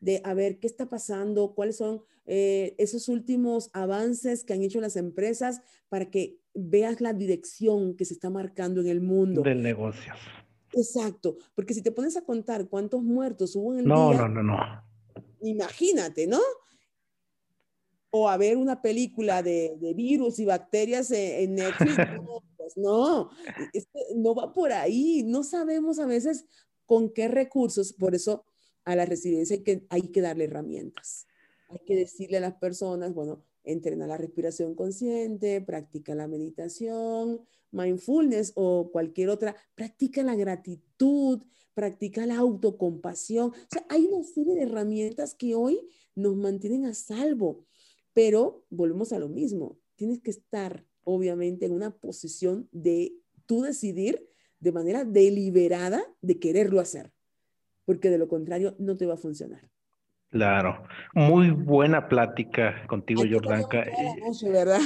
de 0.00 0.22
a 0.24 0.32
ver 0.32 0.58
qué 0.58 0.66
está 0.66 0.88
pasando, 0.88 1.54
cuáles 1.54 1.76
son 1.76 2.02
eh, 2.24 2.74
esos 2.78 3.08
últimos 3.08 3.68
avances 3.74 4.42
que 4.42 4.54
han 4.54 4.62
hecho 4.62 4.80
las 4.80 4.96
empresas 4.96 5.60
para 5.90 6.10
que 6.10 6.38
veas 6.54 7.02
la 7.02 7.12
dirección 7.12 7.94
que 7.94 8.06
se 8.06 8.14
está 8.14 8.30
marcando 8.30 8.80
en 8.80 8.88
el 8.88 9.02
mundo. 9.02 9.42
Del 9.42 9.62
negocio. 9.62 10.14
Exacto, 10.72 11.36
porque 11.54 11.74
si 11.74 11.82
te 11.82 11.92
pones 11.92 12.16
a 12.16 12.22
contar 12.22 12.68
cuántos 12.68 13.02
muertos 13.02 13.56
hubo 13.56 13.72
en 13.72 13.80
el 13.80 13.86
no, 13.86 14.10
día. 14.10 14.18
No, 14.20 14.28
no, 14.28 14.42
no, 14.42 14.82
Imagínate, 15.40 16.26
¿no? 16.26 16.40
O 18.10 18.28
a 18.28 18.36
ver 18.36 18.56
una 18.56 18.80
película 18.80 19.42
de, 19.42 19.76
de 19.80 19.94
virus 19.94 20.38
y 20.38 20.44
bacterias 20.44 21.10
en, 21.10 21.54
Netflix. 21.54 21.96
no, 22.22 22.42
pues 22.56 22.76
no, 22.76 23.30
no 24.16 24.34
va 24.34 24.52
por 24.52 24.72
ahí. 24.72 25.22
No 25.24 25.42
sabemos 25.42 25.98
a 25.98 26.06
veces 26.06 26.46
con 26.86 27.10
qué 27.10 27.28
recursos. 27.28 27.92
Por 27.92 28.14
eso 28.14 28.44
a 28.84 28.96
la 28.96 29.04
resiliencia 29.04 29.56
hay 29.56 29.62
que, 29.62 29.86
hay 29.90 30.02
que 30.08 30.20
darle 30.20 30.44
herramientas. 30.44 31.26
Hay 31.68 31.80
que 31.84 31.94
decirle 31.94 32.38
a 32.38 32.40
las 32.40 32.54
personas, 32.54 33.12
bueno, 33.12 33.44
entrena 33.68 34.06
la 34.06 34.16
respiración 34.16 34.74
consciente, 34.74 35.60
practica 35.60 36.14
la 36.14 36.26
meditación, 36.26 37.42
mindfulness 37.70 38.52
o 38.54 38.90
cualquier 38.90 39.28
otra, 39.28 39.56
practica 39.74 40.22
la 40.22 40.34
gratitud, 40.34 41.42
practica 41.74 42.26
la 42.26 42.38
autocompasión. 42.38 43.50
O 43.50 43.68
sea, 43.70 43.84
hay 43.88 44.06
una 44.06 44.24
serie 44.24 44.54
de 44.54 44.62
herramientas 44.62 45.34
que 45.34 45.54
hoy 45.54 45.80
nos 46.14 46.34
mantienen 46.34 46.86
a 46.86 46.94
salvo, 46.94 47.66
pero 48.12 48.64
volvemos 48.70 49.12
a 49.12 49.18
lo 49.18 49.28
mismo. 49.28 49.78
Tienes 49.96 50.20
que 50.20 50.30
estar, 50.30 50.86
obviamente, 51.04 51.66
en 51.66 51.72
una 51.72 51.96
posición 51.96 52.68
de 52.72 53.14
tú 53.46 53.62
decidir 53.62 54.28
de 54.60 54.72
manera 54.72 55.04
deliberada 55.04 56.02
de 56.20 56.38
quererlo 56.38 56.80
hacer, 56.80 57.12
porque 57.84 58.10
de 58.10 58.18
lo 58.18 58.28
contrario 58.28 58.74
no 58.78 58.96
te 58.96 59.06
va 59.06 59.14
a 59.14 59.18
funcionar. 59.18 59.70
Claro, 60.30 60.84
muy 61.14 61.50
buena 61.50 62.08
plática 62.08 62.86
contigo, 62.86 63.22
Jordanka. 63.30 63.86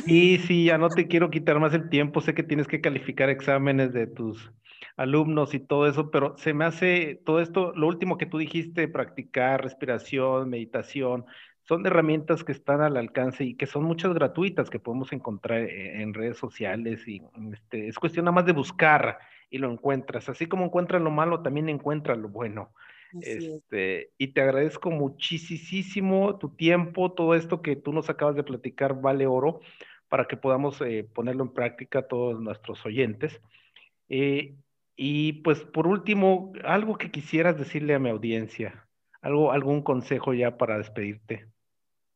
Y 0.07 0.38
sí, 0.38 0.66
ya 0.66 0.78
no 0.78 0.90
te 0.90 1.09
quiero 1.09 1.30
quitar 1.30 1.59
más 1.59 1.74
el 1.74 1.88
tiempo, 1.88 2.20
sé 2.20 2.32
que 2.32 2.45
tienes 2.45 2.68
que 2.68 2.80
calificar 2.80 3.28
exámenes 3.28 3.93
de 3.93 4.07
tus 4.07 4.53
alumnos 4.97 5.55
y 5.55 5.59
todo 5.59 5.88
eso, 5.88 6.11
pero 6.11 6.36
se 6.38 6.55
me 6.55 6.64
hace 6.64 7.20
todo 7.24 7.40
esto, 7.40 7.72
lo 7.74 7.88
último 7.88 8.18
que 8.18 8.26
tú 8.26 8.38
dijiste, 8.38 8.86
practicar 8.86 9.62
respiración, 9.62 10.49
meditación, 10.49 11.24
son 11.64 11.86
herramientas 11.86 12.45
que 12.45 12.53
están 12.53 12.80
al 12.80 12.97
alcance 12.97 13.45
y 13.45 13.55
que 13.55 13.66
son 13.66 13.84
muchas 13.84 14.12
gratuitas 14.14 14.70
que 14.70 14.78
podemos 14.78 15.12
encontrar 15.12 15.61
e-, 15.61 16.03
en 16.03 16.14
redes 16.14 16.36
sociales 16.36 17.07
y 17.09 17.22
este, 17.53 17.88
es 17.88 17.99
cuestión 17.99 18.26
nada 18.26 18.34
más 18.34 18.47
de 18.47 18.53
buscar 18.53 19.18
y 19.51 19.59
lo 19.59 19.70
encuentras. 19.70 20.28
Así 20.28 20.47
como 20.47 20.64
encuentras 20.64 21.03
lo 21.03 21.11
malo, 21.11 21.43
también 21.43 21.68
encuentras 21.68 22.18
lo 22.18 22.28
bueno. 22.28 22.72
Este, 23.20 24.10
y 24.18 24.28
te 24.28 24.40
agradezco 24.40 24.90
muchísimo 24.90 26.38
tu 26.38 26.50
tiempo, 26.50 27.12
todo 27.12 27.34
esto 27.34 27.62
que 27.62 27.76
tú 27.76 27.92
nos 27.92 28.08
acabas 28.08 28.36
de 28.36 28.42
platicar 28.42 29.00
vale 29.00 29.26
oro 29.26 29.60
para 30.08 30.26
que 30.26 30.36
podamos 30.36 30.80
eh, 30.80 31.04
ponerlo 31.04 31.44
en 31.44 31.52
práctica 31.52 32.06
todos 32.06 32.40
nuestros 32.40 32.84
oyentes. 32.84 33.40
Eh, 34.08 34.56
y 34.96 35.34
pues 35.42 35.60
por 35.60 35.86
último, 35.86 36.52
algo 36.64 36.96
que 36.96 37.10
quisieras 37.10 37.58
decirle 37.58 37.94
a 37.94 37.98
mi 37.98 38.10
audiencia, 38.10 38.88
algo, 39.20 39.52
algún 39.52 39.82
consejo 39.82 40.34
ya 40.34 40.56
para 40.56 40.78
despedirte. 40.78 41.46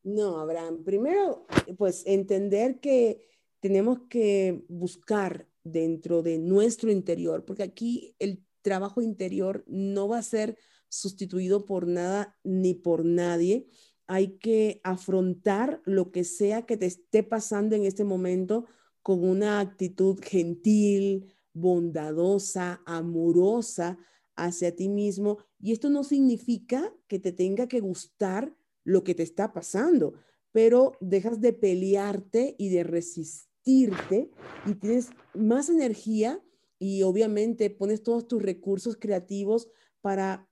No, 0.03 0.39
Abraham, 0.39 0.83
primero, 0.83 1.47
pues 1.77 2.05
entender 2.05 2.79
que 2.79 3.27
tenemos 3.59 3.99
que 4.09 4.63
buscar 4.69 5.47
dentro 5.63 6.21
de 6.21 6.37
nuestro 6.37 6.91
interior, 6.91 7.43
porque 7.45 7.63
aquí 7.63 8.15
el 8.19 8.43
trabajo 8.61 9.01
interior 9.01 9.63
no 9.67 10.07
va 10.07 10.19
a 10.19 10.23
ser 10.23 10.57
sustituido 10.89 11.65
por 11.65 11.87
nada 11.87 12.37
ni 12.43 12.73
por 12.73 13.05
nadie. 13.05 13.67
Hay 14.07 14.37
que 14.37 14.79
afrontar 14.83 15.81
lo 15.85 16.11
que 16.11 16.23
sea 16.23 16.65
que 16.65 16.77
te 16.77 16.85
esté 16.85 17.23
pasando 17.23 17.75
en 17.75 17.83
este 17.83 18.03
momento 18.03 18.65
con 19.01 19.23
una 19.23 19.59
actitud 19.59 20.19
gentil, 20.21 21.33
bondadosa, 21.53 22.81
amorosa 22.85 23.97
hacia 24.35 24.75
ti 24.75 24.89
mismo. 24.89 25.39
Y 25.59 25.73
esto 25.73 25.89
no 25.89 26.03
significa 26.03 26.93
que 27.07 27.19
te 27.19 27.31
tenga 27.31 27.67
que 27.67 27.79
gustar 27.79 28.55
lo 28.83 29.03
que 29.03 29.15
te 29.15 29.23
está 29.23 29.51
pasando, 29.51 30.13
pero 30.51 30.93
dejas 31.01 31.41
de 31.41 31.51
pelearte 31.51 32.55
y 32.57 32.69
de 32.69 32.83
resistirte 32.83 34.31
y 34.65 34.75
tienes 34.75 35.09
más 35.33 35.69
energía 35.69 36.41
y 36.79 37.03
obviamente 37.03 37.69
pones 37.69 38.03
todos 38.03 38.27
tus 38.27 38.41
recursos 38.41 38.95
creativos 38.95 39.67
para 40.01 40.46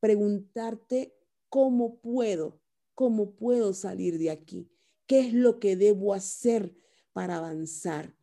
preguntarte 0.00 1.14
cómo 1.48 2.00
puedo, 2.00 2.60
cómo 2.94 3.36
puedo 3.36 3.72
salir 3.74 4.18
de 4.18 4.30
aquí, 4.30 4.70
qué 5.06 5.20
es 5.20 5.32
lo 5.32 5.58
que 5.60 5.76
debo 5.76 6.14
hacer 6.14 6.74
para 7.12 7.36
avanzar. 7.36 8.14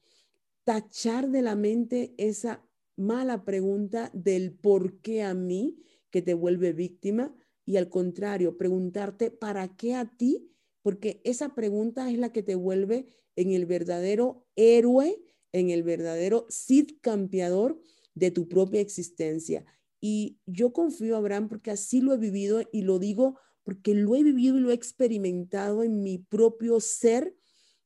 Tachar 0.64 1.30
de 1.30 1.42
la 1.42 1.56
mente 1.56 2.14
esa 2.18 2.68
mala 2.96 3.46
pregunta 3.46 4.10
del 4.14 4.54
por 4.54 5.00
qué 5.02 5.24
a 5.24 5.34
mí 5.34 5.78
que 6.10 6.22
te 6.22 6.34
vuelve 6.34 6.74
víctima 6.74 7.34
y 7.66 7.78
al 7.78 7.90
contrario, 7.90 8.58
preguntarte 8.58 9.30
para 9.30 9.76
qué 9.76 9.94
a 9.94 10.06
ti, 10.18 10.50
porque 10.82 11.22
esa 11.26 11.54
pregunta 11.54 12.10
es 12.10 12.18
la 12.18 12.32
que 12.32 12.42
te 12.42 12.56
vuelve 12.56 13.08
en 13.36 13.52
el 13.52 13.66
verdadero 13.66 14.48
héroe, 14.56 15.22
en 15.52 15.70
el 15.70 15.84
verdadero 15.84 16.48
Cid 16.50 16.92
campeador 17.02 17.80
de 18.16 18.32
tu 18.32 18.48
propia 18.48 18.80
existencia. 18.80 19.66
Y 20.00 20.38
yo 20.46 20.74
confío, 20.74 21.18
Abraham, 21.18 21.48
porque 21.48 21.72
así 21.72 22.02
lo 22.02 22.14
he 22.14 22.18
vivido 22.18 22.62
y 22.72 22.82
lo 22.84 23.00
digo 23.00 23.40
porque 23.68 23.94
lo 23.94 24.16
he 24.16 24.24
vivido 24.24 24.56
y 24.58 24.62
lo 24.62 24.72
he 24.72 24.74
experimentado 24.74 25.84
en 25.84 26.02
mi 26.02 26.20
propio 26.20 26.80
ser, 26.80 27.36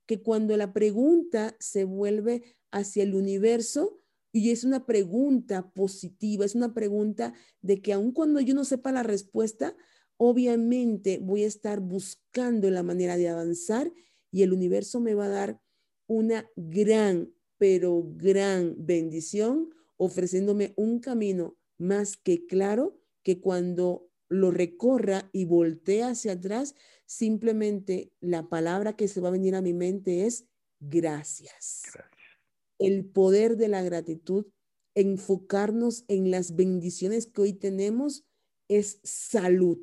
que 0.06 0.22
cuando 0.22 0.56
la 0.56 0.74
pregunta 0.74 1.56
se 1.60 1.86
vuelve 1.86 2.56
hacia 2.70 3.02
el 3.02 3.16
universo, 3.16 4.00
y 4.32 4.52
es 4.52 4.64
una 4.64 4.86
pregunta 4.86 5.72
positiva, 5.74 6.46
es 6.46 6.54
una 6.54 6.76
pregunta 6.76 7.34
de 7.62 7.82
que 7.82 7.94
aun 7.94 8.12
cuando 8.12 8.40
yo 8.40 8.54
no 8.54 8.64
sepa 8.64 8.92
la 8.92 9.02
respuesta, 9.02 9.76
obviamente 10.18 11.18
voy 11.20 11.46
a 11.46 11.48
estar 11.48 11.80
buscando 11.80 12.70
la 12.70 12.84
manera 12.84 13.18
de 13.18 13.30
avanzar 13.30 13.92
y 14.30 14.44
el 14.44 14.54
universo 14.54 15.00
me 15.00 15.16
va 15.16 15.26
a 15.26 15.30
dar 15.30 15.62
una 16.06 16.48
gran, 16.56 17.34
pero 17.58 18.04
gran 18.18 18.76
bendición, 18.78 19.70
ofreciéndome 19.98 20.74
un 20.78 21.00
camino 21.00 21.58
más 21.82 22.18
que 22.18 22.46
claro 22.46 22.98
que 23.24 23.42
cuando 23.42 24.10
lo 24.30 24.52
recorra 24.52 25.30
y 25.34 25.46
voltea 25.46 26.10
hacia 26.10 26.34
atrás, 26.34 26.76
simplemente 27.06 28.14
la 28.22 28.48
palabra 28.48 28.96
que 28.96 29.08
se 29.08 29.20
va 29.20 29.28
a 29.28 29.32
venir 29.32 29.56
a 29.56 29.62
mi 29.62 29.74
mente 29.74 30.26
es 30.26 30.46
gracias. 30.80 31.84
gracias 31.94 32.22
el 32.82 33.06
poder 33.06 33.58
de 33.58 33.68
la 33.68 33.84
gratitud, 33.84 34.48
enfocarnos 34.96 36.04
en 36.08 36.32
las 36.32 36.56
bendiciones 36.56 37.28
que 37.28 37.42
hoy 37.42 37.54
tenemos, 37.54 38.26
es 38.68 39.00
salud. 39.04 39.78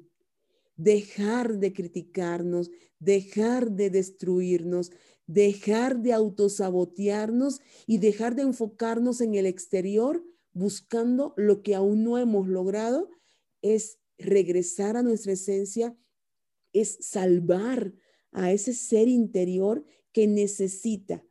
Dejar 0.77 1.59
de 1.59 1.73
criticarnos, 1.73 2.73
dejar 2.99 3.71
de 3.71 3.91
destruirnos, 3.91 4.91
dejar 5.29 6.01
de 6.01 6.13
autosabotearnos 6.13 7.61
y 7.87 7.99
dejar 7.99 8.35
de 8.35 8.43
enfocarnos 8.43 9.21
en 9.21 9.37
el 9.37 9.47
exterior 9.47 10.25
buscando 10.59 11.35
lo 11.37 11.63
que 11.63 11.75
aún 11.75 12.03
no 12.03 12.19
hemos 12.19 12.49
logrado, 12.49 13.09
es 13.63 13.99
regresar 14.19 14.97
a 14.97 15.03
nuestra 15.03 15.33
esencia, 15.33 15.97
es 16.73 16.99
salvar 17.01 17.95
a 18.33 18.53
ese 18.53 18.75
ser 18.75 19.09
interior 19.09 19.85
que 20.13 20.27
necesita 20.27 21.25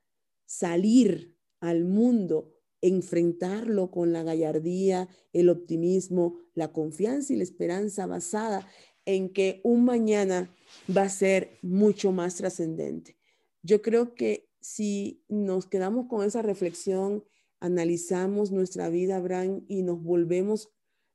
salir 0.46 1.38
al 1.60 1.84
mundo, 1.84 2.54
enfrentarlo 2.82 3.92
con 3.92 4.14
la 4.14 4.24
gallardía, 4.24 5.10
el 5.34 5.50
optimismo, 5.50 6.40
la 6.54 6.72
confianza 6.72 7.34
y 7.34 7.38
la 7.38 7.44
esperanza 7.44 8.06
basada 8.06 8.68
en 9.06 9.34
que 9.34 9.62
un 9.64 9.84
mañana 9.84 10.56
va 10.96 11.04
a 11.04 11.10
ser 11.10 11.58
mucho 11.62 12.12
más 12.12 12.36
trascendente. 12.36 13.18
Yo 13.62 13.82
creo 13.82 14.16
que 14.16 14.50
si 14.62 15.24
nos 15.28 15.66
quedamos 15.68 16.08
con 16.08 16.26
esa 16.26 16.42
reflexión, 16.42 17.24
analizamos 17.60 18.52
nuestra 18.52 18.90
vida, 18.90 19.18
Abraham, 19.18 19.64
y 19.68 19.84
nos 19.84 20.02
volvemos 20.02 20.70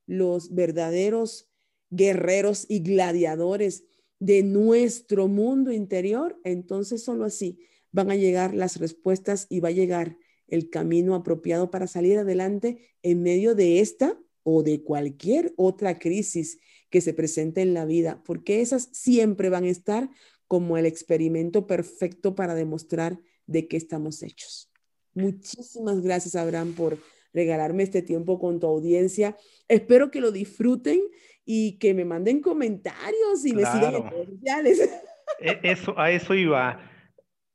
los 0.05 0.53
verdaderos 0.53 1.49
guerreros 1.89 2.65
y 2.67 2.79
gladiadores 2.79 3.85
de 4.19 4.43
nuestro 4.43 5.27
mundo 5.27 5.71
interior, 5.71 6.39
entonces 6.43 7.03
solo 7.03 7.25
así 7.25 7.59
van 7.91 8.09
a 8.09 8.15
llegar 8.15 8.53
las 8.53 8.79
respuestas 8.79 9.47
y 9.49 9.59
va 9.59 9.69
a 9.69 9.73
llegar 9.73 10.17
el 10.47 10.69
camino 10.69 11.15
apropiado 11.15 11.71
para 11.71 11.87
salir 11.87 12.17
adelante 12.17 12.95
en 13.01 13.21
medio 13.21 13.55
de 13.55 13.79
esta 13.79 14.19
o 14.43 14.63
de 14.63 14.83
cualquier 14.83 15.53
otra 15.55 15.99
crisis 15.99 16.59
que 16.89 17.01
se 17.01 17.13
presente 17.13 17.61
en 17.61 17.73
la 17.73 17.85
vida, 17.85 18.21
porque 18.25 18.61
esas 18.61 18.89
siempre 18.91 19.49
van 19.49 19.63
a 19.65 19.69
estar 19.69 20.09
como 20.47 20.77
el 20.77 20.85
experimento 20.85 21.65
perfecto 21.65 22.35
para 22.35 22.55
demostrar 22.55 23.19
de 23.47 23.67
qué 23.67 23.77
estamos 23.77 24.21
hechos. 24.21 24.72
Muchísimas 25.15 26.01
gracias, 26.01 26.35
Abraham, 26.35 26.73
por 26.73 26.97
regalarme 27.33 27.83
este 27.83 28.01
tiempo 28.01 28.39
con 28.39 28.59
tu 28.59 28.67
audiencia. 28.67 29.35
Espero 29.67 30.11
que 30.11 30.21
lo 30.21 30.31
disfruten 30.31 31.01
y 31.45 31.77
que 31.77 31.93
me 31.93 32.05
manden 32.05 32.41
comentarios 32.41 33.45
y 33.45 33.53
me 33.53 33.65
sigan 33.65 33.95
en 33.95 34.09
redes 34.09 34.29
sociales. 34.29 34.89
E, 35.39 35.59
eso, 35.63 35.97
a 35.97 36.11
eso 36.11 36.35
iba. 36.35 36.79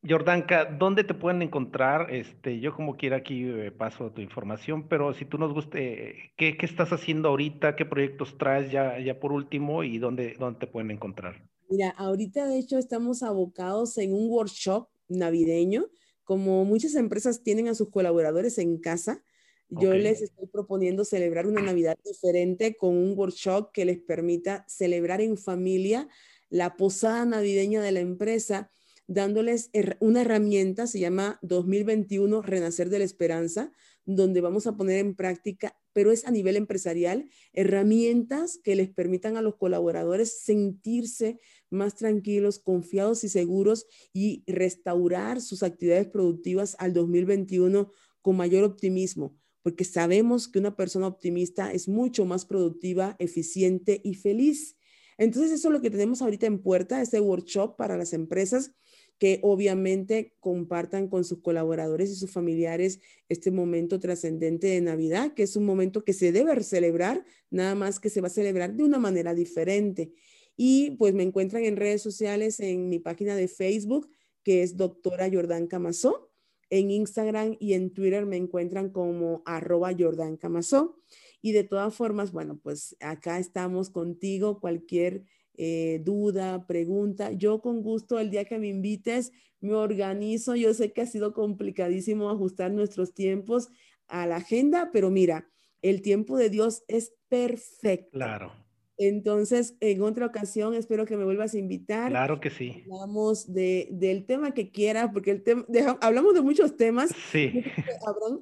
Jordanka, 0.06 0.64
¿dónde 0.64 1.04
te 1.04 1.12
pueden 1.12 1.42
encontrar? 1.42 2.12
Este, 2.12 2.60
yo 2.60 2.74
como 2.74 2.96
quiera 2.96 3.18
aquí 3.18 3.44
eh, 3.44 3.70
paso 3.70 4.10
tu 4.10 4.22
información, 4.22 4.88
pero 4.88 5.12
si 5.12 5.26
tú 5.26 5.38
nos 5.38 5.52
guste, 5.52 6.32
¿qué, 6.36 6.56
¿qué, 6.56 6.66
estás 6.66 6.92
haciendo 6.92 7.28
ahorita? 7.28 7.76
¿Qué 7.76 7.84
proyectos 7.84 8.38
traes 8.38 8.70
ya, 8.70 8.98
ya 9.00 9.20
por 9.20 9.32
último 9.32 9.84
y 9.84 9.98
dónde, 9.98 10.34
dónde 10.38 10.60
te 10.60 10.66
pueden 10.66 10.90
encontrar? 10.90 11.42
Mira, 11.68 11.90
ahorita 11.90 12.46
de 12.46 12.58
hecho 12.58 12.78
estamos 12.78 13.22
abocados 13.22 13.98
en 13.98 14.14
un 14.14 14.30
workshop 14.30 14.88
navideño, 15.08 15.86
como 16.28 16.66
muchas 16.66 16.94
empresas 16.94 17.42
tienen 17.42 17.68
a 17.68 17.74
sus 17.74 17.88
colaboradores 17.88 18.58
en 18.58 18.76
casa. 18.76 19.24
Yo 19.70 19.94
les 19.94 20.20
estoy 20.20 20.46
proponiendo 20.46 21.06
celebrar 21.06 21.46
una 21.46 21.62
Navidad 21.62 21.96
diferente 22.04 22.76
con 22.76 22.94
un 22.98 23.18
workshop 23.18 23.72
que 23.72 23.86
les 23.86 23.98
permita 23.98 24.62
celebrar 24.68 25.22
en 25.22 25.38
familia 25.38 26.06
la 26.50 26.76
posada 26.76 27.24
navideña 27.24 27.80
de 27.80 27.92
la 27.92 28.00
empresa 28.00 28.70
dándoles 29.06 29.70
una 30.00 30.20
herramienta, 30.20 30.86
se 30.86 31.00
llama 31.00 31.38
2021 31.40 32.42
Renacer 32.42 32.90
de 32.90 32.98
la 32.98 33.06
Esperanza, 33.06 33.72
donde 34.04 34.42
vamos 34.42 34.66
a 34.66 34.76
poner 34.76 34.98
en 34.98 35.14
práctica, 35.14 35.78
pero 35.98 36.12
es 36.12 36.24
a 36.28 36.30
nivel 36.30 36.54
empresarial, 36.54 37.28
herramientas 37.52 38.60
que 38.62 38.76
les 38.76 38.88
permitan 38.88 39.36
a 39.36 39.42
los 39.42 39.56
colaboradores 39.56 40.44
sentirse 40.44 41.40
más 41.70 41.96
tranquilos, 41.96 42.60
confiados 42.60 43.24
y 43.24 43.28
seguros 43.28 43.88
y 44.12 44.44
restaurar 44.46 45.40
sus 45.40 45.64
actividades 45.64 46.06
productivas 46.06 46.76
al 46.78 46.92
2021 46.92 47.90
con 48.22 48.36
mayor 48.36 48.62
optimismo, 48.62 49.36
porque 49.64 49.82
sabemos 49.82 50.46
que 50.46 50.60
una 50.60 50.76
persona 50.76 51.08
optimista 51.08 51.72
es 51.72 51.88
mucho 51.88 52.24
más 52.26 52.44
productiva, 52.44 53.16
eficiente 53.18 54.00
y 54.04 54.14
feliz. 54.14 54.76
Entonces, 55.16 55.50
eso 55.50 55.66
es 55.66 55.72
lo 55.72 55.80
que 55.80 55.90
tenemos 55.90 56.22
ahorita 56.22 56.46
en 56.46 56.62
puerta, 56.62 57.02
este 57.02 57.18
workshop 57.18 57.74
para 57.76 57.96
las 57.96 58.12
empresas 58.12 58.70
que 59.18 59.40
obviamente 59.42 60.34
compartan 60.40 61.08
con 61.08 61.24
sus 61.24 61.40
colaboradores 61.40 62.10
y 62.10 62.14
sus 62.14 62.30
familiares 62.30 63.00
este 63.28 63.50
momento 63.50 63.98
trascendente 63.98 64.68
de 64.68 64.80
Navidad, 64.80 65.34
que 65.34 65.42
es 65.42 65.56
un 65.56 65.66
momento 65.66 66.04
que 66.04 66.12
se 66.12 66.32
debe 66.32 66.62
celebrar, 66.62 67.24
nada 67.50 67.74
más 67.74 67.98
que 67.98 68.10
se 68.10 68.20
va 68.20 68.28
a 68.28 68.30
celebrar 68.30 68.74
de 68.74 68.84
una 68.84 68.98
manera 68.98 69.34
diferente. 69.34 70.12
Y 70.56 70.92
pues 70.92 71.14
me 71.14 71.22
encuentran 71.22 71.64
en 71.64 71.76
redes 71.76 72.02
sociales, 72.02 72.60
en 72.60 72.88
mi 72.88 72.98
página 72.98 73.36
de 73.36 73.48
Facebook, 73.48 74.10
que 74.42 74.62
es 74.62 74.76
doctora 74.76 75.28
Jordán 75.30 75.66
Camazó. 75.66 76.30
En 76.70 76.90
Instagram 76.90 77.56
y 77.60 77.72
en 77.72 77.94
Twitter 77.94 78.26
me 78.26 78.36
encuentran 78.36 78.90
como 78.90 79.42
arroba 79.46 79.92
Jordán 79.98 80.36
Camazó. 80.36 80.98
Y 81.40 81.52
de 81.52 81.64
todas 81.64 81.94
formas, 81.94 82.32
bueno, 82.32 82.58
pues 82.62 82.96
acá 83.00 83.38
estamos 83.38 83.90
contigo, 83.90 84.60
cualquier 84.60 85.24
eh, 85.58 86.00
duda, 86.04 86.66
pregunta. 86.66 87.32
Yo 87.32 87.60
con 87.60 87.82
gusto 87.82 88.18
el 88.20 88.30
día 88.30 88.44
que 88.44 88.58
me 88.58 88.68
invites 88.68 89.32
me 89.60 89.74
organizo. 89.74 90.54
Yo 90.54 90.72
sé 90.72 90.92
que 90.92 91.02
ha 91.02 91.06
sido 91.06 91.34
complicadísimo 91.34 92.30
ajustar 92.30 92.70
nuestros 92.70 93.12
tiempos 93.12 93.68
a 94.06 94.26
la 94.26 94.36
agenda, 94.36 94.90
pero 94.92 95.10
mira, 95.10 95.50
el 95.82 96.00
tiempo 96.00 96.36
de 96.36 96.48
Dios 96.48 96.84
es 96.86 97.12
perfecto. 97.28 98.10
Claro. 98.12 98.52
Entonces, 99.00 99.76
en 99.78 100.02
otra 100.02 100.26
ocasión, 100.26 100.74
espero 100.74 101.06
que 101.06 101.16
me 101.16 101.24
vuelvas 101.24 101.54
a 101.54 101.58
invitar. 101.58 102.10
Claro 102.10 102.40
que 102.40 102.50
sí. 102.50 102.82
Hablamos 102.90 103.52
de, 103.52 103.86
del 103.92 104.26
tema 104.26 104.52
que 104.52 104.72
quieras, 104.72 105.10
porque 105.12 105.30
el 105.30 105.44
tema, 105.44 105.64
hablamos 106.00 106.34
de 106.34 106.42
muchos 106.42 106.76
temas. 106.76 107.10
Sí. 107.30 107.62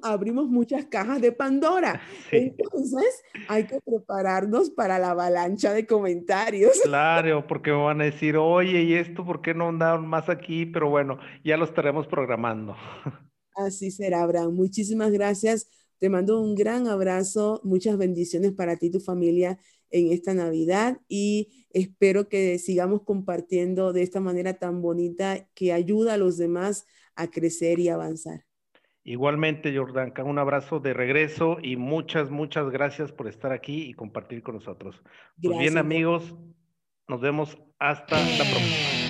abrimos 0.01 0.47
muchas 0.47 0.85
cajas 0.85 1.21
de 1.21 1.31
Pandora. 1.31 2.01
Entonces, 2.31 3.23
hay 3.47 3.65
que 3.65 3.79
prepararnos 3.85 4.71
para 4.71 4.97
la 4.97 5.11
avalancha 5.11 5.73
de 5.73 5.85
comentarios. 5.85 6.81
Claro, 6.97 7.45
porque 7.45 7.71
me 7.71 7.83
van 7.83 8.01
a 8.01 8.05
decir, 8.05 8.37
oye, 8.37 8.81
¿y 8.81 8.93
esto 8.93 9.23
por 9.23 9.41
qué 9.41 9.53
no 9.53 9.67
andaron 9.69 10.07
más 10.07 10.29
aquí? 10.29 10.65
Pero 10.65 10.89
bueno, 10.89 11.19
ya 11.43 11.57
lo 11.57 11.65
estaremos 11.65 12.07
programando. 12.07 12.75
Así 13.55 13.91
será, 13.91 14.23
Abraham. 14.23 14.53
Muchísimas 14.53 15.11
gracias 15.11 15.67
Te 15.99 16.09
mando 16.09 16.41
un 16.41 16.55
gran 16.55 16.87
abrazo, 16.87 17.61
muchas 17.63 17.97
bendiciones 17.97 18.53
para 18.53 18.77
ti 18.77 18.87
y 18.87 18.91
tu 18.91 18.99
familia 18.99 19.59
en 19.91 20.11
esta 20.11 20.33
Navidad 20.33 20.99
y 21.07 21.65
espero 21.71 22.29
que 22.29 22.59
sigamos 22.59 23.03
compartiendo 23.03 23.93
de 23.93 24.03
esta 24.03 24.19
manera 24.19 24.55
tan 24.55 24.81
bonita 24.81 25.47
que 25.53 25.73
ayuda 25.73 26.13
a 26.13 26.17
los 26.17 26.37
demás 26.37 26.85
a 27.15 27.27
crecer 27.27 27.79
y 27.79 27.89
avanzar. 27.89 28.45
Igualmente, 29.03 29.75
Jordan, 29.75 30.13
un 30.25 30.37
abrazo 30.37 30.81
de 30.81 30.93
regreso 30.93 31.59
y 31.61 31.77
muchas, 31.77 32.29
muchas 32.29 32.69
gracias 32.69 33.13
por 33.13 33.29
estar 33.29 33.53
aquí 33.53 33.83
y 33.83 33.93
compartir 33.93 34.43
con 34.43 34.55
nosotros. 34.55 35.01
Pues 35.41 35.57
bien, 35.59 35.77
amigos, 35.77 36.35
nos 37.07 37.21
vemos 37.21 37.57
hasta 37.79 38.19
la 38.19 38.43
próxima. 38.43 39.06